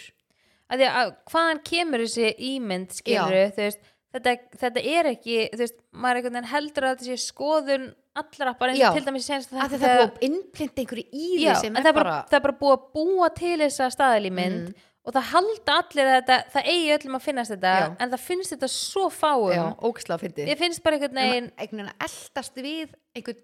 [0.70, 3.78] að því að hvaðan kemur þessi ímynd skilur þú veist
[4.14, 4.34] þetta,
[4.64, 7.88] þetta er ekki, þú veist, maður einhvern veginn heldur að þetta sé skoðun
[8.20, 11.26] allra bara eins og til dæmis senst að það er búið að innplinta einhverju í
[11.38, 14.64] því sem er það er bara, það er bara búið að búa til þessa staðalímynd
[14.70, 14.86] Mhm.
[15.06, 17.86] og það halda allir að þetta, það eigi öllum að finnast þetta Já.
[18.04, 21.78] en það finnst þetta svo fáum já, ógislega fyndið ég finnst bara einhvern veginn einhvern
[21.80, 23.40] veginn að eldast við einhvern,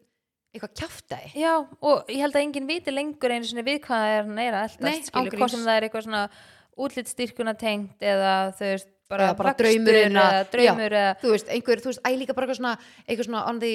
[0.56, 4.12] eitthvað kjaftaði já, og ég held að enginn viti lengur einu svona við hvað það
[4.18, 5.38] er hann er að eldast Nei, ángríns.
[5.40, 6.22] hvað sem það er eitthvað svona
[6.76, 10.16] útlitstyrkuna tengt eða þau veist bara, bara draumurinn
[10.52, 12.74] draumur eða þú veist, einhver, þú veist, æ líka bara eitthvað svona
[13.06, 13.74] eitthvað svona on the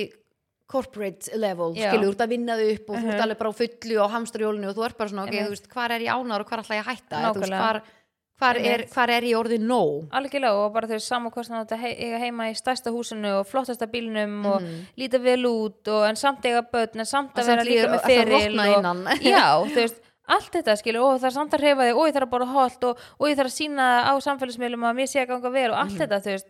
[0.71, 1.89] corporate level, Já.
[1.91, 3.23] skilur, þú ert að vinna þau upp og þú ert Mhm.
[3.25, 5.91] alveg bara á fullu á hamstrjólinu og þú ert bara svona, ok, þú veist, hvar
[5.91, 7.81] er ég ánar og hvar ætla ég að hætta, þú veist, hvar,
[8.41, 12.47] hvar, er, hvar er ég orðið nóg algjörlega og bara þau samankostna að eiga heima
[12.49, 14.87] í stærsta húsinu og flottasta bílnum og Mhm.
[14.97, 18.59] líta vel út og en samt eiga börn en samt að vera líka með feril
[18.59, 19.99] og, já, þú veist
[20.35, 22.45] allt þetta skilur, og það er samt að reyfa þig og ég þarf að bora
[22.55, 25.69] holt og, og ég þarf að sína á samfélagsmiðlum að mér sé að ganga vel
[25.71, 26.49] og allt þetta, þú veist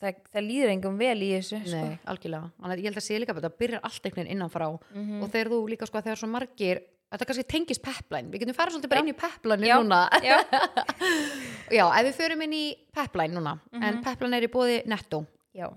[0.00, 1.76] það, það líður engum vel í þessu sko.
[1.76, 1.90] Mhm.
[1.90, 4.32] Nei, algjörlega, þannig að ég held að sé líka bara, þetta byrjar allt einhvern veginn
[4.36, 5.22] innanfrá Mhm.
[5.22, 6.80] og þegar þú líka sko, þegar svo margir
[7.10, 10.36] þetta kannski tengist pepline, við getum farið svolítið bara inn í pepline Já, núna já.
[11.78, 13.82] já, ef við förum inn í pepline núna Mhm.
[13.82, 15.68] en pepline er í bóði netto já,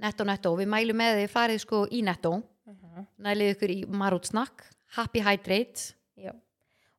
[0.00, 3.06] netto, netto, við mælum með þið farið sko í netto Mhm.
[3.20, 4.64] nælið ykkur í marút snakk
[4.96, 6.32] happy hydrate, já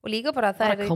[0.04, 0.88] og líka bara það er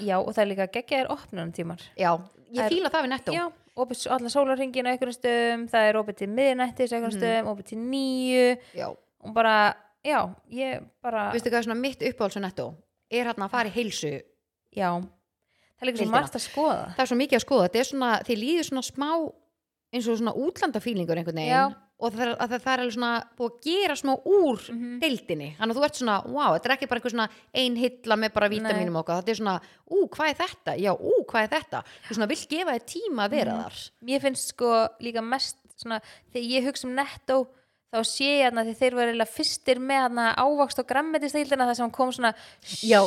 [0.00, 2.10] já, og það er líka geggjaðir opnunum tímar já,
[2.52, 3.32] ég er- fíla það við netto.
[3.32, 3.44] Já,
[3.76, 7.22] opið allan sólarringin á einhverjum stöðum, það er opið til miðnættis á einhverjum Mhm.
[7.22, 8.88] stöðum, opið til nýju já.
[9.24, 9.74] og bara,
[10.04, 12.74] já, ég bara veistu hvað er svona mitt uppáhalds á netto?
[13.10, 14.20] Er hérna að fara í heilsu.
[14.76, 16.94] Já, það er líka svo margt að skoða.
[16.94, 19.10] Það er svo mikið að skoða, þetta er svona þið líður svona smá
[19.92, 21.74] eins og svona útlandafílingur einhvern veginn.
[22.00, 24.98] Og það að það, það er alveg svona búið að gera smá úr Mhm.
[25.00, 28.16] deildinni, þannig að þú ert svona wow, þetta er ekki bara eitthvað svona ein hilla
[28.16, 30.76] með bara vítaminum okkar, þetta er svona, ú, hvað er þetta?
[30.80, 33.62] Já, ú, hvað er þetta, þú svona vill gefa þér tíma að vera Mhm.
[33.64, 33.90] þar.
[34.04, 36.00] Mér finnst sko líka mest svona,
[36.32, 37.46] þegar ég hugsa um netto
[37.92, 41.74] þá sé ég hérna því þeir voru eiginlega fyrstir með hérna ávakst og grammetistildina það
[41.76, 42.34] sem kom svona
[42.86, 43.00] já,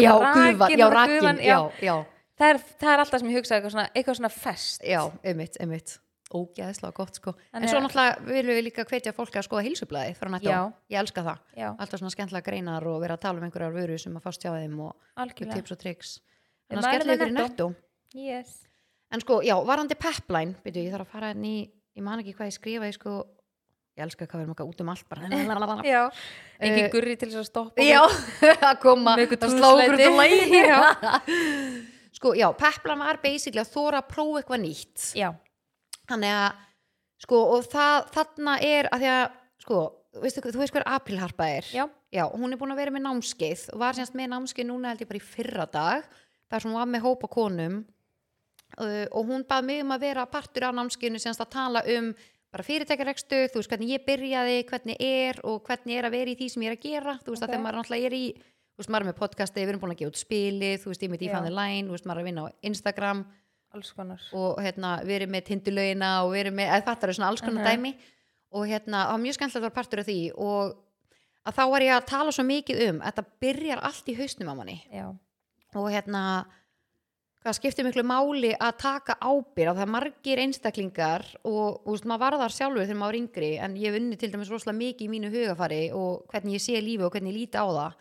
[0.00, 2.04] já, gufa, rakin, já, rakin já, já,
[2.38, 4.82] það er, það er alltaf sem ég hugsa eitthvað svona, eitthvað svona fest.
[4.84, 5.98] Já, einmitt, einmitt
[6.28, 7.32] ógeðslega gott sko.
[7.52, 10.58] En Þannig svo náttúrulega viljum við líka hvetja fólk að skoða heilsublaði frá Já.
[10.92, 11.38] ég elska það.
[11.56, 14.44] Já, alltaf svona skemmtilega greinar og vera að tala um einhverjar vöru sem að fást
[14.44, 15.54] hjá þeim og algjörlega.
[15.56, 16.20] tips og triks
[16.68, 17.68] en að mælum skella með ykkur í Netto.
[17.68, 17.74] netto.
[18.14, 18.68] Yes.
[19.10, 21.56] En sko, já, varandi pepline byrju, ég þarf að fara inn í,
[21.96, 23.14] ég man ekki hvað ég skrifa ég sko,
[23.96, 25.22] ég elska hvað við erum okkar út um allt bara.
[26.60, 28.02] Engin Eh, gurri til þess að stoppa já,
[28.70, 30.04] að koma að slá okkur túðslæti.
[30.04, 30.62] til lægi
[32.18, 35.04] sko, já, pepline var basically að þóra að prófa eitthvað nýtt.
[35.16, 35.28] Já,
[36.08, 36.64] þannig að,
[37.24, 39.78] sko, og það þarna er að því að, sko
[40.22, 43.66] veistu, þú veist hver aprilharpa er já, Já, hún er búin að vera með námskeið
[43.74, 46.06] og var semst með námskeið núna held ég bara í fyrra dag
[46.48, 47.74] þar sem hún var með hópa konum
[48.80, 52.12] uh, og hún bað mig um að vera partur af námskeiðinu semst að tala um
[52.48, 56.36] bara fyrirtækjarekstu, þú veist hvernig ég byrjaði hvernig er og hvernig er að vera í
[56.38, 57.44] því sem ég er að gera, þú veist Ok.
[57.44, 59.92] að þegar maður náttúrulega er í þú veist maður er með podcasti, við erum búin
[59.92, 61.24] að gefa út spilið þú veist ég með Já.
[61.26, 63.20] Dífandi Line, þú veist maður er að vinna á Instagram
[64.34, 67.40] og hérna við erum með tindulögina og við erum með, eða þetta er svona alls
[67.44, 67.68] konar Mhm.
[67.72, 67.94] dæmi.
[68.52, 70.32] Og hérna, það var mjög skemmtilegt að vera partur af því.
[70.36, 70.76] Og
[71.46, 74.48] að þá var ég að tala svo mikið um að þetta byrjar allt í hausnum
[74.48, 74.78] á manni.
[74.92, 75.06] Já,
[75.76, 76.22] og hérna
[77.44, 79.82] hvað skiptir miklu máli að taka ábyrð að það.
[79.84, 83.92] Er margir einstaklingar og, og maður var þar sjálfur þegar maður var yngri en ég
[83.92, 87.12] hef unni til dæmis rosalega mikið í mínu hugafari og hvernig ég sé lífi og
[87.12, 87.94] hvernig ég líti á það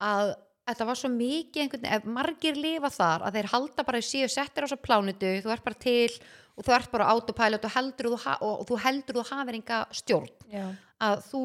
[0.00, 0.34] að
[0.68, 4.08] þetta var svo mikið einhvern veginn, ef margir lifa þar að þeir halda bara að
[4.08, 6.08] séu settir á svo plánutu, þú ert bara til
[6.54, 10.32] og þú ert bara autopilot og heldur þú, og, þú heldur þú hafir enga stjórn
[10.52, 10.64] já,
[11.02, 11.42] að þú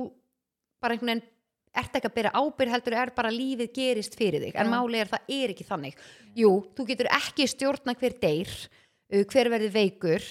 [0.80, 1.28] bara einhvern veginn
[1.80, 4.74] ert ekki að byrja ábyrð heldur er bara lífið gerist fyrir þig en Já.
[4.74, 6.00] máli er að það er ekki þannig
[6.40, 8.56] jú, þú getur ekki stjórna hver deyr
[9.30, 10.26] hver verður veikur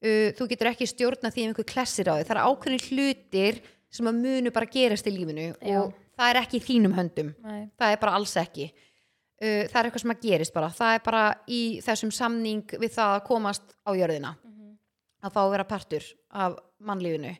[0.00, 3.60] þú getur ekki stjórna því ef einhver klessir á þig, það er ákveðin hlutir
[3.90, 5.82] sem að munu bara gerast í lífinu Já.
[5.82, 7.34] og það er ekki í þínum höndum.
[7.46, 8.68] Nei, það er bara alls ekki.
[9.40, 10.72] Uh, það er eitthvað sem að gerist bara.
[10.76, 14.34] Það er bara í þessum samning við það að komast á jörðina.
[14.44, 14.76] Mhm.
[15.20, 17.34] að fá að vera partur af mannlífinu.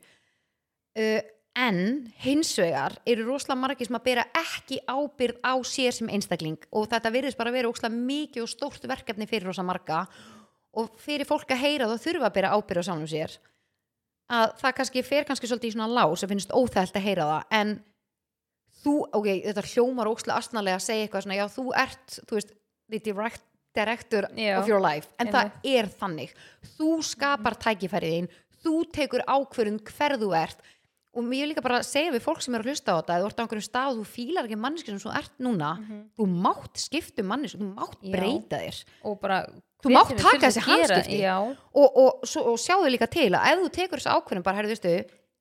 [0.99, 1.20] Uh,
[1.57, 1.78] en
[2.22, 6.59] hins vegar eru rosalega margir sem að bera ekki ábyrð á sér sem einstakling.
[6.72, 10.07] Og þetta virðist bara að vera rosalega mikið og stórt verkefni fyrir rosa marga.
[10.76, 13.39] Og fyrir fólk að heyra þá þurfa að bera ábyrð á samum sér.
[14.31, 17.47] Að það kannski fer kannski svolítið í svona lás og finnst óþælt að heyra það.
[17.51, 17.72] En
[18.85, 22.53] þú, ok, þetta hljómar ókslega astnalega að segja eitthvað svona, já þú ert þú veist,
[22.91, 24.59] the direct, director Já.
[24.59, 26.35] of your life, en það er þannig
[26.76, 28.31] þú skapar tækifæriðin
[28.64, 30.64] þú tekur ákvörðun hver þú ert
[31.11, 33.22] og mér líka bara að segja við fólk sem er að hlusta á þetta ef
[33.22, 35.70] þú ert á einhverjum stað og þú fílar ekki manneski sem þú ert núna,
[36.18, 38.12] þú mátt skipta um manneski, þú mátt Já.
[38.14, 39.41] breyta þér og bara
[39.81, 41.18] Þú mátt taka þessi.
[41.22, 44.59] Já, og, og, svo, og sjáðu líka til að ef þú tekur þessu ákvörðun bara,
[44.59, 44.91] herrðu, veistu,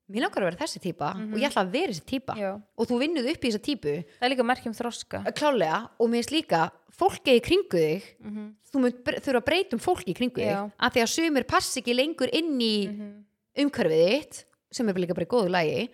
[0.09, 2.51] mér langar að vera þessi típa og ég ætla að vera þessi típa Já.
[2.77, 5.23] og þú vinnuð upp í þessa típu það er líka merkjum þroska.
[5.37, 6.61] Klálega og mér finnst líka
[6.99, 8.03] fólkið í kringu þig.
[8.25, 8.47] Mhm.
[8.69, 10.51] þú mun bre- þurfa að breyta um fólki í kringu þig.
[10.51, 10.71] Já.
[10.79, 13.23] að því að sumir passi ekki lengur inn í Mhm.
[13.57, 15.89] umhverfið þitt sem er líka bara í góðu lagi.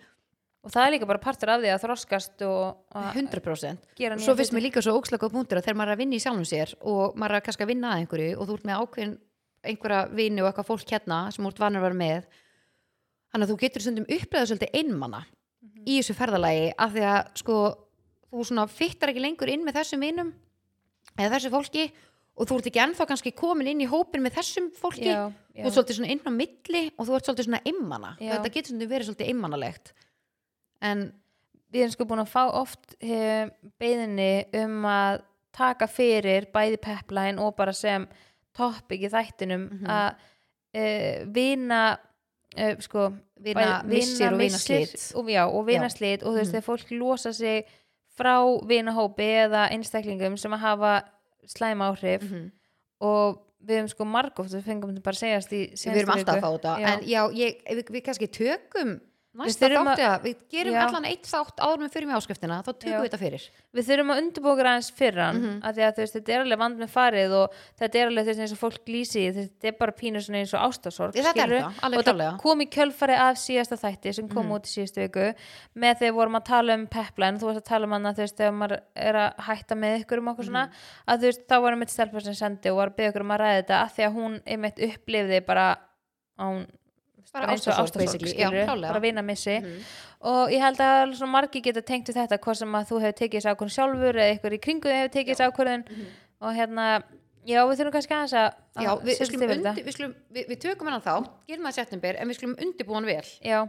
[0.66, 4.20] Og það er líka bara partur af því að þroskast og að 100% gera og
[4.20, 6.48] svo finnst mér líka svo góð punktur að þegar maður er að vinna í sjálfum
[6.48, 9.18] sér og maður er að kannski að vinna að einhverju og þú ert með ákveðin
[9.66, 12.24] einhverja vini og eitthvað fólk hérna sem þú ert vanur að vera með
[13.32, 15.24] þannig að þú getur stundum upplegaðu svolítið einmana
[15.86, 17.56] í þessu ferðalagi af því að sko
[18.32, 20.32] þú svona fittar ekki lengur inn með þessum vinum
[21.16, 21.84] eða þessu fólki
[22.36, 25.62] og þú ert ekki ennþá kannski komin inn í hópin með þessum fólki já, já.
[25.62, 28.32] þú ert svolítið svona inn á milli og þú ert svolítið svona einmana Já.
[28.34, 29.92] þetta getur svolítið verið svolítið einmanalegt
[30.84, 31.06] en
[31.72, 33.48] við erum sko búin að fá oft eh,
[33.80, 35.22] beðinni um að
[35.56, 38.04] taka fyrir bæði pepline og bara sem
[38.56, 39.86] topic í þættinum Mhm.
[39.88, 40.14] að
[40.76, 41.96] eh, vina
[42.56, 45.96] eh, sko vina missir og vina missir slit og, og vina Já.
[45.96, 46.56] slit og þú veist Mhm.
[46.56, 47.64] þegar fólk losa sig
[48.18, 48.36] frá
[48.66, 51.02] vinahópi eða einstaklingum sem að hafa
[51.46, 52.50] slæma áhrif Mhm.
[53.00, 56.36] og við hefum sko margóft við fengum þetta bara að segjast í við erum alltaf
[56.36, 59.00] að fá þetta en já, ég, við, við kannski tökum
[59.44, 60.80] næsta þurfum þátti að, við gerum Já.
[60.86, 63.42] allan eitt þátt áður með fyrir með áskriftina þá tökum við þetta fyrir
[63.76, 65.58] við þurfum að undirbóka aðeins fyrir hann Mhm.
[65.66, 68.40] af því að veist, þetta er alveg vand með farið og þetta er alveg þess
[68.46, 72.38] eins og fólk lýsi þetta er bara pínu eins og ástasorg þetta og það klálega
[72.40, 74.52] kom í kjölfari af síðasta þætti sem kom Mhm.
[74.56, 75.34] út í síðustu viku
[75.76, 78.36] með þegar vorum að tala um pepline þú varst að tala um hana þú veist
[78.36, 80.50] þegar maður er að hætta með ykkur um okkur Mhm.
[80.50, 80.70] svona
[81.08, 83.30] að þú veist þá varum mitt stelpa sem sendi og var að byggja ykkur um
[83.36, 85.76] að ræða þetta af því að hún einmitt upplifði bara
[86.38, 86.66] án
[87.32, 87.46] bara
[88.66, 88.88] klálega.
[88.92, 89.58] Bara vina missi.
[89.60, 89.80] Mhm.
[90.26, 93.40] og ég held að margir geta tengt við þetta hvað sem að þú hefur tekið
[93.40, 95.84] þessi ákvörðun sjálfur eða ykkur í kringu hefur tekið þessi ákvörðun.
[96.40, 96.86] Og hérna,
[97.46, 98.84] já við þurfum kannski aðeins að Mhm.
[98.84, 101.14] já, að við, við, undi, við, skulum, við, tökum hennan þá
[101.48, 103.24] gerum það í september, en við skulum undirbúa hann vel.
[103.44, 103.68] Já,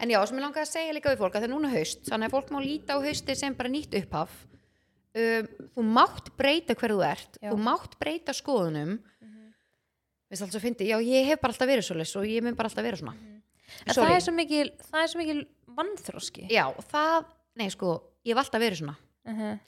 [0.00, 2.04] en já, sem ég langaði að segja líka við fólk að það er núna haust,
[2.08, 4.30] þannig að fólk má líta á hausti sem bara nýtt upphaf.
[5.10, 7.50] Um, þú mátt breyta hver þú ert Já.
[7.50, 9.00] þú mátt breyta skoðunum
[10.30, 12.84] mm alltaf fyndi, já ég hef bara alltaf verið svoleiðis og ég mun bara alltaf
[12.84, 13.14] vera svona.
[13.86, 15.40] En það er svo mikil það er svo mikil
[15.76, 17.24] vannþróski já, það,
[17.56, 17.90] nei sko
[18.24, 18.96] ég hef alltaf verið svona.
[19.26, 19.58] Uh -huh.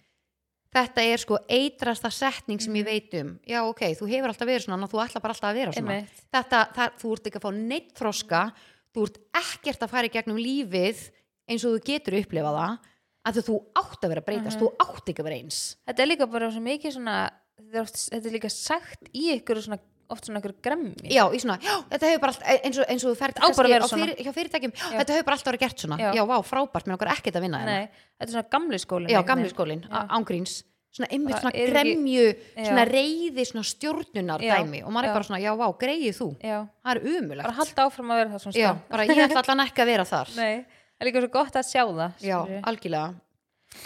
[0.72, 2.80] þetta er sko eitrasta setning sem Mhm.
[2.80, 3.38] ég veit um.
[3.46, 5.92] Já ok, þú hefur alltaf verið svona þú ætla bara alltaf að vera svona.
[5.92, 6.22] Einmitt.
[6.32, 8.52] þetta, það, þú ert ekki að fá neitt þroska.
[8.94, 11.10] Þú ert ekkert að fara í gegnum lífið
[11.48, 12.78] eins og þú getur upplifað það.
[13.24, 14.56] Að þú átt að vera að breytast.
[14.56, 14.62] Mhm.
[14.62, 15.76] þú átt ekki að vera eins.
[15.86, 17.30] Þetta er líka bara svo mikið svona
[17.72, 19.78] þetta er líka sagt í ykkur svona,
[20.12, 23.04] oft svona ykkur gremmi já, í svona, já, þetta hefur bara allt, eins og, eins
[23.06, 23.40] og þú ferð
[23.72, 25.98] vera á fyrir, hjá fyrirtækjum, já, þetta hefur bara alltaf verið gert svona.
[26.02, 26.22] Já, Já.
[26.28, 27.78] vá, frábært, mér okkar ekkert að vinna hérna.
[27.78, 30.04] Nei, þetta er svona gamli skólin já, gamli skólinn, Já.
[30.18, 30.60] ángríns
[30.92, 32.64] svona einmitt svona er ekki- gremju Já.
[32.68, 36.28] svona reyði, svona stjórnunar dæmi og maður er bara svona, já, vá, greið þú.
[36.44, 39.66] Já, það er umulegt bara halda áfram að vera það svona bara ég ætla allan
[39.66, 40.28] ekki að vera þar.
[40.42, 42.38] Nei, það er líka svo gott að sjá það já,
[42.68, 43.14] algjörlega.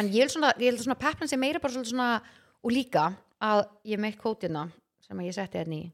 [0.00, 2.08] En ég held svona, peplan sem meira bara svona,
[2.64, 4.66] og líka að ég meitt kótina
[5.06, 5.84] sem ég setti hérna í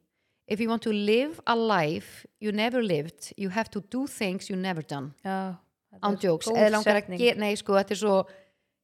[0.47, 4.51] if you want to live a life you never lived, you have to do things
[4.51, 5.57] you never done, já,
[5.93, 6.47] þetta án jokes.
[6.49, 7.20] góð eða langar að setning.
[7.20, 8.16] gera, nei sko, þetta er svo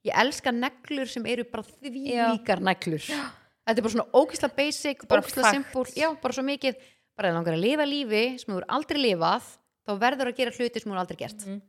[0.07, 2.05] ég elska neglur sem eru bara því
[2.39, 3.03] líkar neglur.
[3.69, 6.79] Þetta er bara svona ógisla basic, ógisla simpul já, bara svo mikið,
[7.19, 9.51] bara ef langar að lifa lífi sem þú er aldrei lifað,
[9.85, 11.43] þá verður að gera hluti sem þú er aldrei gert.
[11.45, 11.61] Mhm.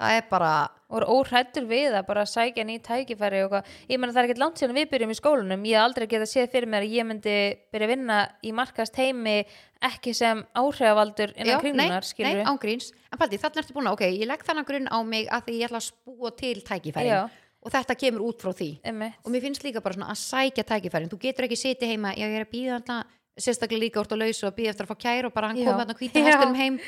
[0.00, 0.52] Það er bara,
[0.90, 4.28] og er óhrættur við að bara sækja ný tækifæri og hvað, ég meina það er
[4.28, 6.96] ekkert langt síðan við byrjum í skólanum, ég hef aldrei geta séð fyrir mér að
[6.96, 7.36] ég myndi
[7.74, 9.36] byrja að vinna í markast heimi
[9.84, 13.90] ekki sem áhrifavaldur innan nei, kringlunar, nei, skilur við ángríns en paldi, þannig ertu búin
[13.90, 16.54] að, ok, ég legg þannig grunn á mig að því ég ætla að spúa til
[16.66, 17.22] tækifærin Já.
[17.62, 19.18] og þetta kemur út frá því Einmitt.
[19.22, 22.34] og mér finnst líka bara svona að sækja tækifærin þú getur ekki setið heima, ég
[22.34, 23.02] er að býða
[23.34, 25.68] sérstaklega líka úr að lausa og býða eftir að fá kæru og bara hann Já.
[25.68, 26.26] kom þarna hvíta Já.
[26.30, 26.80] hestunum heim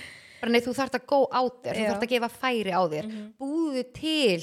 [0.46, 1.90] bara nei, þú þarft að go out there, þú Já.
[1.92, 3.28] þarft að gefa færi á þér Mhm.
[3.40, 4.40] búðu til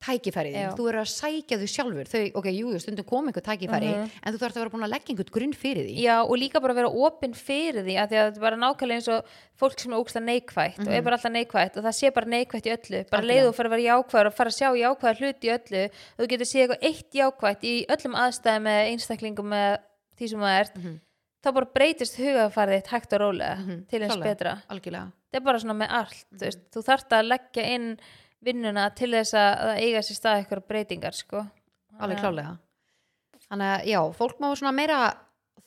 [0.00, 0.70] tækifærið þín, Já.
[0.78, 4.10] þú eru að sækja þau sjálfur þau, ok, jú, stundum kom einhver tækifæri Mhm.
[4.24, 6.60] en þú þarft að vera búin að leggja einhvern grunn fyrir því Já, og líka
[6.62, 9.24] bara vera opinn fyrir því að því að þetta er bara nákvæmlega eins og
[9.60, 12.64] fólk sem er ógstlega neikvætt og er bara alltaf neikvætt og það sé bara neikvætt
[12.64, 13.28] í öllu bara Mhm.
[13.28, 16.28] Leið og fara að vera jákvæður og fara að sjá jákvæður hluti í öllu þú
[16.32, 18.66] getur séð eitthvað eitt jákvætt í öllum aðstæðum
[21.40, 21.50] það Mhm.
[21.50, 24.24] þá bara breytist hugafarið þitt hægt og rólega Mhm, til eins klálega.
[24.34, 26.38] betra algjörlega þetta er bara svona með allt Mhm.
[26.38, 27.98] þú, veist, þú þarft að leggja inn
[28.42, 31.46] vinnuna til þess að, að eiga sér stað eitthvað breytingar sko.
[32.00, 32.58] alveg klálega
[33.50, 35.14] þannig að já, fólk má svona meira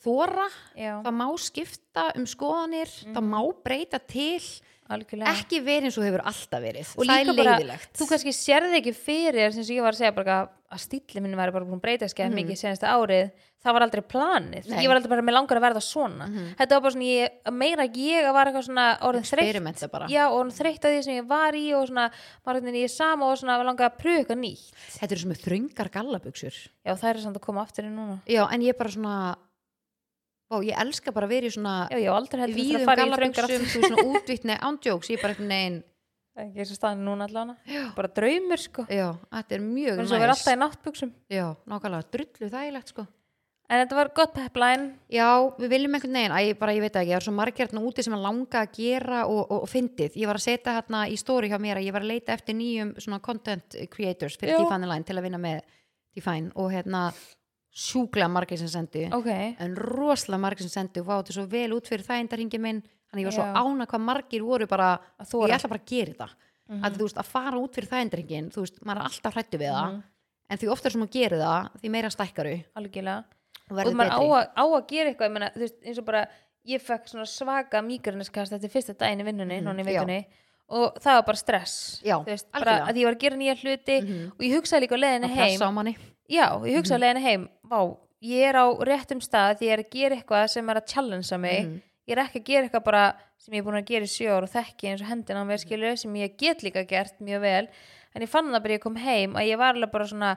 [0.03, 3.30] þóra, já, það má skipta um skoðanir, það Mhm.
[3.30, 4.39] má breyta til
[4.89, 8.34] algjörlega ekki verið eins og hefur alltaf verið Og það er bara, leiðilegt þú kannski
[8.34, 11.80] sérði ekki fyrir sem ég var að segja bara að stíli minn væri bara búin
[11.80, 13.30] að breyta skemmt mikið senasta árið,
[13.63, 14.67] það var aldrei planið.
[14.71, 14.80] Nei.
[14.84, 16.28] Ég var aldrei bara með langar að verða svona.
[16.59, 20.09] Þetta var bara svona, ég, meira ég að var eitthvað svona orðin þreytt.
[20.11, 22.09] Já, og orðin þreytt að því sem ég var í og svona,
[22.43, 24.84] var hérna í sama og svona langar að eitthvað nýtt.
[24.97, 26.59] Þetta eru er þröngar gallabuxur.
[26.84, 28.19] Já, það er samt að koma aftur inn núna.
[28.28, 29.17] Já, en ég er bara svona
[30.53, 32.11] Ó, ég elska bara að vera í svona já,
[32.86, 35.80] fara í þröngar gallabuxum þú veist, svona útvítni ándjóks ég er bara einhvern veginn
[36.39, 37.81] ekki eins og staðin núna allavega.
[37.97, 41.11] Bara draumur sko, Já, þetta er mjög eins og vera alltaf í náttbuxum.
[41.31, 43.05] Já, nákvæmlega, drullu þægilegt sko.
[43.71, 45.27] En þetta var gott pepline Já,
[45.57, 48.03] við viljum einhvern veginn, ég bara, ég veit ekki, það er svo margir hérna úti
[48.05, 50.17] sem að langa að gera og, og, og fyndið.
[50.19, 52.57] Ég var að setja hérna í story hjá mér að ég var að leita eftir
[52.59, 54.59] nýjum svona content creators fyrir.
[54.59, 55.63] Define Line til að vinna með
[56.13, 57.05] Define og hérna
[57.73, 59.29] sjúklega margir sem sendi ok,
[59.63, 62.84] en rosalega margir sem sendi og vá þetta svo vel út fyrir þægindarhingi minn
[63.14, 66.11] þannig ég var svo ána hvað margir voru bara Að ég ætla bara að gera
[66.14, 66.30] þetta.
[66.74, 69.72] Að þú veist, að fara út fyrir þægindarhingin þú veist, maður er alltaf hrættu við
[69.74, 70.01] það.
[70.49, 73.24] En því oftar sem þú gerir það, því meira stækkaru algjörlega.
[73.72, 76.05] Og og maður á að, á að gera eitthvað ég meina, þú veist, eins og
[76.05, 76.28] bara
[76.68, 80.01] ég fekk svona svaka mígraniskast þetta er fyrsta daginn í vinnunni, Mhm, já.
[80.01, 80.26] vikunni
[80.70, 82.80] og það var bara stress Já, veist, bara.
[82.80, 82.88] Mhm.
[82.89, 83.97] að ég var að gera nýja hluti
[84.32, 85.03] og ég hugsaði líka að
[85.36, 85.59] heim.
[85.59, 85.97] á manni.
[86.30, 87.03] Já, ég hugsaði Mhm.
[87.03, 87.49] á leiðinni heim
[88.24, 91.66] ég er á réttum stað ég er að gera eitthvað sem er að challengea mig.
[91.68, 91.82] Mhm.
[92.08, 93.04] Ég er ekki að gera eitthvað bara
[93.39, 95.49] sem ég er búin að gera í sjö ár og þekki eins og hendina á
[95.49, 97.68] mér skilur sem ég get líka gert mjög vel.
[98.14, 100.32] En ég fann það bara ég kom heim að ég var alveg bara svona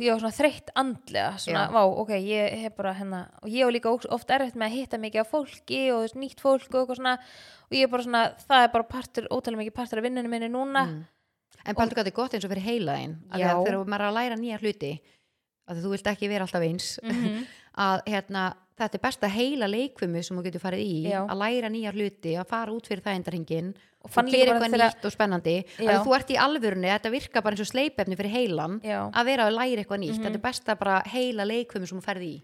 [0.00, 3.74] ég var svona þreytt andlega svona, vá, ok, ég hef bara hérna og ég var
[3.76, 6.78] líka óks- oft erfitt með að hitta mikið af fólki og veist, nýtt fólk og
[6.80, 7.12] eitthvað svona
[7.68, 10.48] og ég er bara svona, það er bara partur ótalega mikið partur af vinnunum minni
[10.48, 10.86] núna.
[10.88, 11.02] Mm.
[11.66, 13.18] en þetta er gott eins og fyrir heilaðin
[13.66, 14.94] þegar maður er að læra nýja hluti
[15.68, 16.98] að þú vilt ekki vera alltaf eins.
[17.04, 17.44] Mhm.
[17.78, 18.42] að hérna,
[18.78, 21.22] þetta er besta heila leikfumi sem þú getur farið í Já.
[21.26, 25.12] að læra nýja hluti, að fara út fyrir þægindarhingin Og og, bara eitthvað nýtt og
[25.14, 25.52] spennandi.
[25.78, 29.10] Að þú ert í alvörunni, þetta virka bara eins og sleipefni fyrir heilan Já.
[29.14, 30.24] að vera að læra eitthvað nýtt, Mhm.
[30.26, 32.42] þetta er besta bara heila leikfumi sem þú ferð í.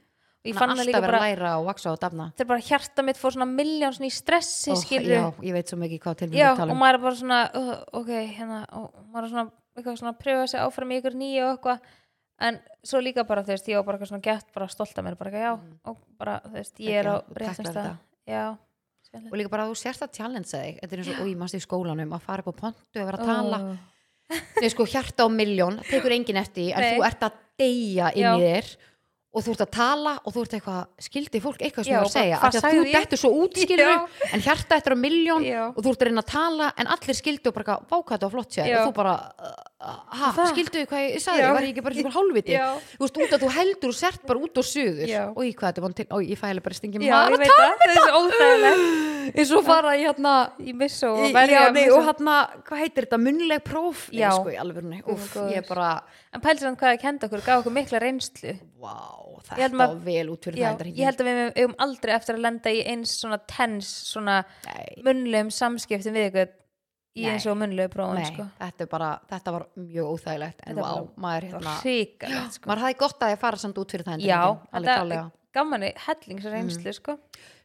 [0.49, 2.31] Að það alltaf bara að læra og vaksa og dafna.
[2.31, 5.77] Þetta er bara hjarta mitt fór svona miljónsn í stressi skilur já, ég veit svo
[5.77, 6.79] mikið hvað til við tala og um.
[6.79, 10.49] maður er bara svona uh, ok, hérna, og maður er svona eitthvað svona að pröfa
[10.49, 11.81] sig áfram í ykkur nýju og eitthvað
[12.41, 15.07] en svo líka bara, þú veist, ég var bara eitthvað svona gett bara stolt af
[15.07, 15.53] mér, bara já,
[15.91, 17.93] og bara þú veist, ég er á réttum stað.
[18.29, 18.45] já,
[19.19, 20.81] og líka bara að þú sérst að challenge þig.
[20.83, 23.23] Þetta er eins og, ég mannst í skólanum að fara upp á pontu og vera
[23.23, 23.63] að tala?
[23.63, 23.97] Ó,
[24.29, 26.91] Nei, sko, hjarta á milljón, tekur enginn eftir en Nei.
[26.93, 28.67] þú ert að deyja inn í þér
[29.29, 32.09] og þú ert að tala og þú ert eitthvað skildi fólk eitthvað sem þú ert
[32.09, 32.39] að segja?
[32.41, 32.95] að þú ég?
[32.97, 33.99] dettur svo út skilur Já.
[34.33, 37.51] en hjarta eftir á milljón og þú ert að reyna að tala en allir skildi
[37.51, 40.49] og bara þetta var flott sér og þú bara, uh, ha, Það?
[40.53, 41.53] skildu hvað ég sagði, Já.
[41.55, 42.55] var ég ekki bara svona hálfviti?
[42.99, 45.07] Þú veist, út að þú heldur og sért bara út og suður.
[45.07, 45.23] Já.
[45.31, 47.77] og í hvað þetta var til, og ég fæli bara stingi já, ég veit það,
[47.79, 48.83] það er
[49.39, 50.75] eins og fara í hérna ég
[51.05, 51.95] og í- að nei, missa.
[51.99, 54.07] og hérna, hvað heitir þetta, munnileg próf?
[54.11, 54.31] Já.
[54.35, 55.51] Sko, í alvörunni, úff, góður.
[55.53, 55.91] ég er bara
[56.35, 58.55] en pælið samt hvað það kenda okkur, gaf okkur mikla reynslu.
[59.49, 62.15] Ég held þetta maður- var vel út fyrir það ég held að við eigum aldrei
[62.15, 64.45] eftir að lenda í eins svona tens svona
[65.05, 66.49] munlegum samskiptum við ykkur
[67.19, 68.47] í eins og munlegu prófum sko.
[68.61, 71.75] þetta, bara, þetta var mjög óþægilegt en vá, maður hérna
[72.55, 72.71] sko.
[72.71, 74.41] maður hafði gott að ég fara samt út fyrir það já,
[74.73, 75.27] þetta
[75.59, 77.19] gaf manni hellingsreynslu sko.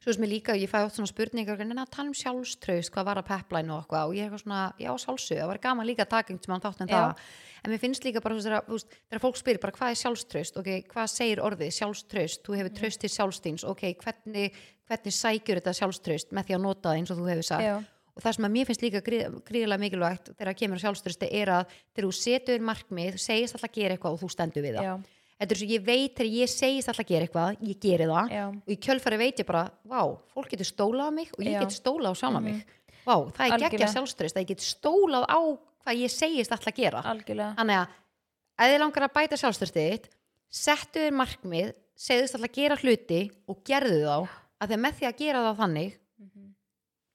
[0.04, 3.08] Svo sem ég líka, ég fæði oft svona spurningar en að tala um sjálfströst, hvað
[3.08, 6.04] var að pepline og og ég er eitthvað svona, já sjálfsög það var gaman líka
[6.04, 7.26] að taka einhvern þátt en það.
[7.64, 10.70] En mér finnst líka bara þú veist, þegar, fólk spyr bara hvað er sjálfströst ok,
[10.92, 14.58] hvað segir orðið sjálfströst þú hefur tröst til sjálfstíns, ok, hvernig
[14.90, 17.92] hvernig sækjur þetta sjálfströst með því að nota það eins og þú hefur sagt.
[18.14, 21.30] Og það sem að mér finnst líka gríð- gríðarlega mikilvægt þegar það kemur á sjálfströsti
[21.34, 24.78] er að þegar þú setur markmið, segist alltaf að gera eitthvað og þú stendur við
[24.78, 24.84] það.
[24.84, 24.94] Já,
[25.40, 28.30] þetta er svo ég veit þegar ég segist alltaf að gera eitthvað ég geri það
[28.38, 30.02] já, og í kjölfari veit ég bara, vá,
[30.34, 31.60] fólk getur stólað á mig og ég Já.
[31.66, 32.66] get stólað á sjálfa mig.
[33.04, 35.40] Vá, það er geggja sjálfströst að ég get stólað á
[35.84, 37.02] hvað ég segist alltaf að gera.
[37.04, 37.56] Algjörlega.
[37.58, 37.88] Þannig að
[38.60, 40.10] ef þið langar að bæta sjálfströstið þitt
[40.54, 41.10] settu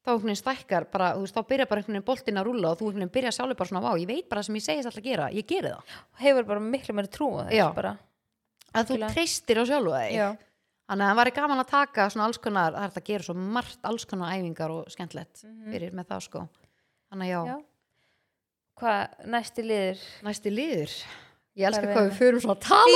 [0.08, 2.08] þá að að að einhvern veginn stækkar bara, þú veist, þá byrja bara einhvern veginn
[2.08, 4.42] boltin að rúlla og þú einhvern veginn byrja sjálfur bara svona, vá, ég veit bara
[4.46, 5.82] sem ég segist alltaf að gera, ég geri það.
[6.22, 7.68] Hefur bara miklu meiri trú á Já.
[7.68, 7.92] þess bara.
[8.72, 10.16] Að þú treystir á sjálfu þig.
[10.88, 13.26] Þannig að það væri gaman að taka svona alls konar, það er hægt að gera
[13.26, 15.36] svo margt alls konar æfingar og skemmtilegt
[15.68, 16.40] fyrir með það sko.
[17.12, 17.56] Þannig að já, já.
[18.78, 19.00] Hvað
[19.34, 19.98] næsti liður?
[20.24, 20.92] Næsti liður.
[21.58, 22.94] Ég elska Hvað við við förum svona að tala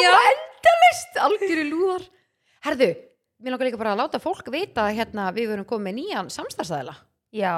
[3.42, 6.94] Mér langar líka bara að láta fólk vita að hérna við verum komið nýjan samstarfstæðila.
[7.34, 7.54] já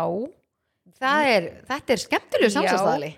[1.01, 2.55] Það er, þetta er skemmtilegu Já.
[2.59, 3.12] samstarfstæðili.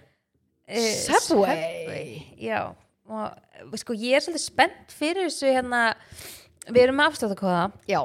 [0.68, 2.26] eh, Subway.
[2.40, 2.74] já
[3.06, 5.82] og sko ég er svolítið spennt fyrir þessu hérna
[6.66, 8.00] við erum með afsláttakóða Já,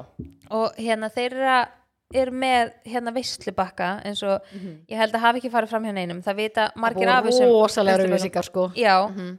[0.51, 1.71] og hérna þeir eru að
[2.13, 4.41] er með hérna veislubakka eins og
[4.89, 8.03] ég held að hafi ekki farið fram hérna einum það vita margir af þessum rosalega
[8.05, 8.71] auðvísingar sko.
[8.75, 8.95] Já,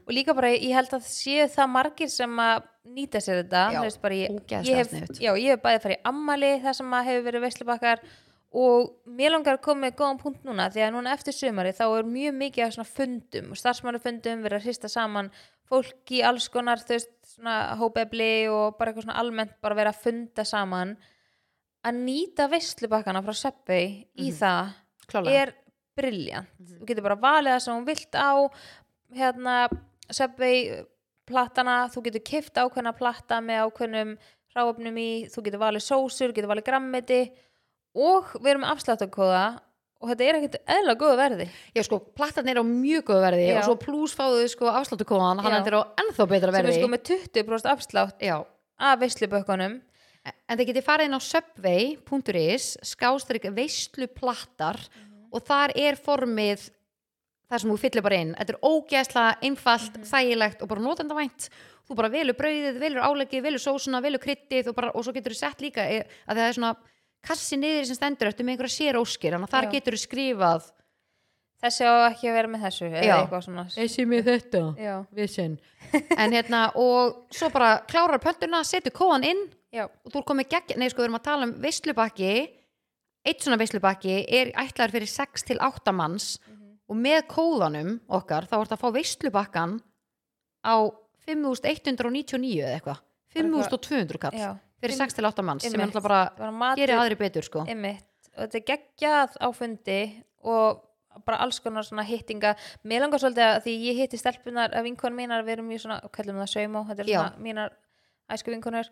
[0.07, 2.63] og líka bara ég held að séu það margir sem að
[2.93, 3.63] nýta sér þetta.
[3.73, 7.09] Já, veist, bara, ég, ég hef, já, ég hef bæði farið ammali þar sem að
[7.11, 8.05] hefur verið veislubakkar
[8.53, 11.87] og mér langar að koma með góðan punkt núna því að núna eftir sumari þá
[11.87, 15.31] er mjög mikið af svona fundum starfsmannufundum verið að hrista saman
[15.73, 19.95] fólk í alls konar þú veist, svona hópefli og bara eitthvað svona almennt bara vera
[19.95, 20.97] að funda saman
[21.83, 23.87] að nýta veislubakkana frá Subway
[24.19, 24.73] í það
[25.11, 25.43] Klálega.
[25.43, 25.55] er
[25.99, 28.33] briljant þú getur bara valið það sem hún vilt á
[29.19, 29.57] hérna
[30.13, 30.85] Subway
[31.29, 34.15] plattana, þú getur kift ákveðna platta með ákveðnum
[34.53, 37.21] hráöfnum í, þú getur valið sósur, getur valið grammeti.
[37.97, 39.45] Og við erum afsláttakóða
[40.03, 41.47] og þetta er ekkert eðla góða verði.
[41.77, 43.55] Já sko, plattan er á mjög góð verði Já.
[43.61, 46.81] og svo pluss fáðu sko afsláttu kóðan hann er á ennþá betra sem er verði.
[46.81, 48.37] sko með 20% afslátt Já,
[48.83, 49.79] af veislubökkunum
[50.23, 54.79] en þið getið farið inn á subway.is skástrík veisluplattar
[55.33, 56.69] og þar er formið
[57.51, 58.33] þar sem þú fyllir bara inn.
[58.39, 61.49] Þetta er ógeðslega einfalt, þægilegt og bara notendavænt.
[61.89, 65.35] Þú bara velur brauðið, velur álegið, velur sósuna, velur kryttið og, bara, og svo getur
[65.35, 66.71] þú sett líka e, að það er svona
[67.23, 69.35] kassi niður sem stendur eftir með einhverja séróskir.
[69.35, 69.73] Þannig að þar Já.
[69.75, 70.71] getur þú skrifað
[71.63, 73.67] þessi á ekki að vera með þessu eða eitthvað svona.
[73.75, 74.63] Þessi með þetta
[76.25, 79.87] en hérna og svo bara klárar pöntuna, setur kóan inn Já.
[79.89, 82.33] og þú er komið gegn, nei sko við erum að tala um veislubakki
[83.23, 86.35] eitt svona veislubakki er ætlaður fyrir 6 til 8 manns
[86.91, 89.79] og með kóðanum okkar þá ert að fá veislubakkan
[90.67, 90.75] á
[91.25, 93.03] 5199 eða eitthvað
[93.33, 94.51] 5200 kall Já.
[94.83, 98.09] fyrir 6 til 8 manns sem er náttúrulega bara gerir aðri betur sko Einmitt.
[98.35, 100.01] og þetta er geggjað á fundi
[100.43, 100.83] og
[101.27, 102.55] bara alls konar svona hittinga
[102.89, 106.01] mér langar svolítið að því ég hitti stelpunar af vinkonum mínar, við erum í svona,
[106.13, 107.19] kallum það saumá þetta er Já.
[107.21, 107.75] svona mínar
[108.33, 108.89] æsku vinkonur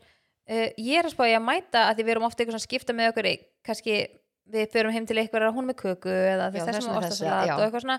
[0.49, 2.69] uh, ég er að spá ég að mæta að því við erum ofta eitthvað svona
[2.69, 3.31] skipta með okkur
[3.67, 4.01] kannski
[4.51, 7.55] við förum heim til eitthvað hún með köku eða Já, þess þessum þessum og já.
[7.57, 7.99] eitthvað svona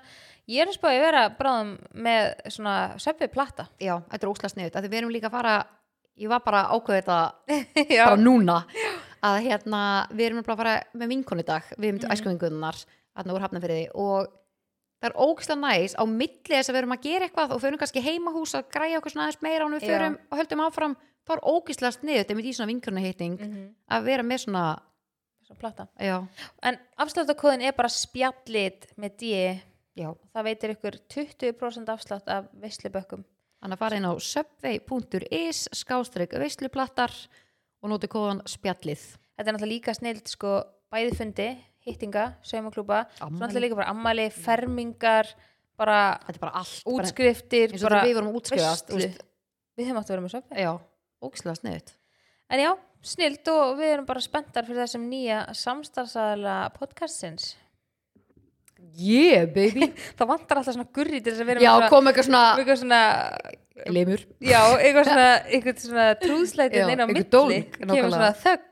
[0.51, 1.71] ég er að spá ég að vera bráðum
[2.07, 5.55] með svona söpvi platta já, þetta er óslega sniðut að við erum líka að fara
[6.21, 8.59] ég var bara að ákveða þetta já, bara núna
[9.21, 9.81] að hérna,
[10.11, 12.13] við erum bara að fara með vinkon í dag við erum mm.
[12.15, 12.83] æskuvingunnar
[13.17, 14.31] hérna úr hafnafyrði og
[15.01, 17.81] það er ógislega næs á milli þess að við erum að gera eitthvað og förum
[17.81, 19.91] kannski heimahús að græja okkur svona aðeins meira og við Já.
[19.93, 20.97] förum og höldum áfram
[21.27, 23.67] þá er ógislega sniðut einmitt í svona vinkunahitting Mhm.
[23.91, 24.63] að vera með svona
[25.47, 25.87] svona platta.
[25.99, 26.27] Já,
[26.63, 29.61] en afsláttakóðin er bara spjallit með D.
[29.97, 33.25] Já, það veitir ykkur 20% afslátt af veislubökkum.
[33.61, 37.11] Þannig að fara inn á subway.is skástrík veisluplattar
[37.83, 39.01] og nóti kóðan spjallið.
[39.37, 42.35] Þetta er náttúrulega líka snild sko bæði fundi, hittinga,
[43.19, 43.39] Afmæli.
[43.39, 45.27] náttúrulega líka bara ammali, fermingar
[45.77, 50.09] bara þetta er bara allt bara, útskriftir bara þegar við vorum útskrifast við hefum átt
[50.09, 50.73] að vera með já,
[51.21, 51.95] ógislega sniðut
[52.51, 52.71] en já,
[53.13, 57.53] snild og við erum bara spenntar fyrir þessum nýja samstarfsaðala podcastins
[58.97, 59.91] yeah baby.
[60.17, 63.01] Það vantar alltaf svona gurri til þess að vera já, með svona svona, eitthvað svona
[63.95, 64.25] limur.
[64.43, 67.25] Já, eitthvað svona, eitthvað svona trúðslætið Já, inn á milli.
[67.31, 68.67] dólg, kemur svona þögg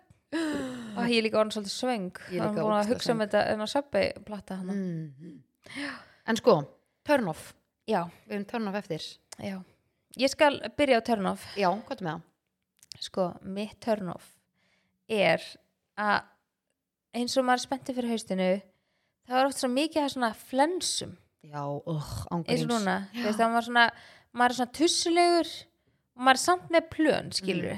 [0.99, 2.09] og ég er líka orðin svolítið svöng.
[2.29, 4.75] Ég er líka búin að hugsa um þetta en á söpbi platta hana.
[4.75, 5.37] Mm.
[6.29, 6.59] en sko,
[7.07, 7.51] turn off.
[7.89, 9.05] Já, við erum turn off eftir.
[9.41, 9.57] Já.
[10.19, 11.45] Ég skal byrja á turn off.
[11.57, 12.19] Já, hvað er með?
[12.19, 12.28] það?
[12.99, 14.33] Sko, mitt turn off
[15.09, 15.41] er
[15.99, 16.21] að
[17.17, 18.49] eins og maður er spenntið fyrir haustinu
[19.29, 21.17] það er oft svo mikið að svona flensum.
[21.45, 22.07] Já, uh,
[22.45, 23.85] eins og núna, veist, maður svona
[24.35, 25.51] maður er svona tussulegur
[26.19, 27.77] og maður er samt með plön, skilur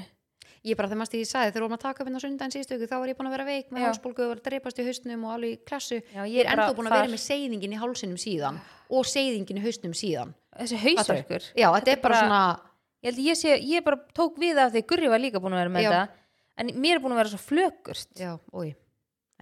[0.62, 0.70] Mm.
[0.70, 2.86] ég bara þegar maður stíði sagði þegar vorum að taka upp hérna á sundaginn síðustu
[2.86, 5.24] þá var ég búin að vera veik með hálsbólgu og var að dreipast í haustnum
[5.26, 7.00] og alveg í klassu Já, ég er bara ennþá búin að þar.
[7.02, 8.60] vera með seyðingin í hálsinum síðan
[8.92, 10.34] og seyðingin í haustnum síðan.
[10.54, 11.48] Þessi hausverkur.
[11.58, 12.42] Já, þetta, er bara svona
[13.02, 15.62] ég held ég sé, ég bara tók við af því Gurri var líka búin að
[15.64, 15.90] vera með Já.
[15.90, 18.36] þetta en mér er búin að vera svo flökust já,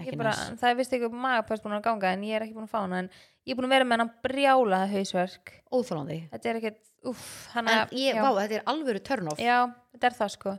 [0.00, 0.56] Ég ekki bara, næs.
[0.62, 2.78] það er vist eitthvað magapæst búin að ganga en ég er ekki búin að fá
[2.80, 3.10] hana en
[3.44, 5.52] ég er búin að vera með hann brjála hausverk.
[5.68, 6.78] Óþólandi þetta er ekkert,
[7.10, 9.42] uff hann en ég, vá, þetta er alvöru turn off.
[9.42, 9.58] Já,
[9.92, 10.54] þetta er það sko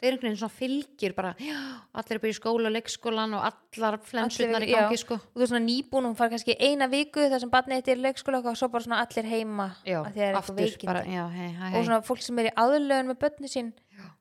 [0.00, 1.56] það er einhvern veginn svona fylgir bara, já,
[2.00, 5.02] allir er bara í skóla, leikskólan og allar flensurnar í gangi já.
[5.02, 5.18] sko.
[5.20, 8.02] og þú er svona nýbúin, hún far kannski eina viku þar sem barnið þetta er
[8.06, 11.50] leikskóla og svo bara svona allir heima já, af því það er eitthvað já, hei,
[11.74, 13.70] og svona fólk sem er í aðlögun með börni sín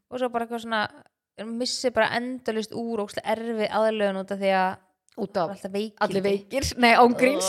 [0.09, 0.83] og svo bara eitthvað svona
[1.47, 4.71] missi bara endalist úr og erfi aðlögun út af því að
[5.19, 7.47] út af allir veikir, nei, ángríns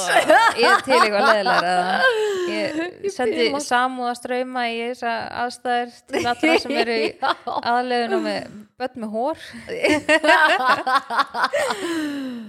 [0.58, 2.29] ég er til eitthvað leðilega
[2.60, 3.60] ég sendi fíla.
[3.64, 5.12] samúð að ströyma í þessa
[5.44, 7.10] aðstæður til allra sem eru í
[7.74, 8.40] aðlögun og með
[8.80, 9.36] börn með hór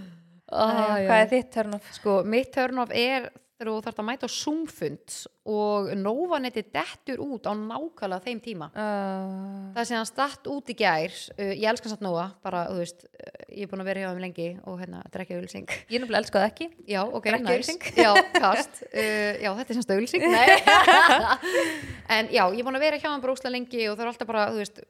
[0.52, 1.94] ah, hvað er þitt törn of?
[1.96, 3.32] sko, mitt turn off er
[3.62, 5.16] þegar þú þarf að mæta á Zoom-fund
[5.52, 8.68] og Nova-neti dettur út á nákvæmlega þeim tíma.
[8.74, 12.80] Uh, það sé hann statt út í gær uh, ég elska samt Nova, bara, þú
[12.80, 15.94] veist uh, ég er búin að vera hjá þeim lengi og hérna drekja ölsing ég
[15.94, 16.70] er náttúrulega elskað ekki.
[16.90, 17.86] Já, ok, Drekja auglýsing.
[18.02, 18.10] já,
[18.42, 20.26] kast, uh, já, þetta er semst ölsing
[22.18, 24.14] en já, ég er búin að vera hjá þeim bara óslega lengi og það er
[24.16, 24.82] alltaf bara, þú veist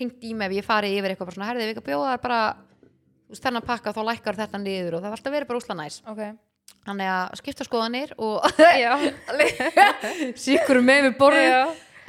[0.00, 2.14] hringt í mig ef ég farið yfir eitthvað bara svona, herðið við ekki að bjóða
[2.14, 2.40] þær bara
[3.24, 5.78] þú veist, þennan pakka þá lækkar þetta niður og það var alltaf verið bara óslega
[5.80, 6.00] næs.
[6.12, 6.22] Ok,
[6.88, 8.44] þannig að skipta skoðanir og
[10.44, 11.48] síkur með við borðið.
[11.50, 11.62] Já.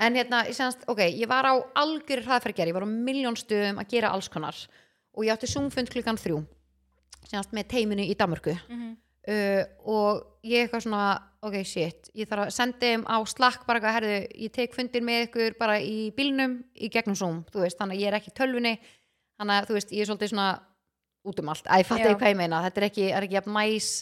[0.06, 1.54] en hérna, ég semst, ok, ég var á
[1.84, 4.58] algjör hraðferðgerð, ég var á miljón stöðum að gera alls konar
[5.16, 6.44] og ég átti Zoom-fund klukkan þrjú
[7.26, 8.54] semst með teiminu í Danmörku.
[8.70, 8.92] Mhm.
[9.26, 11.06] uh, og ég eitthvað svona
[11.46, 15.04] ok, shit, ég þarf að senda þeim á slakk bara eitthvað, herðu, ég tek fundir
[15.06, 18.34] með ykkur bara í bílnum í gegnum Zoom þú veist, þannig að ég er ekki
[18.38, 18.76] tölvunni.
[19.36, 20.48] Þannig að þú veist, ég er svolítið svona
[21.26, 22.10] út um allt, að ég fatt Já.
[22.10, 22.64] ekki hvað ég meina.
[22.66, 23.94] Þetta er ekki, er ekki jafn næs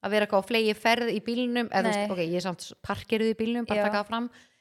[0.00, 3.34] að vera eitthvað á flegi ferð í bílnum eða veist, ok, ég er samt parkeruð
[3.34, 3.66] í bílnum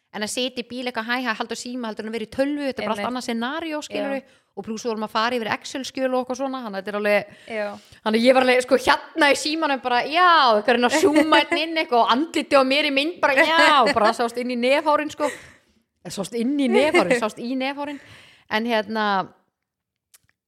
[0.10, 2.32] en að setja í bíl eitthvað hæ, hæ, haldur síma heldur en að vera í
[2.34, 4.38] tölvu, þetta er bara allt annað scenario skilur Já.
[4.58, 7.36] og pluss vorum að fara yfir Excel-skjöl og eitthvað svona, þannig að þetta er alveg
[7.54, 7.68] já.
[8.00, 11.42] Þannig að ég var alveg sko hérna í símanum bara já, eitthvað er að zooma
[11.44, 14.58] einn inn eitthvað og andliti á mér í mynd bara já, bara sást inn í
[14.60, 15.30] nefhárin sko.
[15.30, 18.02] Eh, sást inn í nefhárin, sást í nefhárin
[18.50, 19.06] en hérna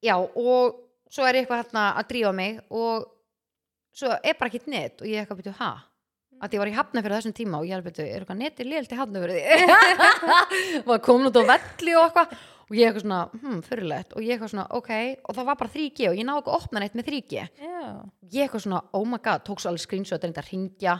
[0.02, 0.82] já og
[1.12, 3.08] svo er ég eitthvað hérna að drífa mig og
[3.96, 5.72] svo er bara ekkert net og ég er eitthvað byrju ha
[6.42, 8.66] að ég var í hafna fyrir þessum tíma og ég er byrju, er eitthvað neti
[8.66, 9.40] liðlt í hafna fyrir
[10.90, 12.36] var komin út á velli og eitthvað
[12.72, 14.92] og ég eitthvað svona, hm, fyrirlegt og ég eitthvað svona, ok,
[15.28, 17.82] og það var bara 3G og ég náðu ekki að opna neitt með 3G já.
[18.32, 20.96] ég eitthvað svona, oh my god, tók svo alveg screenshot reynda að ringja,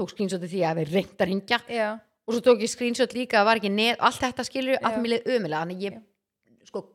[0.00, 1.88] tók screenshot því að við reynda að ringja já.
[2.00, 4.82] og svo tók ég screenshot líka að var ekki net, allt þetta skilur Já.
[4.88, 5.04] allt
[5.60, 6.00] þannig ég
[6.64, 6.86] sko.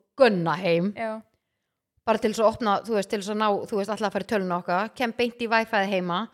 [2.06, 4.16] Bara til þess að opna þú veist, til þess að ná, þú veist, alltaf að
[4.16, 6.26] fara í tölun okkar kem beint í wifi heima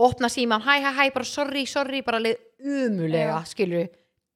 [0.00, 3.88] opna síman, hæ, hæ, hæ, bara sorry, sorry bara leið ömulega, skilur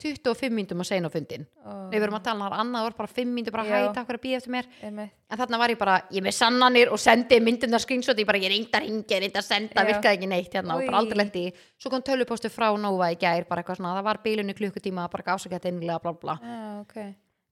[0.05, 2.95] 25 myndum að segna á fundin Nei, við erum að tala um það annað, var
[2.99, 4.67] bara 5 myndur bara hæ, takk fyrir að býja eftir mér.
[4.83, 5.13] Einmitt.
[5.31, 8.53] en þarna var ég bara, ég með sannanir og sendi myndina screenshot, ég bara, ég
[8.53, 11.45] reynda að ringja, reynda að senda, virkaði ekki neitt hérna og bara aldrei lendi,
[11.81, 14.21] svo kom tölvupostu frá Nova í gær, bara eitthvað svona, það var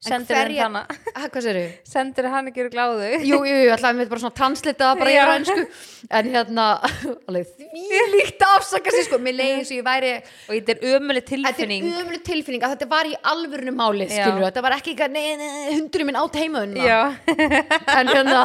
[0.03, 0.83] sendur hverja- hana.
[1.15, 1.29] Ah,
[1.87, 5.15] sendur hann ekki úr gláðu Jú, jú, jú, alltaf með bara svona translita bara í
[5.15, 5.25] Já.
[5.29, 5.65] rænsku,
[6.19, 6.67] en hérna
[7.29, 10.97] alveg því líkt afsaka sér sko, mér leiði eins og ég væri og þetta er
[10.97, 14.77] ömuleg Þetta er tilfinning umlega tilfinning að þetta var í alvörinu máli, skilur þetta var
[14.81, 15.27] ekki nei,
[15.77, 17.01] hundurinn minn át heimaðunna
[18.01, 18.45] en hérna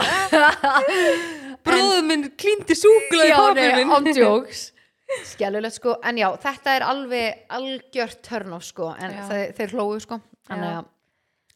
[1.65, 3.95] bróður minn klíndi súkulega í já, pappi nei, minn.
[3.97, 4.67] ándjóks
[5.31, 9.23] skjálulegt sko, en já, þetta er alveg algjört törn sko, en Já.
[9.29, 10.17] þeir, þeir hlóðu sko.
[10.49, 10.81] Þannig Já.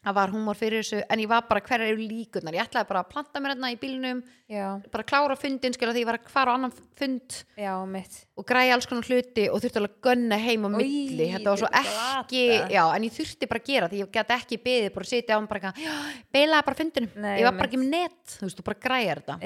[0.01, 2.55] Að var húmor fyrir þessu en ég var bara hverjar eru líkurnar?
[2.57, 6.01] Ég ætlaði bara að planta mér hérna í bílnum já, bara klára fundin, skilja því
[6.01, 9.81] ég var að fara á annan fund já, og græja alls konar hluti og þurfti
[9.81, 12.43] alveg að gunna heim á Oj, milli, þetta var svo ekki
[12.73, 15.33] já, en ég þurfti bara að gera því ég gæti ekki beðið, bara að sitja
[15.33, 15.95] á hann bara eitthvað, "Já,
[16.33, 18.21] beilaði bara fundinum, Nei, ég var bara ekki með net.
[18.39, 19.37] Þú veist, þú bara græjar þetta.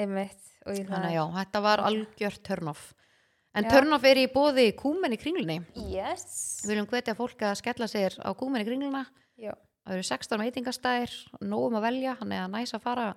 [0.66, 2.94] Og þannig að já, þetta var algjört turn-off.
[3.54, 3.70] En Já.
[3.70, 5.64] turn-off er í bóði kúmen í kringlunni.
[5.88, 6.60] Yes.
[6.64, 9.06] Við viljum hvetja fólk að skella sér á kúmen í kringluna
[9.86, 11.12] það eru 16 veitingastæðir
[11.46, 13.10] nógum að velja, hann er að næsa að fara.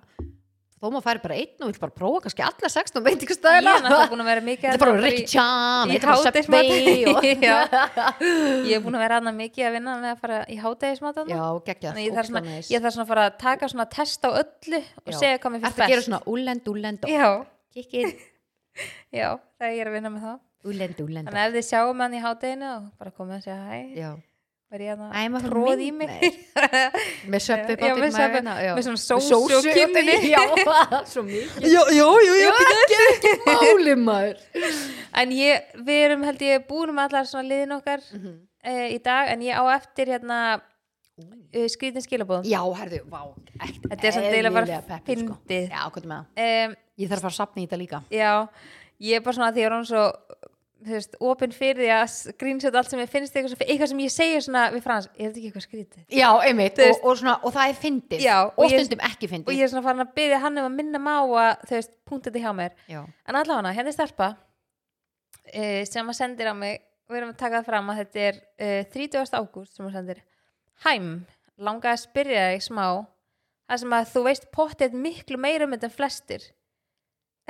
[0.80, 3.72] Þó maður færi bara einn og vil bara prófa kannski alla 16 ég er veitingastæðina
[3.84, 6.62] náttúrulega búin að vera mikið þetta er bara í- Chan þetta er bara
[7.10, 7.26] og...
[7.44, 7.56] Já.
[8.64, 11.42] ég er búin að vera aðna mikið að vinna með að fara í hátægismat já,
[11.68, 14.80] geggjað, Þannig ég þarf svona, ég svona að fara að taka svona test á öllu
[14.80, 15.18] og Já.
[15.20, 16.08] segja hvað mér Ertu finnst að gera best.
[16.08, 17.12] svona úlend, úlend og
[19.12, 19.28] já,
[19.60, 20.40] það ég er að vinna með það.
[20.70, 23.60] Úlend, úlend þannig að ef þið sjáum hann í hátæginu og bara komið að segja
[23.68, 23.78] hæ.
[24.00, 24.10] Já,
[24.70, 26.10] var ég að Æma fyrir tróð í mig?
[27.30, 27.42] með
[27.88, 28.44] Já, með Subway-
[28.76, 29.38] með svona sósu
[31.12, 31.66] svo mikið.
[31.66, 32.06] Já, já,
[32.38, 34.44] já, ekki, ekki máli maður.
[35.22, 38.34] En ég, við erum held ég búin með allar svona liðin okkar Mhm.
[38.66, 43.22] uh, í dag en ég á eftir hérna uh, skrítin skilabóðum já, herðu, vá
[43.60, 45.00] ekkert Þetta er samt eiginlega bara sko.
[45.10, 45.66] fyndið.
[45.70, 46.46] já, hvað er með það.
[46.70, 48.02] Um, ég þarf að fara að sapna í þetta líka.
[48.14, 48.32] Já,
[49.00, 50.04] ég er bara svona að því að ég er hann svo
[50.80, 53.98] þú veist, opinn fyrir því að skrýnsett allt sem ég finnst eitthvað, sem- eitthvað sem
[54.00, 56.04] ég segir svona við Frans, er þetta ekki eitthvað skrítið?
[56.16, 59.32] já, einmitt, og, og, svona, og það er fyndið og og ég- stundum ekki Og
[59.34, 61.92] fyndið ég er svona farin að byggja hann um að minna má að þú veist,
[62.08, 62.72] punkta þetta hjá mér.
[62.88, 64.28] Já, En allavega, hérna er stelpa
[65.54, 68.24] uh, sem að sendir á mig og við erum að taka það fram að þetta
[68.30, 69.36] er uh, 30.
[69.40, 70.22] ágúst sem að sendir.
[70.86, 71.08] Hæm,
[71.60, 72.86] langaði að spyrja þig smá
[73.70, 76.48] það sem að þú veist pottið miklu meira um þetta en flestir.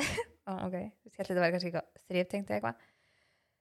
[0.50, 2.78] Ok, ég held að þetta væri kannski eða eitthvað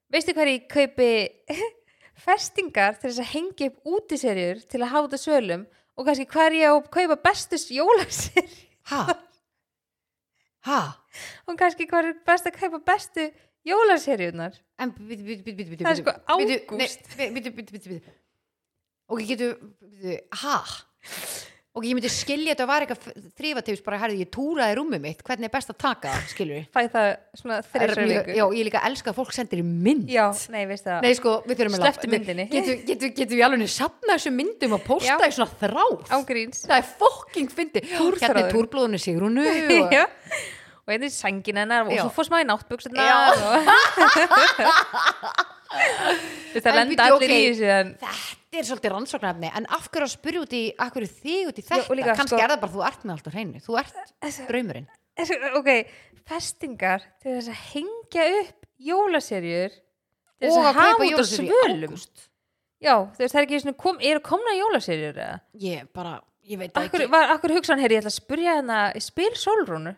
[0.10, 1.10] Veistu hvað ég kaupi
[2.26, 5.66] festingar til þess að hengja upp útiserjur til að háta sölum?
[6.00, 8.48] Og kannski hvað ég að kaupa bestus jólasir
[8.94, 9.04] ha?
[10.68, 10.80] Ha,
[11.48, 13.30] og kannski hvað er best að kaupa bestu
[13.64, 17.06] jólaseríunar En bítu, bítu, bítu, bítu Það er sko ágúst.
[17.16, 18.12] nei, Bítu, bítu, bítu, bítu
[19.08, 20.58] Ok, getur, bítu, ha?
[21.70, 25.46] Ok, ég myndi skilja þetta var eitthvað þrýfatips bara, herði, ég túraði rúmið mitt hvernig
[25.46, 29.12] er best að taka, það, við fæ það svona þreysar Já, viku ég líka elska
[29.14, 32.10] að fólk sendir í mynd já, nei, veist það Nei, sko, við þurfum að Slepptu
[32.10, 32.46] myndinni.
[32.50, 35.30] Getur getu, getu við alveg safna þessum myndum og posta Já.
[35.30, 38.50] í svona þráð ángríns Það er fokking fyndi Hérna er Túrþráður.
[38.56, 39.94] túrblóðinu Sigrúnu og...
[39.94, 40.04] já.
[40.90, 42.02] og einnig sængin hennar og Já.
[42.02, 43.18] svo fór smá í náttbuksunar Já.
[43.38, 43.54] og...
[45.70, 50.54] En lenda allir í þessu Þetta er svolítið rannsóknarefni En af hverju að spyrja út
[50.58, 51.90] í Af hverju þig út í Já, þetta?
[51.92, 54.50] og líka, Kannski sko- er það bara þú ert með allt á hreinu Þú ert
[54.50, 54.88] draumurinn.
[55.60, 55.70] ok,
[56.30, 61.96] festingar til þess að hengja upp jólaserjur til þess að að hafa út í svölum.
[62.80, 65.40] já, veist, það er ekki svona kom, eru komna jólaserjur eða?
[65.60, 66.14] Ég bara,
[66.48, 67.12] ég veit Akkur, ekki.
[67.12, 69.96] var, akkur hugsan, heyri, ég ætla að spurja hana spyr Solrúnu,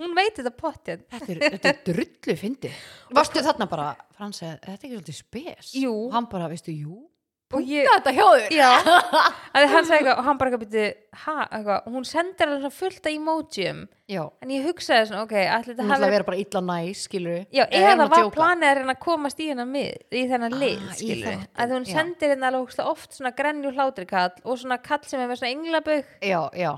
[0.00, 1.04] hún veit þetta pottið.
[1.14, 2.72] Þetta er, þetta er drullu fyndi
[3.14, 3.86] Varstu þarna bara,
[4.18, 5.70] Frans, er þetta ekki svolítið spes?
[5.78, 5.94] Jú.
[6.10, 7.04] Hann bara, veistu, jú
[7.54, 8.88] og ég, Þetta hjá þér.
[9.54, 10.86] Að hann sagði eitthvað og hann bara eitthvað byrju,
[11.22, 15.34] ha, eitthvað, og hún sendir svona fullt af emojum Já, en ég hugsaði svona, ok,
[15.36, 18.68] allir hún þetta ætla hafi að vera bara illa næs, skilur Já, eða var planið
[18.70, 21.86] að reyna að komast í hennar mið, í þennan Ah, lið, skilur þáttinn, að hún
[21.90, 26.10] sendir hérna alveg ógeðslega oft svona grenju hlátrikall og svona kall sem með svona englabögg
[26.26, 26.72] Já, já.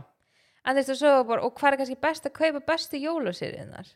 [0.68, 3.88] En þú veist og svo bara, og hvað er kannski best að kaupa bestu jólasýriðnar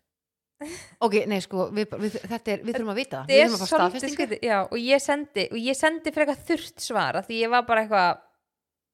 [1.00, 3.76] Ok, nei, sko, við, við, þetta er, við þurfum að vita Við þurfum að fá
[3.76, 4.38] staðfestingu.
[4.42, 7.82] já, og ég sendi, og ég sendi frekar þurft svar af því ég var bara
[7.86, 8.20] eitthvað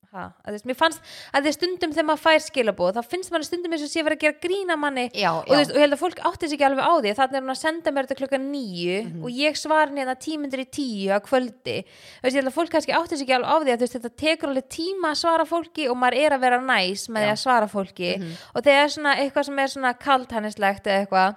[0.09, 1.03] ha, að fannst
[1.37, 4.17] að því stundum þegar maður fær skilabóð, þá finnst manni stundum eins og sé verið
[4.17, 5.03] að gera grína manni.
[5.13, 7.13] Já, og, já, veist, og ég held að fólk átti sig ekki alveg á því
[7.19, 9.25] þannig er hún að senda mér þetta klukkan nýju Mhm.
[9.25, 11.77] og ég svar hérna tímundur í tíu að kvöldi.
[12.23, 14.17] Veist, ég held að fólk kannski átti sig ekki alveg á því að veist, þetta
[14.25, 17.43] tekur alveg tíma að svara fólki og maður er að vera næs með því að
[17.45, 18.11] svara fólki.
[18.17, 18.33] Mhm.
[18.57, 21.37] og þegar er svona eitthvað sem er svona kaldhænislegt eða eitthvað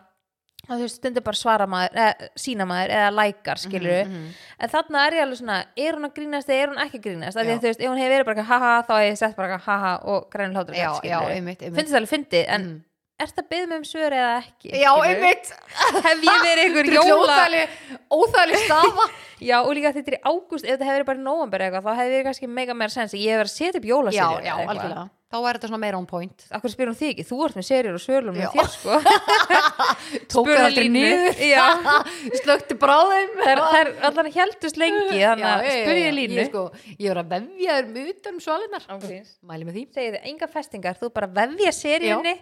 [0.69, 4.27] og þú veist, stundur bara svara maður eða, sína maður eða lækar skilur Mhm, mhm.
[4.59, 7.05] en þarna er ég alveg svona, er hún að grínast eða er hún ekki að
[7.07, 9.17] grínast, af því að þú veist, ef hún hefur verið bara haha, þá hef ég
[9.17, 10.75] sett bara haha og grænum hlátur
[11.75, 12.79] finnst það alveg fyndið, en Mhm.
[13.25, 14.71] Ert það byggð með um svör eða ekki?
[14.81, 15.51] Já, einmitt.
[16.07, 17.37] Hef ég verið einhver er jóla
[18.11, 19.09] Óþægileg staða.
[19.41, 21.87] Já og líka þetta er í ágúst ef þetta hefur verið bara í nóvember eitthvað
[21.87, 24.45] þá hefði verið kannski mega meira sens ég hefur verið að setja upp Já, jólaserjur
[24.45, 25.05] já, algjörlega.
[25.31, 26.43] Þá er þetta svona meira on point.
[26.51, 28.41] Akkur spyr hún þig ekki, þú ert með serjur og svölum Já.
[28.43, 28.97] með þér sko.
[30.33, 31.03] Tók Spurðu það aldrei Línu.
[31.05, 31.43] niður.
[31.47, 31.67] Já.
[32.41, 33.33] Slökti bráðum.
[33.39, 36.35] Það er allan heldust lengi þannig að spyr ég línu.
[36.41, 36.65] Ég, sko,
[36.99, 39.31] ég er að vefja þér utan um svalinnar Ángríns.
[39.47, 39.85] Mæli með því.
[39.95, 42.35] Segið þið, enga festingar, þú bara vefja seríunni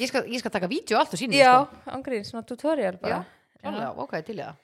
[0.00, 1.92] Ég skal, ég skal taka vídeo allt og síni Já, sko.
[1.96, 3.22] ángríns, svona tutorial bara.
[3.64, 4.58] Já, ok, til í það.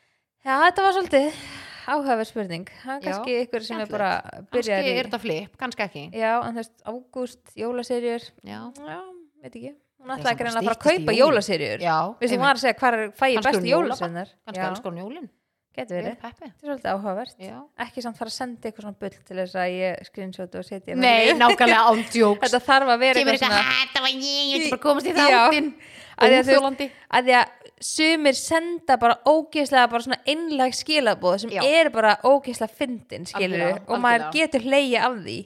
[0.47, 1.41] Já, þetta var svolítið
[1.87, 2.69] áhugaverð spurning.
[2.83, 5.85] Það er Já, kannski ykkur sem er bara Kannski byrjar í er þetta flip, kannski
[5.87, 6.05] ekki.
[6.15, 9.01] Já, en þú veist, ágúst, jólaserjur Já, Já,
[9.43, 9.75] veit ekki.
[9.97, 12.63] Hún ætlaði ekki reyna bara að fara að kaupa jólaserjur já Við sem var að
[12.63, 13.89] segja hvað er fæ ég Kannski bestu jólabarn.
[13.89, 15.29] jólasennar Kannski Já, elskar hún jólin
[15.77, 16.17] getur er verið.
[16.23, 17.37] Þetta er svolítið áhugavert.
[17.43, 17.57] Já.
[17.87, 20.97] Ekki samt fara að senda eitthvað svona bull til þess að ég screenshot og setja
[20.97, 24.85] Nei, nákvæmlega ándjóks Þetta þarf að vera eitthvað svona þetta var ég, ég ætla bara
[24.89, 25.71] komast í þáttinn.
[26.17, 27.55] Óþjólandi því að
[27.85, 31.61] sumir senda bara ógeðslega bara svona einlæg skilabóð sem Já.
[31.65, 34.47] er bara ógeðslega fyndin skilur Algjörlega, og maður algjörlega.
[34.47, 35.37] getur hleyja af því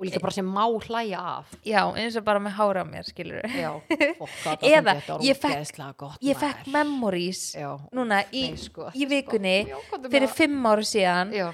[0.00, 3.04] Og líka bara sem má hlæja af já, eins og bara með hára á mér
[3.04, 3.70] skilur Já,
[4.16, 8.88] fokk, það Eða, þetta ég fekk- gott ég fekk memories Já, núna í, nei, sko,
[8.96, 9.82] í vikunni sko.
[9.90, 11.34] Komdu með fyrir fimm ára síðan.
[11.36, 11.50] Já,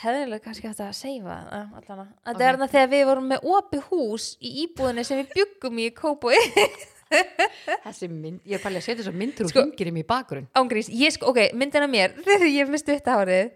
[0.00, 2.06] hefðilega kannski haft að seifa það allana.
[2.24, 5.90] þetta er þarna þegar við vorum með opi hús í íbúðinni sem við byggum í
[6.00, 6.40] Kópói
[7.84, 10.08] þessi mynd, ég er pælið að setja þessar myndir og Sko- hringir í mig í
[10.08, 10.48] bakgrunn.
[10.56, 13.50] Ángrís, ég sko, ok, myndin af mér þegar ég misti upp hárið.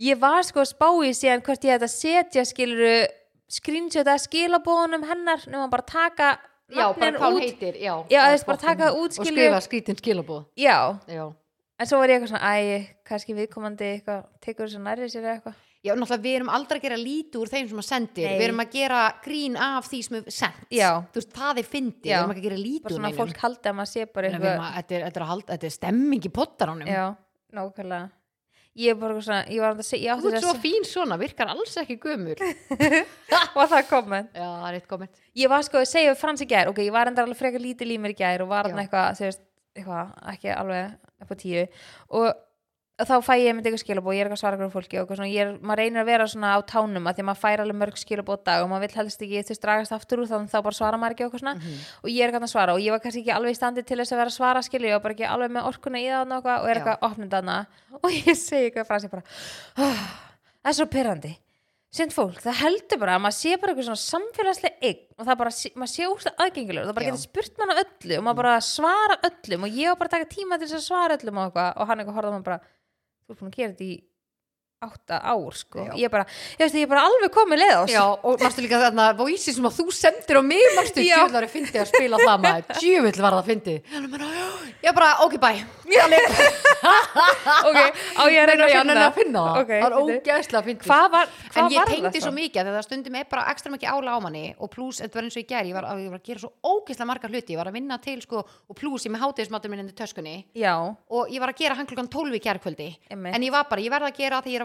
[0.00, 2.92] Ég var sko að spá í síðan hvort ég ætti að setja skiluru
[3.50, 6.30] screenshota skilabóðunum hennar nema bara taka
[6.70, 9.60] Já, bara hvað hún heitir Já, Já, það þess bara taka það út, Og skrifa
[9.64, 10.76] skrítin skilabóð já,
[11.10, 11.24] Já,
[11.80, 15.26] en svo var ég eitthvað svona æ, kannski viðkomandi eitthvað tekur þess að nærri sér
[15.34, 15.56] eitthvað.
[15.80, 18.24] Já, náttúrulega við erum aldrei að gera lítið úr þeim sem að sendir.
[18.28, 18.34] Nei.
[18.36, 20.90] Við erum að gera grín af því sem sendt Já.
[21.08, 23.76] Þú veist, það er fyndið, við erum að gera lítið bara svona fólk haldi að
[23.78, 26.20] maður sé bara við eitthvað að- Þetta er, þetta er, að halda, þetta er stemming
[26.28, 27.06] í pottaránum já,
[27.56, 28.10] nákvæmlega
[28.78, 32.38] ég svona, ég var að segja Þú ert svo fín svona, virkar alls ekki gömur
[33.58, 34.30] og það komment?
[34.34, 35.24] Já, það er eitt komment.
[35.38, 37.92] Ég var sko að segja Frans í gær ok, ég var enda alveg frekar lítið
[37.92, 39.42] límir í gær og var hann eitthvað, veist,
[39.74, 40.94] eitthvað ekki alveg
[41.24, 41.66] upp á tíu.
[42.20, 42.30] Og
[43.08, 45.28] þá fæ ég myndi eitthvað skilabóð, ég er eitthvað að svara hverju fólki og svona,
[45.42, 48.00] er, maður reynir að vera svona á tánum að því að maður fær alveg mörg
[48.00, 50.78] skilabóð á dag og maður vill helst ekki, veist, dragast aftur úr þannig þá bara
[50.80, 51.54] svara maður ekki og svona.
[52.04, 54.00] Og ég er eitthvað að svara og ég var kannski ekki alveg í standi til
[54.00, 56.50] þess að vera að svara skilju, var bara ekki alveg með orkuna í það og
[56.50, 57.60] og er eitthvað opnið þarna.
[58.00, 59.22] Og ég segi eitthvað frá sig bara
[59.76, 60.02] "Ah,
[60.60, 61.36] það er svo pyrrandi
[61.90, 65.38] Sint fólk, það heldur bara að maður sé bara eitthvað svona samfélagslega eign og það
[65.40, 65.52] bara,
[65.82, 67.10] maður sé úrst aðgengilegur það bara Já.
[67.10, 70.14] getur spurt mann á öllu og maður bara svara öllum og ég var bara að
[70.14, 72.60] taka tíma til þess að svara öllum og og hann eitthvað horfði á maður bara
[73.30, 73.98] þú ert búin að gera þetta í
[74.80, 75.92] átta ár sko, Já.
[75.92, 76.24] ég bara,
[76.56, 79.52] ég veist, ég er bara alveg komið leið á Já, og mástu líka þarna voice
[79.52, 83.36] sem að þú sendir á mig, mástu að fyndi að spila það maður, djúvill var
[83.36, 83.76] það að fyndi
[84.80, 85.52] ég bara, ok, bæ
[87.68, 90.88] ok, á ég reyna að finna að finna það, Ok, það er ógæðslega að fyndi
[90.88, 93.92] hvað var, en hvað ég tengdi svo mikið að það stundum er bara ekstra mikið
[93.92, 96.20] ála á manni og pluss, þetta var eins og ég ger ég var, ég var
[96.22, 99.12] að gera svo ógeðslega margar hluti ég var að vinna til sko, og pluss ég
[99.12, 99.84] með hátegismatur minn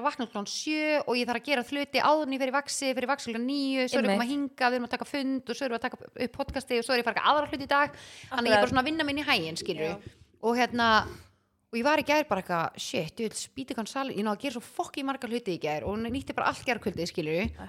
[0.06, 1.65] að gera hann klukkan 12 í gærkvöldi Einmitt.
[1.65, 1.65] en ég var bara, ég verða að gera þegar ég að vakna klukkan 7 og
[1.65, 3.99] ég þarf að gera hluti áður en ég fyrir vaksi, fyrir vaksi klukkan 9 svo
[3.99, 5.98] er ég að hinga, við erum að taka fund og svo erum við að taka
[6.26, 7.90] upp podcasti og svo er ég að fara aðra hluti í dag.
[8.32, 9.57] Þannig ég er bara svona að vinna minn í hægin
[10.45, 10.90] og hérna
[11.76, 14.38] og ég var í gær bara eitthvað, shit, ég vil spýta kann sal ég náðu
[14.38, 16.80] að gera svo fokki margar hluti í gær og nýtti bara allt er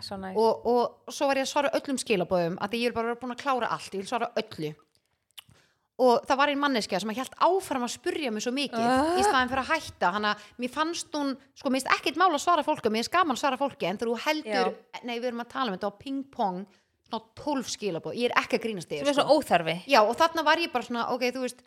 [0.05, 2.95] svo næst og, og svo var ég að svara öllum skilabóðum að því ég er
[2.95, 4.71] bara búin að klára allt, ég vil svara öllu
[5.99, 9.15] og það var einn manneskja sem að hjælt áfram að spurja mig svo mikið Ah.
[9.17, 12.33] í staðin fyrir að hætta hann að mér fannst hún, sko mér finnst ekkert mál
[12.37, 14.75] að svara fólki mér finnst gaman að svara fólki en þú heldur
[15.05, 16.67] nei við erum að tala um þetta á ping-pong
[17.07, 20.59] svona 12 skilabóð, ég er ekki að grínast þig er óþarfi já og þarna var
[20.59, 21.65] ég bara svona, ok þú veist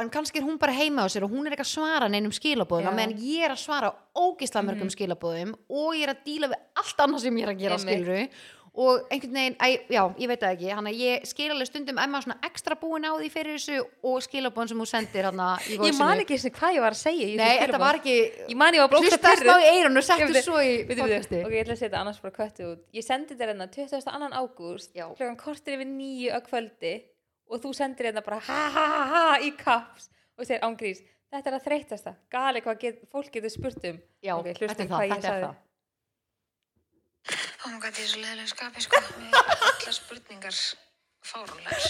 [0.00, 2.32] en kannski er hún bara heima á sér og hún er ekki að svara neinum
[2.32, 2.96] skilabóðum Já.
[2.96, 7.02] Meðan ég er að svara ógislega mörgum skilabóðum og ég er að díla við allt
[7.04, 8.40] annað sem ég er að gera Einmitt.
[8.72, 11.98] Og einhvern veginn, æ, já, ég veit það ekki hann að ég skil alveg stundum
[12.00, 15.76] emma svona ekstra búin á því fyrir þessu og skilabóðum sem hún sendir hann í
[15.76, 18.14] ég man ekki og hvað ég var að segja í nei, þetta var ekki
[18.48, 19.50] ég man ég var bara ógeðslega hlusta pirruð.
[19.50, 21.42] smá í eirun og Ég settu svo í podcasti.
[21.44, 22.80] Ok, ég ætla að setja annars bara köttið út.
[22.96, 24.30] Ég sendi þér hérna 22.
[24.40, 26.94] ágúst klokkan kortir yfir nýju að kvöldi
[27.52, 30.08] og þú sendir hérna bara ha ha ha ha í kaps
[30.38, 34.00] og segir ángrís þetta er að þreytasta, gali hvað get, fólk getur spurt um.
[34.24, 35.60] Já, Ok, hlustum þetta er það, ég þetta er það
[37.62, 38.98] Hvað þetta er svo leðilega skapi, sko.
[38.98, 39.36] Er
[39.68, 40.56] allar spurningar
[41.22, 41.84] fáránlegar.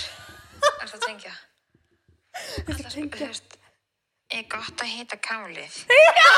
[0.68, 1.32] Er það að tengja?
[2.34, 3.56] Allar spurningar, þú veist,
[4.36, 5.78] er gott að hita kálið?
[6.18, 6.28] Já!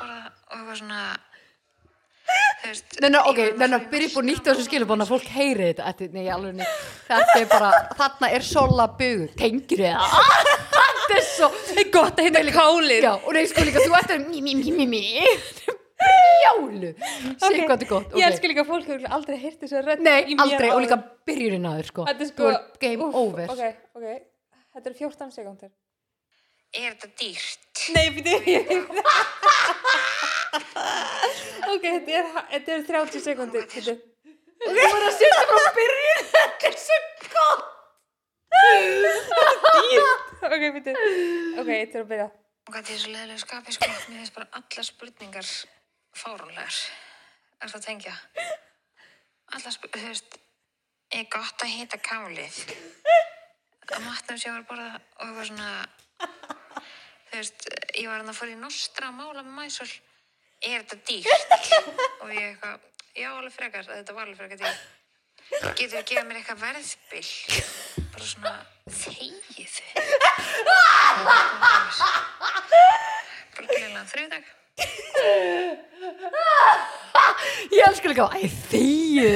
[0.00, 1.02] Og eitthvað svona,
[2.24, 2.98] þú veist...
[3.04, 5.04] Nei, nei, ok, ég var nei, nei, að byrja upp og nýtt á þessu skilabóðan
[5.04, 6.66] að fólk heyri þetta Þetta, nei, alveg nei,
[7.10, 7.70] þetta er bara,
[8.00, 10.18] þarna er sola bug, tengir þið það
[11.04, 14.14] Þetta er svo er gott að hérna kálið Já, og nei, sko líka, þú ert
[14.16, 15.02] að mí, mí, mí,
[16.04, 18.26] þetta er gott, ég ok.
[18.28, 20.98] elskar líka fólk hefur aldrei heyrt þessu rödd Nei, í mér aldrei, og líka
[21.28, 22.06] byrjurinn að þér, sko.
[22.10, 22.52] Þetta er sko
[22.84, 23.46] game úff, over.
[23.54, 23.62] ok,
[23.98, 24.06] ok,
[24.76, 25.72] þetta er 14 sekundur
[26.74, 27.84] Er þetta dýrt?
[27.94, 28.34] Nei, býttu
[31.74, 32.26] Ok, þetta er,
[32.56, 33.94] þetta er 30 sekundir Býttu
[34.64, 36.20] Þú voru að setja frá byrjun.
[36.34, 36.98] Þetta er svo
[37.34, 37.64] gott.
[40.44, 42.28] Ok, býttu Ok, þetta er að byrja.
[42.64, 43.88] Og hvað þetta er svo leðilega skapi, sko.
[43.90, 45.50] Mér finnst bara allar spurningar
[46.18, 46.78] fáránlegar.
[47.60, 48.14] Er það að tengja?
[49.54, 50.38] Spurningar, þú veist,
[51.14, 52.56] er gott að hita kálið?
[53.84, 55.70] Að matnum sé að vera borða og eitthvað svona,
[57.28, 57.68] þú veist,
[58.00, 59.92] ég var hann að fór í nostra að mála með mæsul.
[60.64, 61.48] Er þetta dýrt?
[62.24, 64.84] Og ég eitthvað, já, alveg frekar, þetta var alveg frekar dýrt.
[65.76, 67.32] Getur við gefað mér eitthvað verðbill?
[68.14, 68.54] Bara svona,
[68.88, 69.74] þegið
[73.54, 74.52] Bara gleðilega þriðdag.
[77.74, 79.28] Ég elskar líka, æ, þýju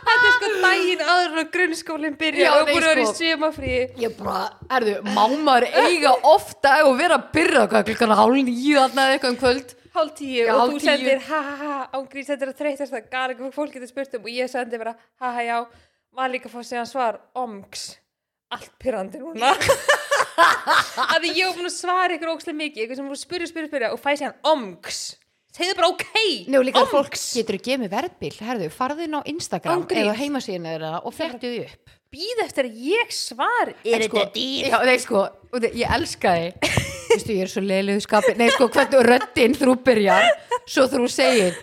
[0.00, 3.08] Þetta er sko daginn áður og grunnskólinn byrja Já, og nei, búin að vera í
[3.08, 3.16] sko.
[3.18, 4.44] sumafríi Ég bara,
[4.78, 9.16] erðu, má maður eiga ofta og vera að byrja hvað klukkan hálf nýju þarna eða
[9.18, 9.74] eitthvað um kvöld?
[9.94, 10.86] Hálf tíu Já, og hálf þú tíu.
[10.88, 14.18] sendir ha ha ha ángrís þetta er að þreytast það gari hvað fólk getur spurt
[14.18, 15.58] um og ég sendi bara ha ha já.
[16.20, 17.88] Var líka að fá að segja svar omgs
[18.50, 19.52] allt pyrrandi núna
[21.14, 23.70] að ég var búin að svara ykkur ókslega mikið eitthvað sem búin að spyrja, spyrja,
[23.72, 25.00] spyrja og fæ sér hann omgs
[25.50, 26.04] segðu bara ok
[26.52, 26.92] Nú líka Omgs.
[26.94, 30.04] fólk getur að gefa mig verðbill Herðu, farðu inn á Instagram Ángríns.
[30.06, 31.96] eða heimasíðinu þeirra og flettu upp.
[32.10, 35.20] Býð eftir að ég svar En sko, Já, nei sko,
[35.52, 36.70] og þið- ég elska þig.
[37.10, 40.26] Vistu, ég er svo leiluðu skapi Nei sko, hvernig röddinn þú byrjar
[40.70, 41.54] Svo þú segir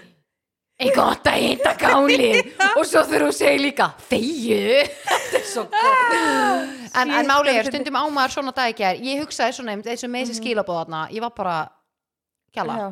[0.78, 4.84] Ei gott að hitta gálið Og svo þú segir líka Þegju.
[5.08, 6.14] Þetta er svo gott.
[6.98, 9.82] En, en málið er, stundum á maður svona dag ekki er Ég hugsaði svona um
[9.86, 11.58] þessu með þessi skilabóðarna Ég var bara
[12.58, 12.78] Kjalla.
[12.78, 12.88] Já,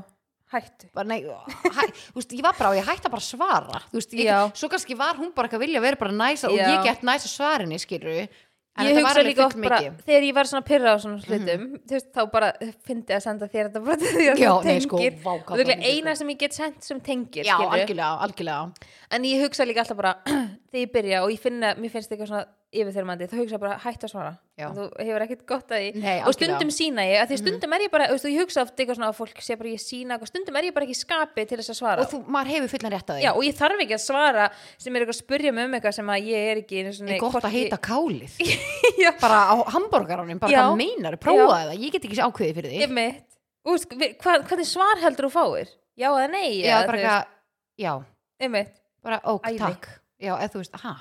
[0.54, 0.90] hættu.
[0.94, 1.86] Bara, nei, hæ,
[2.16, 3.80] veist, ég var bara á, ég hætti að bara svara.
[3.94, 6.84] Veist, ég, svo kannski var hún bara ekki að vilja vera bara næsa og ég
[6.86, 8.28] gett næsa svarinni skilur
[8.78, 10.02] en ég hugsa líka oft bara, mikið Mhm.
[10.08, 12.50] þegar ég var svona pyrra á svona hlutum þú veist, þá bara
[12.88, 15.72] fyndi að senda þér þetta bara því að það sko, tengir vá, hvað og það
[15.76, 17.78] er eina sem ég get sendt sem tengir já, skilurðu.
[17.80, 20.16] algjörlega, algjörlega en ég hugsa líka alltaf bara
[20.72, 22.46] þegar ég byrja og ég finna, mér finnst eitthvað svona
[22.82, 24.32] yfirþyrmandi þá hugsa bara hætt að svara.
[24.56, 24.68] Já.
[24.76, 25.88] þú hefur ekkert gott að því.
[26.00, 26.36] Nei, og algjörlega.
[26.36, 29.00] stundum sína ég, að því stundum er ég bara veist, og ég hugsa oft eitthvað
[29.00, 31.46] svona að fólk sé bara ég sína eitthvað, stundum er ég bara ekki í skapi
[31.50, 32.06] til þess að svara.
[32.06, 33.26] Og þú, maður hefur fullan rétt að því.
[33.26, 34.48] Já, og ég þarf ekki að svara
[34.78, 37.16] sem er eitthvað að spurja mig um eitthvað sem að ég er ekki einu sinni,
[37.18, 38.40] er gott að heita kálið.
[39.04, 40.62] Já, bara á hambúrgaranum, bara Já.
[40.64, 42.82] hvað meinar prófa það, ég get ekki ákveðið fyrir því.
[42.88, 43.24] Einmitt.
[43.66, 45.72] Þú veist, við- hvað, hvernig svar heldur þú fáir?
[45.98, 46.62] Já eða nei?
[46.62, 47.30] já, eða, bara þú veist, eitthvað,
[47.82, 47.92] já,
[48.46, 48.74] einmitt.
[49.06, 49.60] Bara ók, Æði.
[49.62, 49.88] takk.
[50.22, 50.94] Já, eða þú veist, aha,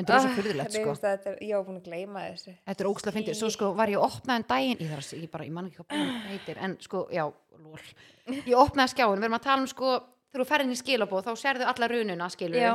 [0.00, 2.22] en það er svo Ah, fyrðulegt nei, sko, þetta er, Ég var búin að gleyma
[2.30, 2.54] þessu.
[2.70, 3.36] Þetta er ógslag fyndið.
[3.40, 5.68] Svo sko var ég að opna en daginn ég, þarf, að- ég bara, ég man
[5.70, 7.24] ekki hvað búin heitir en sko, já,
[7.60, 7.78] lól
[8.46, 9.92] ég opnaði skjáin, við erum að tala um sko
[10.32, 12.72] þegar þú ferð inn í skilabóð, þá serðu alla rununa skilur Já.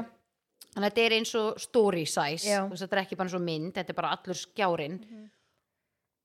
[0.76, 2.44] þannig að þetta er eins og story size.
[2.50, 2.68] Já.
[2.70, 5.00] þetta er ekki bara eins og mynd, þetta er bara allur skjárin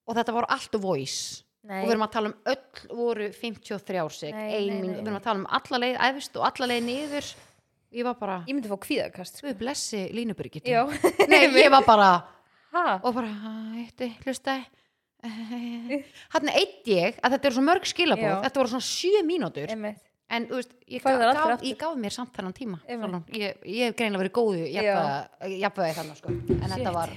[0.09, 1.45] og þetta voru allt voice.
[1.63, 1.83] Nei.
[1.83, 5.19] og við erum að tala um öll voru 53 sek, Nei, ein nei, við erum
[5.19, 7.27] að tala um alla leið efst og alla leið niður
[7.91, 9.55] ég var bara, Ég myndi fá kvíðakast sko.
[9.59, 10.85] blessi línubyrgit Já
[11.31, 12.11] nei, ég var bara
[12.75, 12.85] ha?
[13.03, 13.33] og bara,
[13.81, 14.61] eitt, hlusta
[16.35, 20.07] hann eitt ég að þetta eru svo mörg skilabóð, þetta voru svona sjö mínútur Einmitt
[20.31, 21.69] en veist, ég, gaf, aftur, aftur.
[21.69, 22.79] ég gaf mér samt þennan tíma.
[22.87, 23.23] Sólrún.
[23.35, 26.35] ég, ég hef greinlega verið góðu jafnvæði þannig sko.
[26.35, 26.93] en þetta Shit.
[26.95, 27.15] var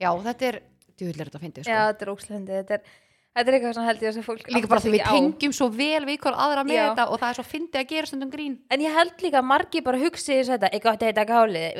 [0.00, 0.58] já, þetta er,
[1.00, 1.72] er þetta að fyndi sko.
[1.72, 2.98] Já, þetta er ókslendi Þetta er,
[3.30, 6.02] þetta er eitthvað svona held ég að fólk líka bara því við tengjum svo vel
[6.06, 6.82] við ykkur aðra með Já.
[6.88, 9.48] þetta og það er svo fyndið að gera stundum grín En ég held líka að
[9.50, 11.24] margi bara hugsi þess að þetta, eitthvað að þetta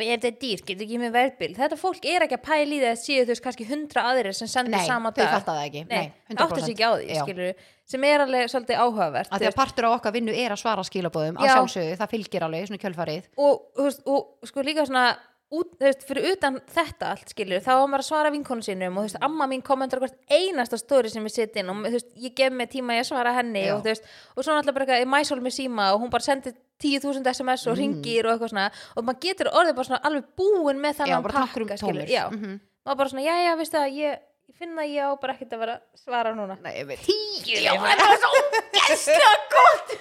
[0.00, 1.50] ef þetta er dýr, getur ekki með verðbil.
[1.56, 4.50] Þetta fólk er ekki að pæla í það að séu veist kannski hundra aðrir sem
[4.50, 5.34] sendir nei, sama þau dag.
[5.36, 7.22] fatta það ekki Nei, nei, áttu sig ekki á því, Já.
[7.24, 9.30] skilur sem er alveg svolítið áhugavert.
[9.30, 9.58] að að veist.
[9.58, 11.54] partur á okkar vinnu er að svara skilabóðum að Já.
[11.56, 15.04] sjálfsögðu, það fylgir alveg svona kjölfarið og, þú veist, og sko líka svona
[15.50, 19.02] út, veist, fyrir utan þetta allt skilur, þá var maður að svara vinkonu sínum og
[19.02, 22.10] þú veist, amma mín kommentar hvert einasta stóri sem við setja inn og þú veist,
[22.22, 23.74] ég gef mig tíma að svara henni Já.
[23.74, 24.04] og þú veist,
[24.36, 27.66] og svo náttúrulega bara eitthvað, ég mæsól með síma og hún bara sendir 10.000 SMS
[27.66, 27.70] Mm.
[27.72, 30.98] og ringir og eitthvað svona og maður getur orðið bara svona alveg búin með já,
[31.04, 32.60] þannig bara takkur um pakka, skilur, já, Mhm.
[32.86, 34.18] maður bara svona, já, já, veistu það, ég,
[34.50, 36.56] ég finna að ég á bara ekkert að vera að svara núna.
[36.64, 39.88] Nei, ég veit, tíu Já, þetta var svo ógeðslega gott.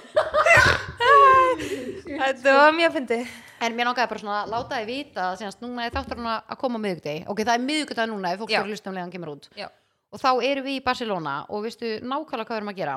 [2.10, 3.36] Þetta var mjög fyndið.
[3.60, 6.30] En mér langaði bara svona að láta þið vita að senast, núna er þáttur hún
[6.32, 9.50] að koma miðugdegi ok, það er miðugdegi núna ef fólk fyrir hlustum leðan kemur út.
[9.60, 9.68] Já.
[10.10, 12.96] og þá erum við í Barcelona og veistu nákvæmlega hvað við erum að gera?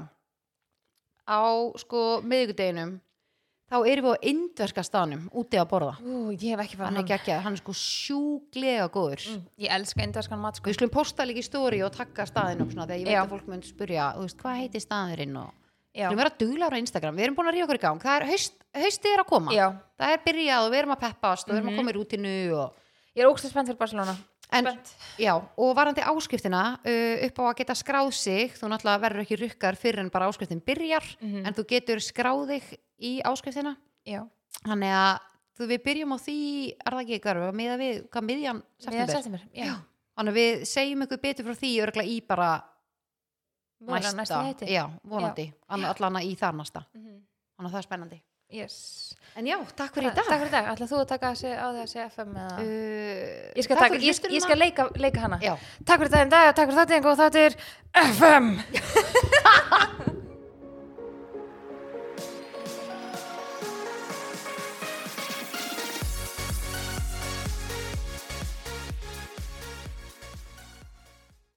[1.29, 1.43] Á
[1.83, 2.95] sko miðugdeginum
[3.73, 5.95] þá erum við á indverska staðnum úti að borða.
[6.05, 9.25] Ú, ég hef ekki hann farið er ekki hann er sko sjúglega góður.
[9.33, 10.69] Mm, Ég elska indverskan mat sko.
[10.71, 13.23] Við skulum posta líka í stóri og takka staðin upp svona, þegar ég veit Já.
[13.25, 15.51] að fólk mun veist, hvað heitir staðurinn og
[15.93, 18.05] Já, við erum vera duglar á Instagram, við erum búin að ríða okkur í gang.
[18.07, 19.53] Er haust, haustið er að koma.
[19.53, 19.67] Já.
[20.01, 21.73] það er byrjað og við erum að peppast og við erum Mhm.
[21.75, 22.73] að koma í rútinu og
[23.17, 24.17] ég er ógstlega spennt fyrir Barcelona
[24.53, 24.67] En,
[25.19, 29.39] já, og varandi áskriftina uh, upp á að geta skráð sig þú náttúrulega verður ekki
[29.41, 31.47] rukkar fyrir en bara áskriftin byrjar Mhm.
[31.47, 33.77] en þú getur skráð þig í áskriftina.
[34.05, 34.23] Já,
[34.65, 35.19] þannig að
[35.59, 36.37] þú, við byrjum á því
[36.87, 39.41] er það ekki eitthvað, miða við hvað miðjan september?
[40.17, 42.51] þannig að við segjum ykkur betur frá því örgla í bara
[44.17, 44.67] næsta heiti.
[44.71, 46.85] Já, vonandi, allan í þar næsta.
[46.95, 47.23] Mhm.
[47.57, 48.21] þannig að það er spennandi
[48.53, 48.77] Yes.
[49.33, 50.27] En já, takk fyrir í dag.
[50.29, 52.57] Takk fyrir í dag, ætla þú að taka þessi á þessi FM eða?
[52.61, 52.67] Uh,
[53.57, 55.39] Ég skal, taka, ég, ég skal leika, leika hana.
[55.41, 55.55] Já,
[55.89, 57.57] Takk fyrir daginn dag, takk fyrir þáttinn og þetta er
[58.13, 58.51] FM